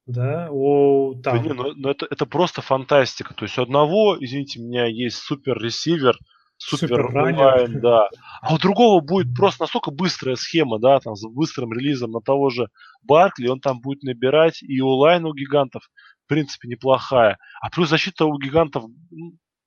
да, 0.07 0.49
о, 0.51 1.15
там. 1.23 1.39
Да 1.39 1.43
не, 1.43 1.53
ну, 1.53 1.73
ну 1.75 1.91
это, 1.91 2.07
это 2.09 2.27
просто 2.27 2.63
фантастика. 2.63 3.35
То 3.35 3.45
есть 3.45 3.59
у 3.59 3.63
одного, 3.63 4.17
извините 4.21 4.61
меня, 4.61 4.87
есть 4.87 5.17
супер 5.17 5.59
ресивер, 5.59 6.17
супер 6.59 7.07
онлайн, 7.07 7.81
да. 7.81 8.09
А 8.43 8.55
у 8.55 8.59
другого 8.59 9.01
будет 9.01 9.35
просто 9.35 9.65
настолько 9.65 9.91
быстрая 9.91 10.37
схема, 10.37 10.79
да, 10.79 11.01
там, 11.01 11.17
с 11.17 11.27
быстрым 11.27 11.73
релизом 11.73 12.13
на 12.13 12.21
того 12.21 12.51
же 12.51 12.69
Баркли, 13.03 13.49
он 13.49 13.61
там 13.61 13.81
будет 13.81 14.03
набирать, 14.03 14.63
и 14.63 14.81
онлайн 14.81 15.25
у 15.25 15.35
гигантов, 15.35 15.91
в 16.27 16.29
принципе, 16.29 16.69
неплохая. 16.69 17.39
А 17.61 17.71
плюс 17.71 17.89
защита 17.89 18.27
у 18.27 18.37
гигантов 18.37 18.85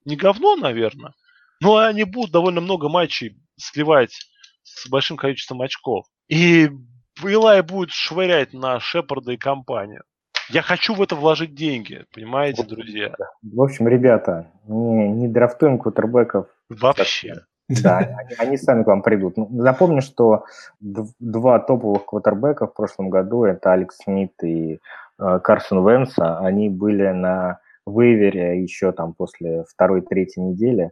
не 0.06 0.16
говно, 0.18 0.58
наверное, 0.58 1.14
но 1.62 1.78
они 1.78 2.04
будут 2.04 2.32
довольно 2.32 2.60
много 2.60 2.90
матчей 2.90 3.42
сливать 3.58 4.12
с 4.64 4.90
большим 4.90 5.16
количеством 5.16 5.62
очков. 5.62 6.06
И 6.28 6.70
Илай 7.24 7.62
будет 7.62 7.92
швырять 7.92 8.54
на 8.54 8.80
Шепарда 8.80 9.32
и 9.32 9.38
компанию. 9.38 10.04
я 10.50 10.62
хочу 10.62 10.94
в 10.94 11.02
это 11.02 11.16
вложить 11.16 11.56
деньги, 11.56 12.06
понимаете, 12.14 12.64
друзья? 12.64 13.16
В 13.42 13.62
общем, 13.62 13.88
ребята, 13.88 14.52
не, 14.68 15.10
не 15.10 15.28
драфтуем 15.28 15.78
кутербеков. 15.78 16.48
Вообще. 16.70 17.36
Да, 17.70 17.98
они, 18.00 18.36
они 18.40 18.58
сами 18.58 18.84
к 18.84 18.88
вам 18.88 19.04
придут. 19.04 19.38
Ну, 19.38 19.48
напомню, 19.52 20.02
что 20.02 20.46
два 20.80 21.60
топовых 21.60 22.06
квотербека 22.06 22.68
в 22.68 22.74
прошлом 22.74 23.10
году, 23.10 23.44
это 23.44 23.72
Алекс 23.72 23.96
Смит 23.98 24.34
и 24.44 24.80
Карсон 25.44 25.88
Венса, 25.88 26.40
они 26.40 26.70
были 26.70 27.10
на 27.10 27.60
вейвере 27.86 28.62
еще 28.62 28.92
там 28.92 29.14
после 29.14 29.64
второй-третьей 29.70 30.44
недели. 30.44 30.92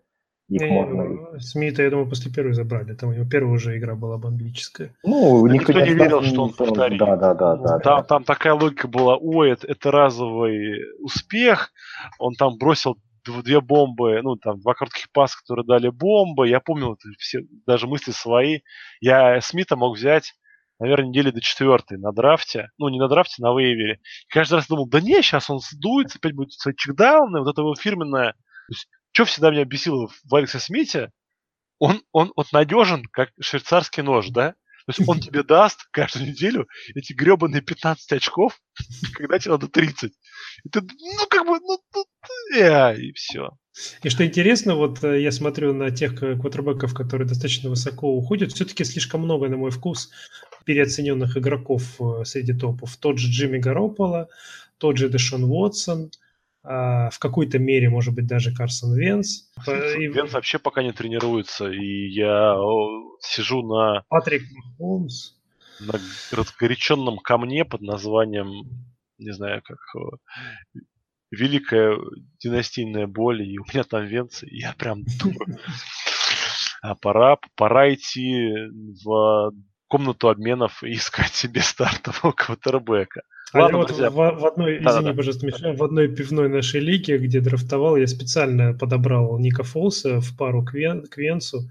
Их 0.49 0.61
не, 0.61 0.69
можно... 0.69 1.39
Смита, 1.39 1.84
я 1.84 1.89
думаю, 1.89 2.07
после 2.07 2.32
первой 2.32 2.53
забрали. 2.53 2.93
Там 2.93 3.09
у 3.09 3.13
него 3.13 3.25
первая 3.30 3.53
уже 3.53 3.78
игра 3.78 3.95
была 3.95 4.17
бомбическая. 4.17 4.93
Ну, 5.03 5.45
никто, 5.47 5.73
никто 5.73 5.86
не 5.86 5.93
верил, 5.93 6.23
что 6.23 6.43
он 6.43 6.53
повторит. 6.53 6.99
Да, 6.99 7.17
да, 7.17 7.34
да. 7.34 7.55
да, 7.57 7.80
там, 7.80 7.97
да. 7.97 8.03
там 8.03 8.23
такая 8.23 8.53
логика 8.53 8.88
была, 8.88 9.17
ой, 9.17 9.51
это, 9.51 9.67
это 9.67 9.91
разовый 9.91 10.84
успех. 10.99 11.71
Он 12.17 12.34
там 12.36 12.57
бросил 12.57 12.95
две 13.25 13.59
бомбы, 13.59 14.21
ну, 14.23 14.38
там, 14.38 14.61
два 14.61 14.73
коротких 14.73 15.11
паса, 15.11 15.38
которые 15.38 15.65
дали 15.65 15.89
бомбы. 15.89 16.47
Я 16.47 16.61
помню 16.61 16.97
все, 17.17 17.41
даже 17.65 17.88
мысли 17.88 18.11
свои. 18.11 18.59
Я 19.01 19.41
Смита 19.41 19.75
мог 19.75 19.97
взять, 19.97 20.34
наверное, 20.80 21.09
недели 21.09 21.32
до 21.32 21.41
четвертой 21.41 21.97
на 21.97 22.11
драфте. 22.11 22.69
Ну, 22.78 22.89
не 22.89 22.99
на 22.99 23.07
драфте, 23.07 23.41
на 23.41 23.57
вейвере. 23.57 23.99
И 24.28 24.34
каждый 24.34 24.55
раз 24.55 24.67
думал, 24.67 24.88
да 24.88 25.01
не, 25.01 25.21
сейчас 25.21 25.49
он 25.49 25.59
сдуется, 25.59 26.17
опять 26.17 26.36
будет 26.36 26.53
свои 26.53 26.75
чекдауны, 26.75 27.39
вот 27.39 27.49
это 27.49 27.61
его 27.61 27.75
фирменное. 27.75 28.34
То 28.34 28.73
есть, 28.73 28.88
что 29.11 29.25
всегда 29.25 29.51
меня 29.51 29.65
бесило 29.65 30.07
в 30.23 30.36
Алексе 30.36 30.59
Смите, 30.59 31.11
он, 31.80 32.01
он 32.11 32.34
вот 32.36 32.51
надежен, 32.51 33.03
как 33.11 33.30
швейцарский 33.39 34.03
нож, 34.03 34.30
да? 34.30 34.55
То 34.88 34.93
есть 34.97 35.09
он 35.09 35.19
тебе 35.19 35.43
даст 35.43 35.82
каждую 35.91 36.28
неделю 36.28 36.65
эти 36.95 37.11
гребаные 37.11 37.61
15 37.61 38.13
очков, 38.13 38.57
когда 39.13 39.38
тебе 39.38 39.51
надо 39.51 39.67
30. 39.67 40.13
И 40.63 40.69
ты, 40.69 40.82
ну, 40.82 41.28
как 41.30 41.45
бы, 41.45 41.59
ну, 41.59 41.78
ну 41.93 42.05
э, 42.57 42.97
и 42.97 43.11
все. 43.11 43.49
И 44.01 44.09
что 44.09 44.25
интересно, 44.25 44.75
вот 44.75 45.03
э, 45.03 45.21
я 45.21 45.34
смотрю 45.34 45.73
на 45.73 45.91
тех 45.91 46.15
квотербеков, 46.15 46.93
которые 46.93 47.28
достаточно 47.28 47.69
высоко 47.69 48.07
уходят, 48.15 48.53
все-таки 48.53 48.86
слишком 48.86 49.21
много, 49.21 49.49
на 49.49 49.57
мой 49.57 49.71
вкус, 49.71 50.09
переоцененных 50.68 51.36
игроков 51.38 51.99
э, 51.99 52.26
среди 52.26 52.53
топов. 52.53 52.95
Тот 52.97 53.18
же 53.18 53.32
Джимми 53.32 53.57
Гаропола, 53.57 54.28
тот 54.78 54.97
же 54.97 55.09
Дэшон 55.09 55.45
Уотсон– 55.45 56.11
а, 56.70 57.09
в 57.11 57.20
какой-то 57.20 57.59
мере, 57.59 57.89
может 57.89 58.13
быть, 58.13 58.28
даже 58.28 58.53
Карсон 58.53 58.93
Венс. 58.93 59.49
Венс 59.65 60.34
вообще 60.34 60.59
пока 60.59 60.84
не 60.84 60.91
тренируется, 60.91 61.72
и 61.72 62.09
я 62.09 62.57
сижу 63.22 63.61
на... 63.61 64.03
Патрик 64.09 64.43
Холмс. 64.78 65.32
На 65.80 65.93
разгоряченном 66.32 67.20
камне 67.20 67.63
под 67.63 67.82
названием, 67.82 68.68
не 69.18 69.32
знаю, 69.32 69.61
как 69.63 69.78
Великая 71.32 71.97
династийная 72.43 73.07
боль, 73.07 73.43
и 73.43 73.57
у 73.59 73.63
меня 73.63 73.84
там 73.84 74.05
Венс, 74.05 74.43
и 74.43 74.57
я 74.57 74.74
прям 74.74 75.03
думаю, 75.22 75.59
а 76.82 76.95
пора, 76.95 77.38
пора 77.55 77.93
идти 77.93 78.51
в 79.05 79.53
комнату 79.88 80.29
обменов 80.29 80.83
и 80.83 80.93
искать 80.93 81.33
себе 81.33 81.61
стартового 81.61 82.31
квотербека. 82.31 83.21
А 83.53 83.61
Ладно, 83.61 83.77
вот 83.77 83.91
в, 83.91 84.09
в 84.09 84.45
одной, 84.45 84.79
да, 84.79 84.91
извини, 84.91 85.11
да, 85.11 85.13
пожалуйста, 85.13 85.45
Миша, 85.45 85.73
в 85.73 85.81
одной 85.81 86.09
пивной 86.09 86.49
нашей 86.49 86.81
лиге, 86.81 87.17
где 87.17 87.39
драфтовал, 87.39 87.95
я 87.95 88.05
специально 88.05 88.73
подобрал 88.73 89.39
Ника 89.39 89.63
Фолса 89.63 90.19
в 90.19 90.35
пару 90.38 90.65
к, 90.65 90.73
Вен, 90.73 91.05
к 91.07 91.15
Венсу, 91.15 91.61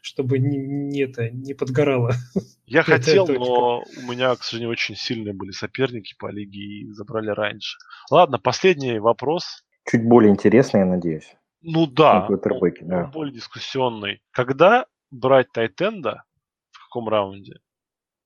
чтобы 0.00 0.38
не, 0.38 0.56
не, 0.56 1.02
это, 1.02 1.28
не 1.28 1.52
подгорало. 1.52 2.12
Я 2.66 2.82
хотел, 2.84 3.26
но 3.26 3.80
у 3.80 4.10
меня, 4.10 4.34
к 4.36 4.42
сожалению, 4.42 4.70
очень 4.70 4.96
сильные 4.96 5.34
были 5.34 5.50
соперники 5.50 6.14
по 6.18 6.30
лиге 6.30 6.60
и 6.60 6.92
забрали 6.92 7.28
раньше. 7.28 7.76
Ладно, 8.10 8.38
последний 8.38 8.98
вопрос. 8.98 9.64
Чуть 9.90 10.04
более 10.04 10.30
интересный, 10.30 10.80
я 10.80 10.86
надеюсь. 10.86 11.34
Ну 11.60 11.86
да, 11.86 12.26
он, 12.28 12.40
да. 12.82 13.06
более 13.06 13.34
дискуссионный. 13.34 14.20
Когда 14.30 14.86
брать 15.10 15.50
Тайтенда, 15.52 16.24
каком 16.88 17.08
раунде? 17.08 17.60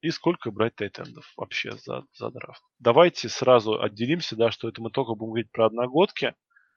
и 0.02 0.10
сколько 0.10 0.50
брать 0.50 0.74
тайтендов 0.74 1.32
вообще 1.36 1.72
за, 1.72 2.04
за 2.12 2.30
драфт. 2.30 2.62
Давайте 2.80 3.28
сразу 3.28 3.80
отделимся, 3.80 4.36
да, 4.36 4.50
что 4.50 4.68
это 4.68 4.82
мы 4.82 4.90
только 4.90 5.14
будем 5.14 5.30
говорить 5.30 5.52
про 5.52 5.66
одногодки, 5.66 6.34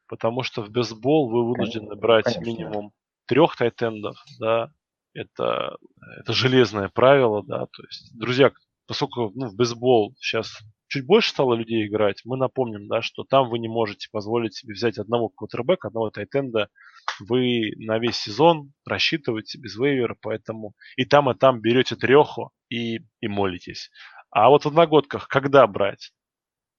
потому 0.08 0.44
что 0.44 0.62
в 0.62 0.70
бейсбол 0.70 1.30
вы 1.30 1.50
вынуждены 1.50 1.96
брать 1.96 2.26
Конечно. 2.26 2.46
минимум 2.46 2.94
трех 3.26 3.58
тайтендов, 3.58 4.16
да, 4.40 4.72
это, 5.14 5.78
это 6.20 6.34
железное 6.34 6.90
правило, 6.90 7.44
да, 7.44 7.66
то 7.66 7.84
есть, 7.84 8.16
друзья, 8.16 8.52
поскольку 8.86 9.32
ну, 9.34 9.48
в 9.48 9.56
бейсбол 9.56 10.14
сейчас 10.20 10.60
чуть 10.88 11.06
больше 11.06 11.30
стало 11.30 11.56
людей 11.56 11.88
играть, 11.88 12.22
мы 12.26 12.38
напомним, 12.38 12.88
да, 12.88 13.02
что 13.02 13.24
там 13.24 13.50
вы 13.50 13.60
не 13.60 13.68
можете 13.68 14.08
позволить 14.12 14.56
себе 14.56 14.74
взять 14.74 14.98
одного 14.98 15.30
квотербека, 15.30 15.88
одного 15.88 16.10
тайтенда 16.10 16.70
вы 17.20 17.72
на 17.78 18.00
весь 18.00 18.18
сезон 18.18 18.74
рассчитываете 18.86 19.60
без 19.60 19.78
вейвера, 19.78 20.16
поэтому 20.22 20.74
и 20.96 21.06
там, 21.06 21.30
и 21.30 21.36
там 21.36 21.62
берете 21.62 21.96
треху 21.96 22.52
и, 22.70 23.00
и 23.20 23.28
молитесь. 23.28 23.90
А 24.32 24.50
вот 24.50 24.64
в 24.64 24.68
одногодках 24.68 25.28
когда 25.28 25.66
брать? 25.68 26.12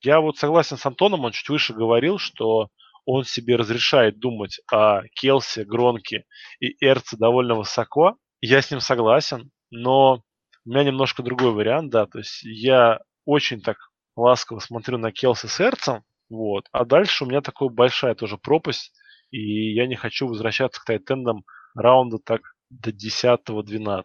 Я 0.02 0.20
вот 0.20 0.36
согласен 0.36 0.76
с 0.76 0.86
Антоном, 0.86 1.24
он 1.24 1.32
чуть 1.32 1.48
выше 1.48 1.72
говорил, 1.72 2.18
что 2.18 2.68
он 3.06 3.24
себе 3.24 3.56
разрешает 3.56 4.18
думать 4.18 4.60
о 4.70 5.02
Келсе, 5.14 5.64
Гронке 5.64 6.24
и 6.60 6.76
Эрце 6.84 7.16
довольно 7.16 7.54
высоко. 7.54 8.16
Я 8.40 8.60
с 8.60 8.70
ним 8.70 8.80
согласен, 8.80 9.50
но 9.70 10.22
у 10.64 10.68
меня 10.68 10.84
немножко 10.84 11.22
другой 11.22 11.52
вариант, 11.52 11.90
да, 11.90 12.06
то 12.06 12.18
есть 12.18 12.42
я 12.42 12.98
очень 13.24 13.60
так 13.60 13.76
ласково 14.16 14.58
смотрю 14.60 14.98
на 14.98 15.12
Келси 15.12 15.46
с 15.46 15.60
Эрцем, 15.60 16.02
вот, 16.28 16.64
а 16.72 16.84
дальше 16.84 17.24
у 17.24 17.28
меня 17.28 17.40
такая 17.40 17.68
большая 17.68 18.14
тоже 18.14 18.38
пропасть 18.38 18.92
и 19.30 19.74
я 19.74 19.86
не 19.86 19.96
хочу 19.96 20.28
возвращаться 20.28 20.80
к 20.80 20.84
тайтендам 20.84 21.44
раунда 21.74 22.18
так 22.24 22.40
до 22.70 22.90
10-12. 22.90 24.02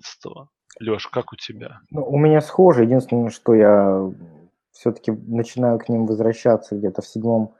Леш, 0.79 1.07
как 1.07 1.33
у 1.33 1.35
тебя? 1.35 1.79
Ну, 1.89 2.03
у 2.03 2.17
меня 2.17 2.41
схоже. 2.41 2.83
Единственное, 2.83 3.29
что 3.29 3.53
я 3.53 4.11
все-таки 4.71 5.11
начинаю 5.11 5.79
к 5.79 5.89
ним 5.89 6.05
возвращаться 6.05 6.75
где-то 6.75 7.01
в 7.01 7.07
седьмом, 7.07 7.55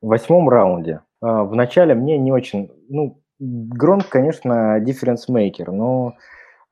восьмом 0.00 0.48
раунде. 0.48 1.02
А, 1.20 1.44
вначале 1.44 1.94
мне 1.94 2.18
не 2.18 2.32
очень... 2.32 2.70
Ну, 2.88 3.22
Гронк, 3.38 4.08
конечно, 4.08 4.80
дифференс-мейкер, 4.80 5.70
но 5.70 6.14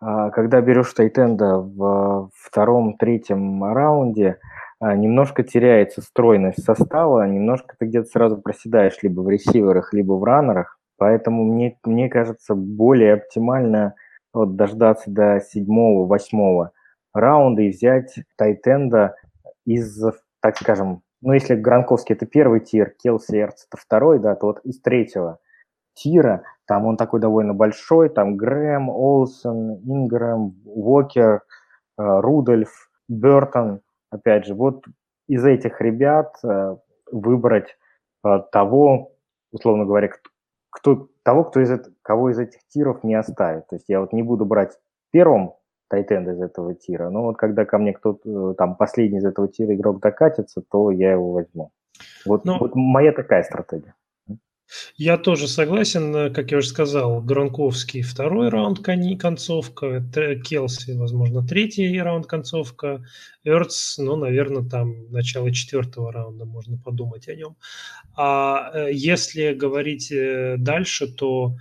а, 0.01 0.31
когда 0.31 0.61
берешь 0.61 0.93
тайтенда 0.93 1.59
в 1.59 2.31
втором, 2.35 2.97
третьем 2.97 3.63
раунде, 3.63 4.41
немножко 4.81 5.43
теряется 5.43 6.03
стройность 6.03 6.63
состава, 6.63 7.27
немножко 7.27 7.77
ты 7.79 7.87
где-то 7.87 8.09
сразу 8.09 8.37
проседаешь 8.39 8.99
либо 9.03 9.21
в 9.21 9.29
ресиверах, 9.29 9.93
либо 9.93 10.15
в 10.15 10.25
раннерах. 10.25 10.79
Поэтому 10.99 11.45
мне, 11.45 11.79
мне 11.85 12.09
кажется, 12.09 12.55
более 12.55 13.15
оптимально 13.15 13.95
вот, 14.33 14.57
дождаться 14.57 15.11
до 15.11 15.41
седьмого, 15.41 16.07
восьмого 16.07 16.73
раунда 17.15 17.63
и 17.63 17.71
взять 17.71 18.15
тайтенда 18.37 19.17
из, 19.65 20.03
так 20.41 20.57
скажем, 20.57 21.03
ну, 21.23 21.33
если 21.33 21.55
Гранковский 21.55 22.15
это 22.15 22.27
первый 22.27 22.61
тир, 22.61 22.95
Келси 23.03 23.37
Эрц 23.37 23.67
это 23.69 23.81
второй, 23.81 24.19
да, 24.19 24.35
то 24.35 24.47
вот 24.47 24.61
из 24.65 24.81
третьего 24.81 25.39
тира, 25.95 26.43
там 26.67 26.85
он 26.87 26.97
такой 26.97 27.21
довольно 27.21 27.55
большой, 27.55 28.11
там 28.11 28.37
Грэм, 28.37 28.91
Олсен, 28.91 29.77
Ингрэм, 29.85 30.55
Уокер, 30.67 31.37
э, 31.37 31.41
Рудольф, 31.97 32.91
Бертон, 33.09 33.81
опять 34.17 34.47
же, 34.47 34.55
вот 34.55 34.85
из 35.29 35.45
этих 35.45 35.81
ребят 35.81 36.37
э, 36.45 36.77
выбрать 37.11 37.77
э, 38.25 38.41
того, 38.53 39.13
условно 39.53 39.85
говоря, 39.85 40.11
кто, 40.71 41.09
того, 41.23 41.45
кто 41.45 41.61
из, 41.61 41.71
кого 42.03 42.31
из 42.31 42.39
этих 42.39 42.61
тиров 42.69 43.03
не 43.05 43.15
оставит. 43.15 43.67
То 43.69 43.77
есть 43.77 43.87
я 43.89 44.01
вот 44.01 44.13
не 44.13 44.23
буду 44.23 44.45
брать 44.45 44.79
первым 45.11 45.55
тайтенд 45.89 46.29
из 46.29 46.41
этого 46.41 46.75
тира, 46.75 47.11
но 47.11 47.23
вот 47.23 47.37
когда 47.37 47.65
ко 47.65 47.79
мне 47.79 47.93
кто-то, 47.93 48.53
э, 48.53 48.55
там, 48.55 48.77
последний 48.77 49.19
из 49.19 49.25
этого 49.25 49.49
тира 49.49 49.75
игрок 49.75 50.01
докатится, 50.01 50.63
то 50.71 50.91
я 50.91 51.13
его 51.13 51.33
возьму. 51.33 51.71
Вот, 52.25 52.45
но... 52.45 52.59
вот 52.59 52.75
моя 52.75 53.13
такая 53.13 53.43
стратегия. 53.43 53.95
Я 54.97 55.17
тоже 55.17 55.49
согласен, 55.49 56.15
э, 56.15 56.31
как 56.31 56.51
я 56.51 56.59
уже 56.59 56.69
сказал, 56.69 57.21
Гранковский 57.21 58.03
второй 58.03 58.49
раунд 58.49 58.81
концовка, 58.81 60.05
Келси, 60.45 60.93
возможно, 60.93 61.47
третий 61.47 62.01
раунд 62.01 62.27
концовка, 62.27 63.05
Эрц, 63.45 63.99
ну, 63.99 64.17
наверное, 64.17 64.69
там 64.69 65.11
начало 65.11 65.53
четвертого 65.53 66.13
раунда 66.13 66.45
можно 66.45 66.79
подумать 66.79 67.29
о 67.29 67.35
нем. 67.35 67.57
А 68.17 68.71
э, 68.75 68.93
если 68.93 69.53
говорить 69.53 70.11
э, 70.11 70.57
дальше, 70.59 71.07
то 71.07 71.57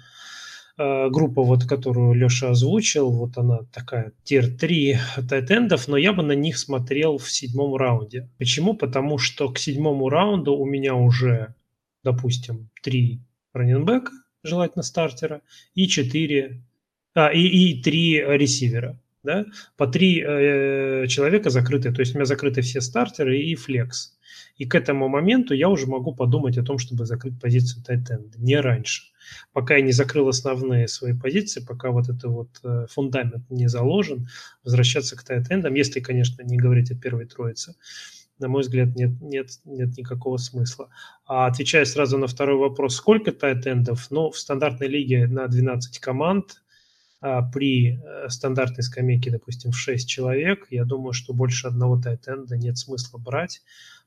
группа, 0.77 1.41
вот, 1.41 1.64
которую 1.64 2.11
Леша 2.15 2.49
озвучил, 2.49 3.10
вот 3.10 3.38
она 3.38 3.60
такая, 3.72 4.11
тир-3 4.26 4.98
тайтендов, 5.26 5.88
но 5.88 5.95
я 5.95 6.11
бы 6.11 6.22
на 6.22 6.34
них 6.34 6.57
смотрел 6.57 7.18
в 7.18 7.32
седьмом 7.32 7.77
раунде. 7.77 8.30
Почему? 8.38 8.73
Потому 8.73 9.18
что 9.18 9.48
к 9.48 9.57
седьмому 9.57 10.10
раунду 10.10 10.53
у 10.57 10.65
меня 10.65 10.95
уже 10.95 11.56
допустим, 12.06 12.69
три 12.82 13.19
раненбека, 13.53 14.11
желательно 14.44 14.84
стартера, 14.84 15.41
и 15.73 15.88
четыре, 15.88 16.61
а, 17.14 17.34
и, 17.34 17.41
и 17.41 17.82
три 17.82 18.22
ресивера. 18.22 18.98
Да? 19.23 19.45
По 19.76 19.88
три 19.88 20.23
э, 20.23 21.07
человека 21.07 21.49
закрыты, 21.49 21.91
то 21.91 22.02
есть 22.02 22.14
у 22.14 22.19
меня 22.19 22.26
закрыты 22.26 22.61
все 22.61 22.80
стартеры 22.80 23.40
и 23.40 23.56
флекс. 23.56 24.15
И 24.57 24.65
к 24.65 24.76
этому 24.76 25.07
моменту 25.10 25.56
я 25.56 25.68
уже 25.68 25.88
могу 25.88 26.14
подумать 26.14 26.57
о 26.60 26.64
том, 26.64 26.77
чтобы 26.77 27.06
закрыть 27.06 27.40
позицию 27.41 27.84
тайтенда, 27.84 28.38
не 28.38 28.56
раньше. 28.56 29.03
Пока 29.52 29.77
я 29.77 29.82
не 29.82 29.91
закрыл 29.91 30.30
основные 30.30 30.88
свои 30.88 31.14
позиции, 31.14 31.65
пока 31.65 31.90
вот 31.90 32.07
это 32.07 32.30
вот 32.30 32.49
э, 32.64 32.86
фундамент 32.90 33.49
не 33.49 33.68
заложен, 33.68 34.27
возвращаться 34.64 35.18
к 35.18 35.23
тайтендам, 35.23 35.73
если, 35.73 35.99
конечно, 35.99 36.44
не 36.44 36.57
говорить 36.57 36.91
о 36.91 36.95
первой 36.95 37.26
троице, 37.26 37.76
на 38.40 38.48
мой 38.48 38.62
взгляд, 38.62 38.95
нет, 38.95 39.22
нет, 39.22 39.49
нет 39.66 39.98
никакого 39.98 40.38
смысла. 40.38 40.90
А 41.26 41.48
отвечая 41.48 41.86
сразу 41.86 42.18
на 42.18 42.28
второй 42.28 42.57
вопрос, 42.57 42.95
сколько 42.95 43.32
тайтендов? 43.32 44.07
Ну, 44.12 44.30
в 44.32 44.38
стандартной 44.38 44.88
лиге 44.88 45.28
на 45.28 45.48
12 45.48 45.99
команд, 45.99 46.62
а 47.22 47.41
при 47.41 47.98
э, 47.98 48.30
стандартной 48.30 48.84
скамейке, 48.84 49.32
допустим, 49.32 49.72
в 49.72 49.78
6 49.78 50.07
человек, 50.07 50.68
я 50.70 50.86
думаю, 50.86 51.14
что 51.14 51.34
больше 51.34 51.68
одного 51.68 51.99
тайтенда 51.99 52.57
нет 52.57 52.78
смысла 52.78 53.18
брать, 53.18 53.62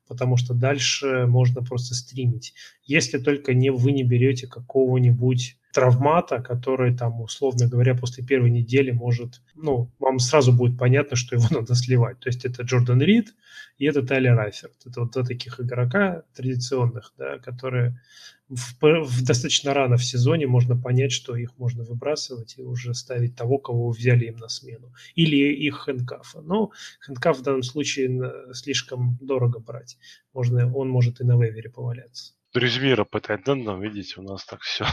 потому 0.07 0.37
что 0.37 0.55
дальше 0.55 1.27
можно 1.27 1.63
просто 1.63 1.95
стримить. 1.95 2.55
Если 2.85 3.19
только 3.19 3.55
не, 3.55 3.71
вы 3.71 3.93
не 3.93 4.05
берете 4.05 4.47
какого-нибудь 4.47 5.57
травмата, 5.73 6.41
который 6.41 6.97
там, 6.97 7.21
условно 7.21 7.69
говоря, 7.69 7.95
после 7.95 8.25
первой 8.25 8.51
недели 8.51 8.91
может, 8.91 9.43
ну, 9.55 9.91
вам 9.99 10.19
сразу 10.19 10.53
будет 10.53 10.79
понятно, 10.79 11.17
что 11.17 11.37
его 11.37 11.47
надо 11.51 11.75
сливать. 11.75 12.19
То 12.21 12.29
есть 12.29 12.45
это 12.45 12.63
Джордан 12.63 13.03
Рид 13.03 13.35
и 13.79 13.85
это 13.85 14.03
Тайлер 14.03 14.37
Райферт. 14.37 14.75
Это 14.87 15.01
вот 15.01 15.13
два 15.13 15.25
таких 15.25 15.61
игрока 15.61 16.23
традиционных, 16.35 17.13
да, 17.17 17.39
которые 17.39 18.01
в, 18.49 18.75
в 18.81 19.25
достаточно 19.25 19.75
рано 19.75 19.97
в 19.97 20.05
сезоне 20.05 20.47
можно 20.47 20.77
понять, 20.77 21.13
что 21.13 21.37
их 21.37 21.57
можно 21.59 21.85
выбрасывать 21.85 22.55
и 22.59 22.63
уже 22.63 22.95
ставить 22.95 23.37
того, 23.37 23.59
кого 23.59 23.91
взяли 23.91 24.27
им 24.27 24.37
на 24.37 24.49
смену. 24.49 24.93
Или 25.15 25.37
их 25.37 25.81
хэнкафа. 25.81 26.41
Но 26.41 26.73
хэнкаф 27.01 27.39
в 27.39 27.43
данном 27.43 27.63
случае 27.63 28.33
слишком 28.55 29.19
дорого 29.21 29.61
брать. 29.61 29.99
Можно, 30.33 30.73
он 30.75 30.89
может 30.89 31.21
и 31.21 31.25
на 31.25 31.41
вейвере 31.41 31.71
поваляться. 31.71 32.33
Резюмира 32.55 33.05
по 33.05 33.21
тайдендам, 33.21 33.81
видите, 33.81 34.15
у 34.21 34.23
нас 34.23 34.45
так 34.45 34.63
все. 34.63 34.87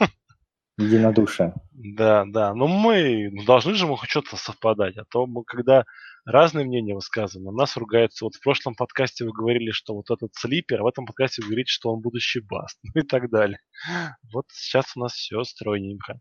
Единодушие. 0.78 1.54
Да, 1.72 2.24
да. 2.26 2.54
Но 2.54 2.66
мы 2.66 3.30
ну, 3.30 3.44
должны 3.44 3.74
же 3.74 3.86
мы 3.86 3.96
хоть 3.96 4.10
что-то 4.10 4.36
совпадать. 4.36 4.96
А 4.96 5.04
то 5.04 5.26
мы, 5.26 5.44
когда 5.44 5.84
разные 6.24 6.64
мнения 6.64 6.94
высказываем, 6.94 7.54
нас 7.54 7.76
ругаются. 7.76 8.24
Вот 8.24 8.34
в 8.34 8.40
прошлом 8.40 8.74
подкасте 8.74 9.24
вы 9.24 9.32
говорили, 9.32 9.70
что 9.70 9.94
вот 9.94 10.10
этот 10.10 10.34
слипер, 10.34 10.80
а 10.80 10.84
в 10.84 10.86
этом 10.86 11.04
подкасте 11.04 11.42
вы 11.42 11.48
говорите, 11.48 11.70
что 11.70 11.92
он 11.92 12.00
будущий 12.00 12.40
баст. 12.40 12.78
Ну 12.94 13.00
и 13.00 13.06
так 13.06 13.30
далее. 13.30 13.58
Вот 14.32 14.46
сейчас 14.50 14.96
у 14.96 15.00
нас 15.00 15.12
все 15.12 15.42
стройненько. 15.44 16.20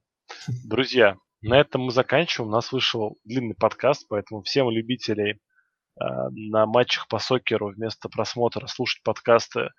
Друзья, 0.65 1.15
на 1.41 1.59
этом 1.59 1.83
мы 1.83 1.91
заканчиваем. 1.91 2.49
У 2.49 2.53
нас 2.53 2.71
вышел 2.71 3.17
длинный 3.23 3.55
подкаст, 3.55 4.05
поэтому 4.09 4.41
всем 4.41 4.69
любителей 4.69 5.31
э, 5.31 5.37
на 6.31 6.65
матчах 6.65 7.07
по 7.07 7.19
сокеру 7.19 7.73
вместо 7.73 8.09
просмотра 8.09 8.67
слушать 8.67 9.03
подкасты 9.03 9.69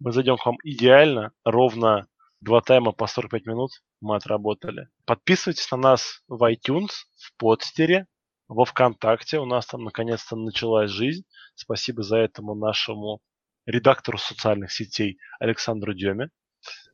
мы 0.00 0.12
зайдем 0.12 0.36
к 0.38 0.46
вам 0.46 0.56
идеально, 0.64 1.32
ровно 1.44 2.06
Два 2.40 2.62
тайма 2.62 2.92
по 2.92 3.06
45 3.06 3.46
минут 3.46 3.70
мы 4.00 4.16
отработали. 4.16 4.88
Подписывайтесь 5.04 5.70
на 5.70 5.76
нас 5.76 6.22
в 6.26 6.42
iTunes, 6.50 6.90
в 7.18 7.36
подстере, 7.36 8.06
во 8.48 8.64
ВКонтакте. 8.64 9.38
У 9.38 9.44
нас 9.44 9.66
там 9.66 9.84
наконец-то 9.84 10.36
началась 10.36 10.90
жизнь. 10.90 11.24
Спасибо 11.54 12.02
за 12.02 12.16
этому 12.16 12.54
нашему 12.54 13.20
редактору 13.66 14.16
социальных 14.16 14.72
сетей 14.72 15.18
Александру 15.38 15.92
Деме. 15.92 16.30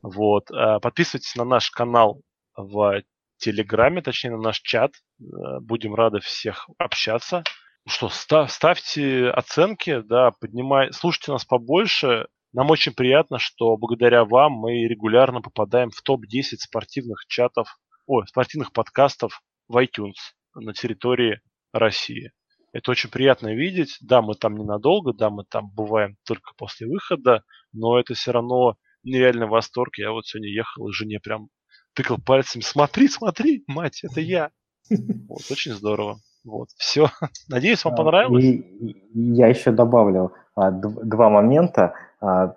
Вот. 0.03 0.51
А, 0.51 0.81
подписывайтесь 0.81 1.37
на 1.37 1.45
наш 1.45 1.71
канал 1.71 2.23
в 2.57 3.03
Телеграме, 3.39 4.03
точнее 4.03 4.33
на 4.33 4.43
наш 4.43 4.61
чат. 4.61 4.95
Э, 5.21 5.61
будем 5.61 5.95
рады 5.95 6.21
всех 6.21 6.69
общаться. 6.79 7.45
Ну 7.85 7.93
что, 7.93 8.09
став, 8.09 8.51
ставьте 8.51 9.31
оценки, 9.31 10.01
да, 10.01 10.33
поднимай, 10.33 10.93
слушайте 10.93 11.31
нас 11.31 11.45
побольше, 11.45 12.27
нам 12.57 12.71
очень 12.71 12.95
приятно, 12.95 13.39
что 13.39 13.77
благодаря 13.77 14.25
вам 14.25 14.53
мы 14.53 14.87
регулярно 14.87 15.43
попадаем 15.43 15.91
в 15.91 16.01
топ-10 16.01 16.57
спортивных 16.57 17.27
чатов, 17.29 17.79
ой, 18.07 18.27
спортивных 18.27 18.73
подкастов 18.73 19.43
в 19.69 19.77
iTunes 19.77 20.15
на 20.55 20.73
территории 20.73 21.43
России. 21.75 22.33
Это 22.73 22.93
очень 22.93 23.11
приятно 23.11 23.55
видеть. 23.55 23.99
Да, 24.01 24.23
мы 24.23 24.37
там 24.37 24.57
ненадолго, 24.57 25.13
да, 25.13 25.29
мы 25.29 25.45
там 25.45 25.71
бываем 25.71 26.17
только 26.25 26.53
после 26.57 26.87
выхода, 26.87 27.45
но 27.75 28.01
это 28.01 28.15
все 28.15 28.33
равно 28.33 28.77
нереальный 29.03 29.47
восторг. 29.47 29.99
Я 29.99 30.13
вот 30.13 30.27
сегодня 30.27 30.49
ехал 30.49 30.89
и 30.89 30.95
жене 30.95 31.21
прям 31.21 31.49
тыкал 31.93 32.17
пальцами. 32.17 32.63
Смотри, 32.63 33.09
смотри, 33.09 33.65
мать, 33.67 34.01
это 34.03 34.23
я. 34.23 34.51
Вот, 35.29 35.43
очень 35.51 35.75
здорово. 35.75 36.21
Вот, 36.47 36.69
все. 36.77 37.09
Надеюсь, 37.49 37.85
вам 37.85 37.95
а, 37.95 37.97
понравилось. 37.97 38.45
И, 38.45 38.97
я 39.15 39.49
еще 39.49 39.73
добавлю 39.73 40.33
а, 40.55 40.71
два 40.71 41.29
момента. 41.29 41.95
А, 42.21 42.57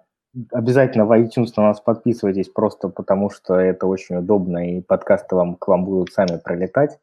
обязательно 0.51 1.05
в 1.05 1.11
iTunes 1.11 1.51
на 1.57 1.63
нас 1.63 1.81
подписывайтесь, 1.81 2.49
просто 2.49 2.89
потому 2.89 3.31
что 3.31 3.55
это 3.55 3.87
очень 3.87 4.17
удобно, 4.17 4.77
и 4.77 4.81
подкасты 4.81 5.35
вам, 5.35 5.55
к 5.55 5.67
вам 5.67 5.85
будут 5.85 6.13
сами 6.13 6.37
пролетать. 6.37 6.99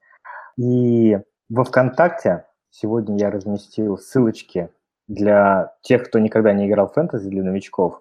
И 0.57 1.19
во 1.49 1.65
ВКонтакте 1.65 2.45
сегодня 2.71 3.19
я 3.19 3.31
разместил 3.31 3.99
ссылочки 3.99 4.71
для 5.09 5.75
тех, 5.83 6.05
кто 6.05 6.21
никогда 6.21 6.53
не 6.53 6.69
играл 6.69 6.89
в 6.89 6.95
фэнтези, 6.95 7.29
для 7.29 7.43
новичков. 7.43 8.01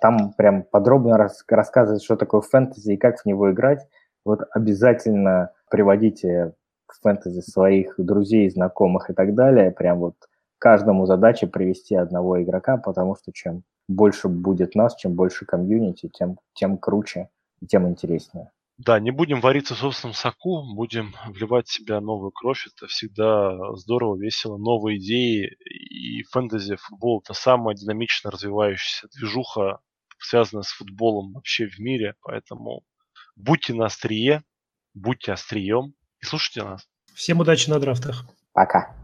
Там 0.00 0.34
прям 0.34 0.62
подробно 0.62 1.16
рас, 1.18 1.42
рассказывает, 1.48 2.02
что 2.02 2.16
такое 2.16 2.42
фэнтези 2.42 2.92
и 2.92 2.96
как 2.96 3.20
в 3.20 3.26
него 3.26 3.50
играть. 3.50 3.88
Вот 4.24 4.42
обязательно 4.52 5.50
приводите 5.68 6.54
фэнтези 7.02 7.40
своих 7.40 7.94
друзей, 7.98 8.48
знакомых 8.50 9.10
и 9.10 9.14
так 9.14 9.34
далее. 9.34 9.70
Прям 9.70 9.98
вот 9.98 10.14
каждому 10.58 11.06
задача 11.06 11.46
привести 11.46 11.94
одного 11.94 12.42
игрока, 12.42 12.76
потому 12.76 13.16
что 13.16 13.32
чем 13.32 13.62
больше 13.88 14.28
будет 14.28 14.74
нас, 14.74 14.96
чем 14.96 15.14
больше 15.14 15.44
комьюнити, 15.44 16.08
тем, 16.08 16.38
тем 16.54 16.78
круче 16.78 17.28
тем 17.68 17.88
интереснее. 17.88 18.50
Да, 18.76 18.98
не 18.98 19.12
будем 19.12 19.40
вариться 19.40 19.74
в 19.74 19.78
собственном 19.78 20.14
соку, 20.14 20.64
будем 20.74 21.14
вливать 21.28 21.68
в 21.68 21.72
себя 21.72 22.00
новую 22.00 22.32
кровь. 22.32 22.66
Это 22.66 22.88
всегда 22.88 23.56
здорово, 23.76 24.16
весело, 24.16 24.56
новые 24.56 24.98
идеи. 24.98 25.56
И 25.64 26.24
фэнтези, 26.24 26.76
футбол– 26.76 27.22
это 27.24 27.34
самая 27.34 27.76
динамично 27.76 28.32
развивающаяся 28.32 29.06
движуха, 29.14 29.78
связанная 30.18 30.64
с 30.64 30.72
футболом 30.72 31.34
вообще 31.34 31.68
в 31.68 31.78
мире. 31.78 32.14
Поэтому 32.22 32.82
будьте 33.36 33.74
на 33.74 33.86
острие, 33.86 34.42
будьте 34.92 35.32
острием 35.32 35.94
и 36.24 36.26
слушайте 36.26 36.64
нас. 36.64 36.88
Всем 37.14 37.40
удачи 37.40 37.68
на 37.68 37.78
драфтах. 37.78 38.24
Пока. 38.52 38.94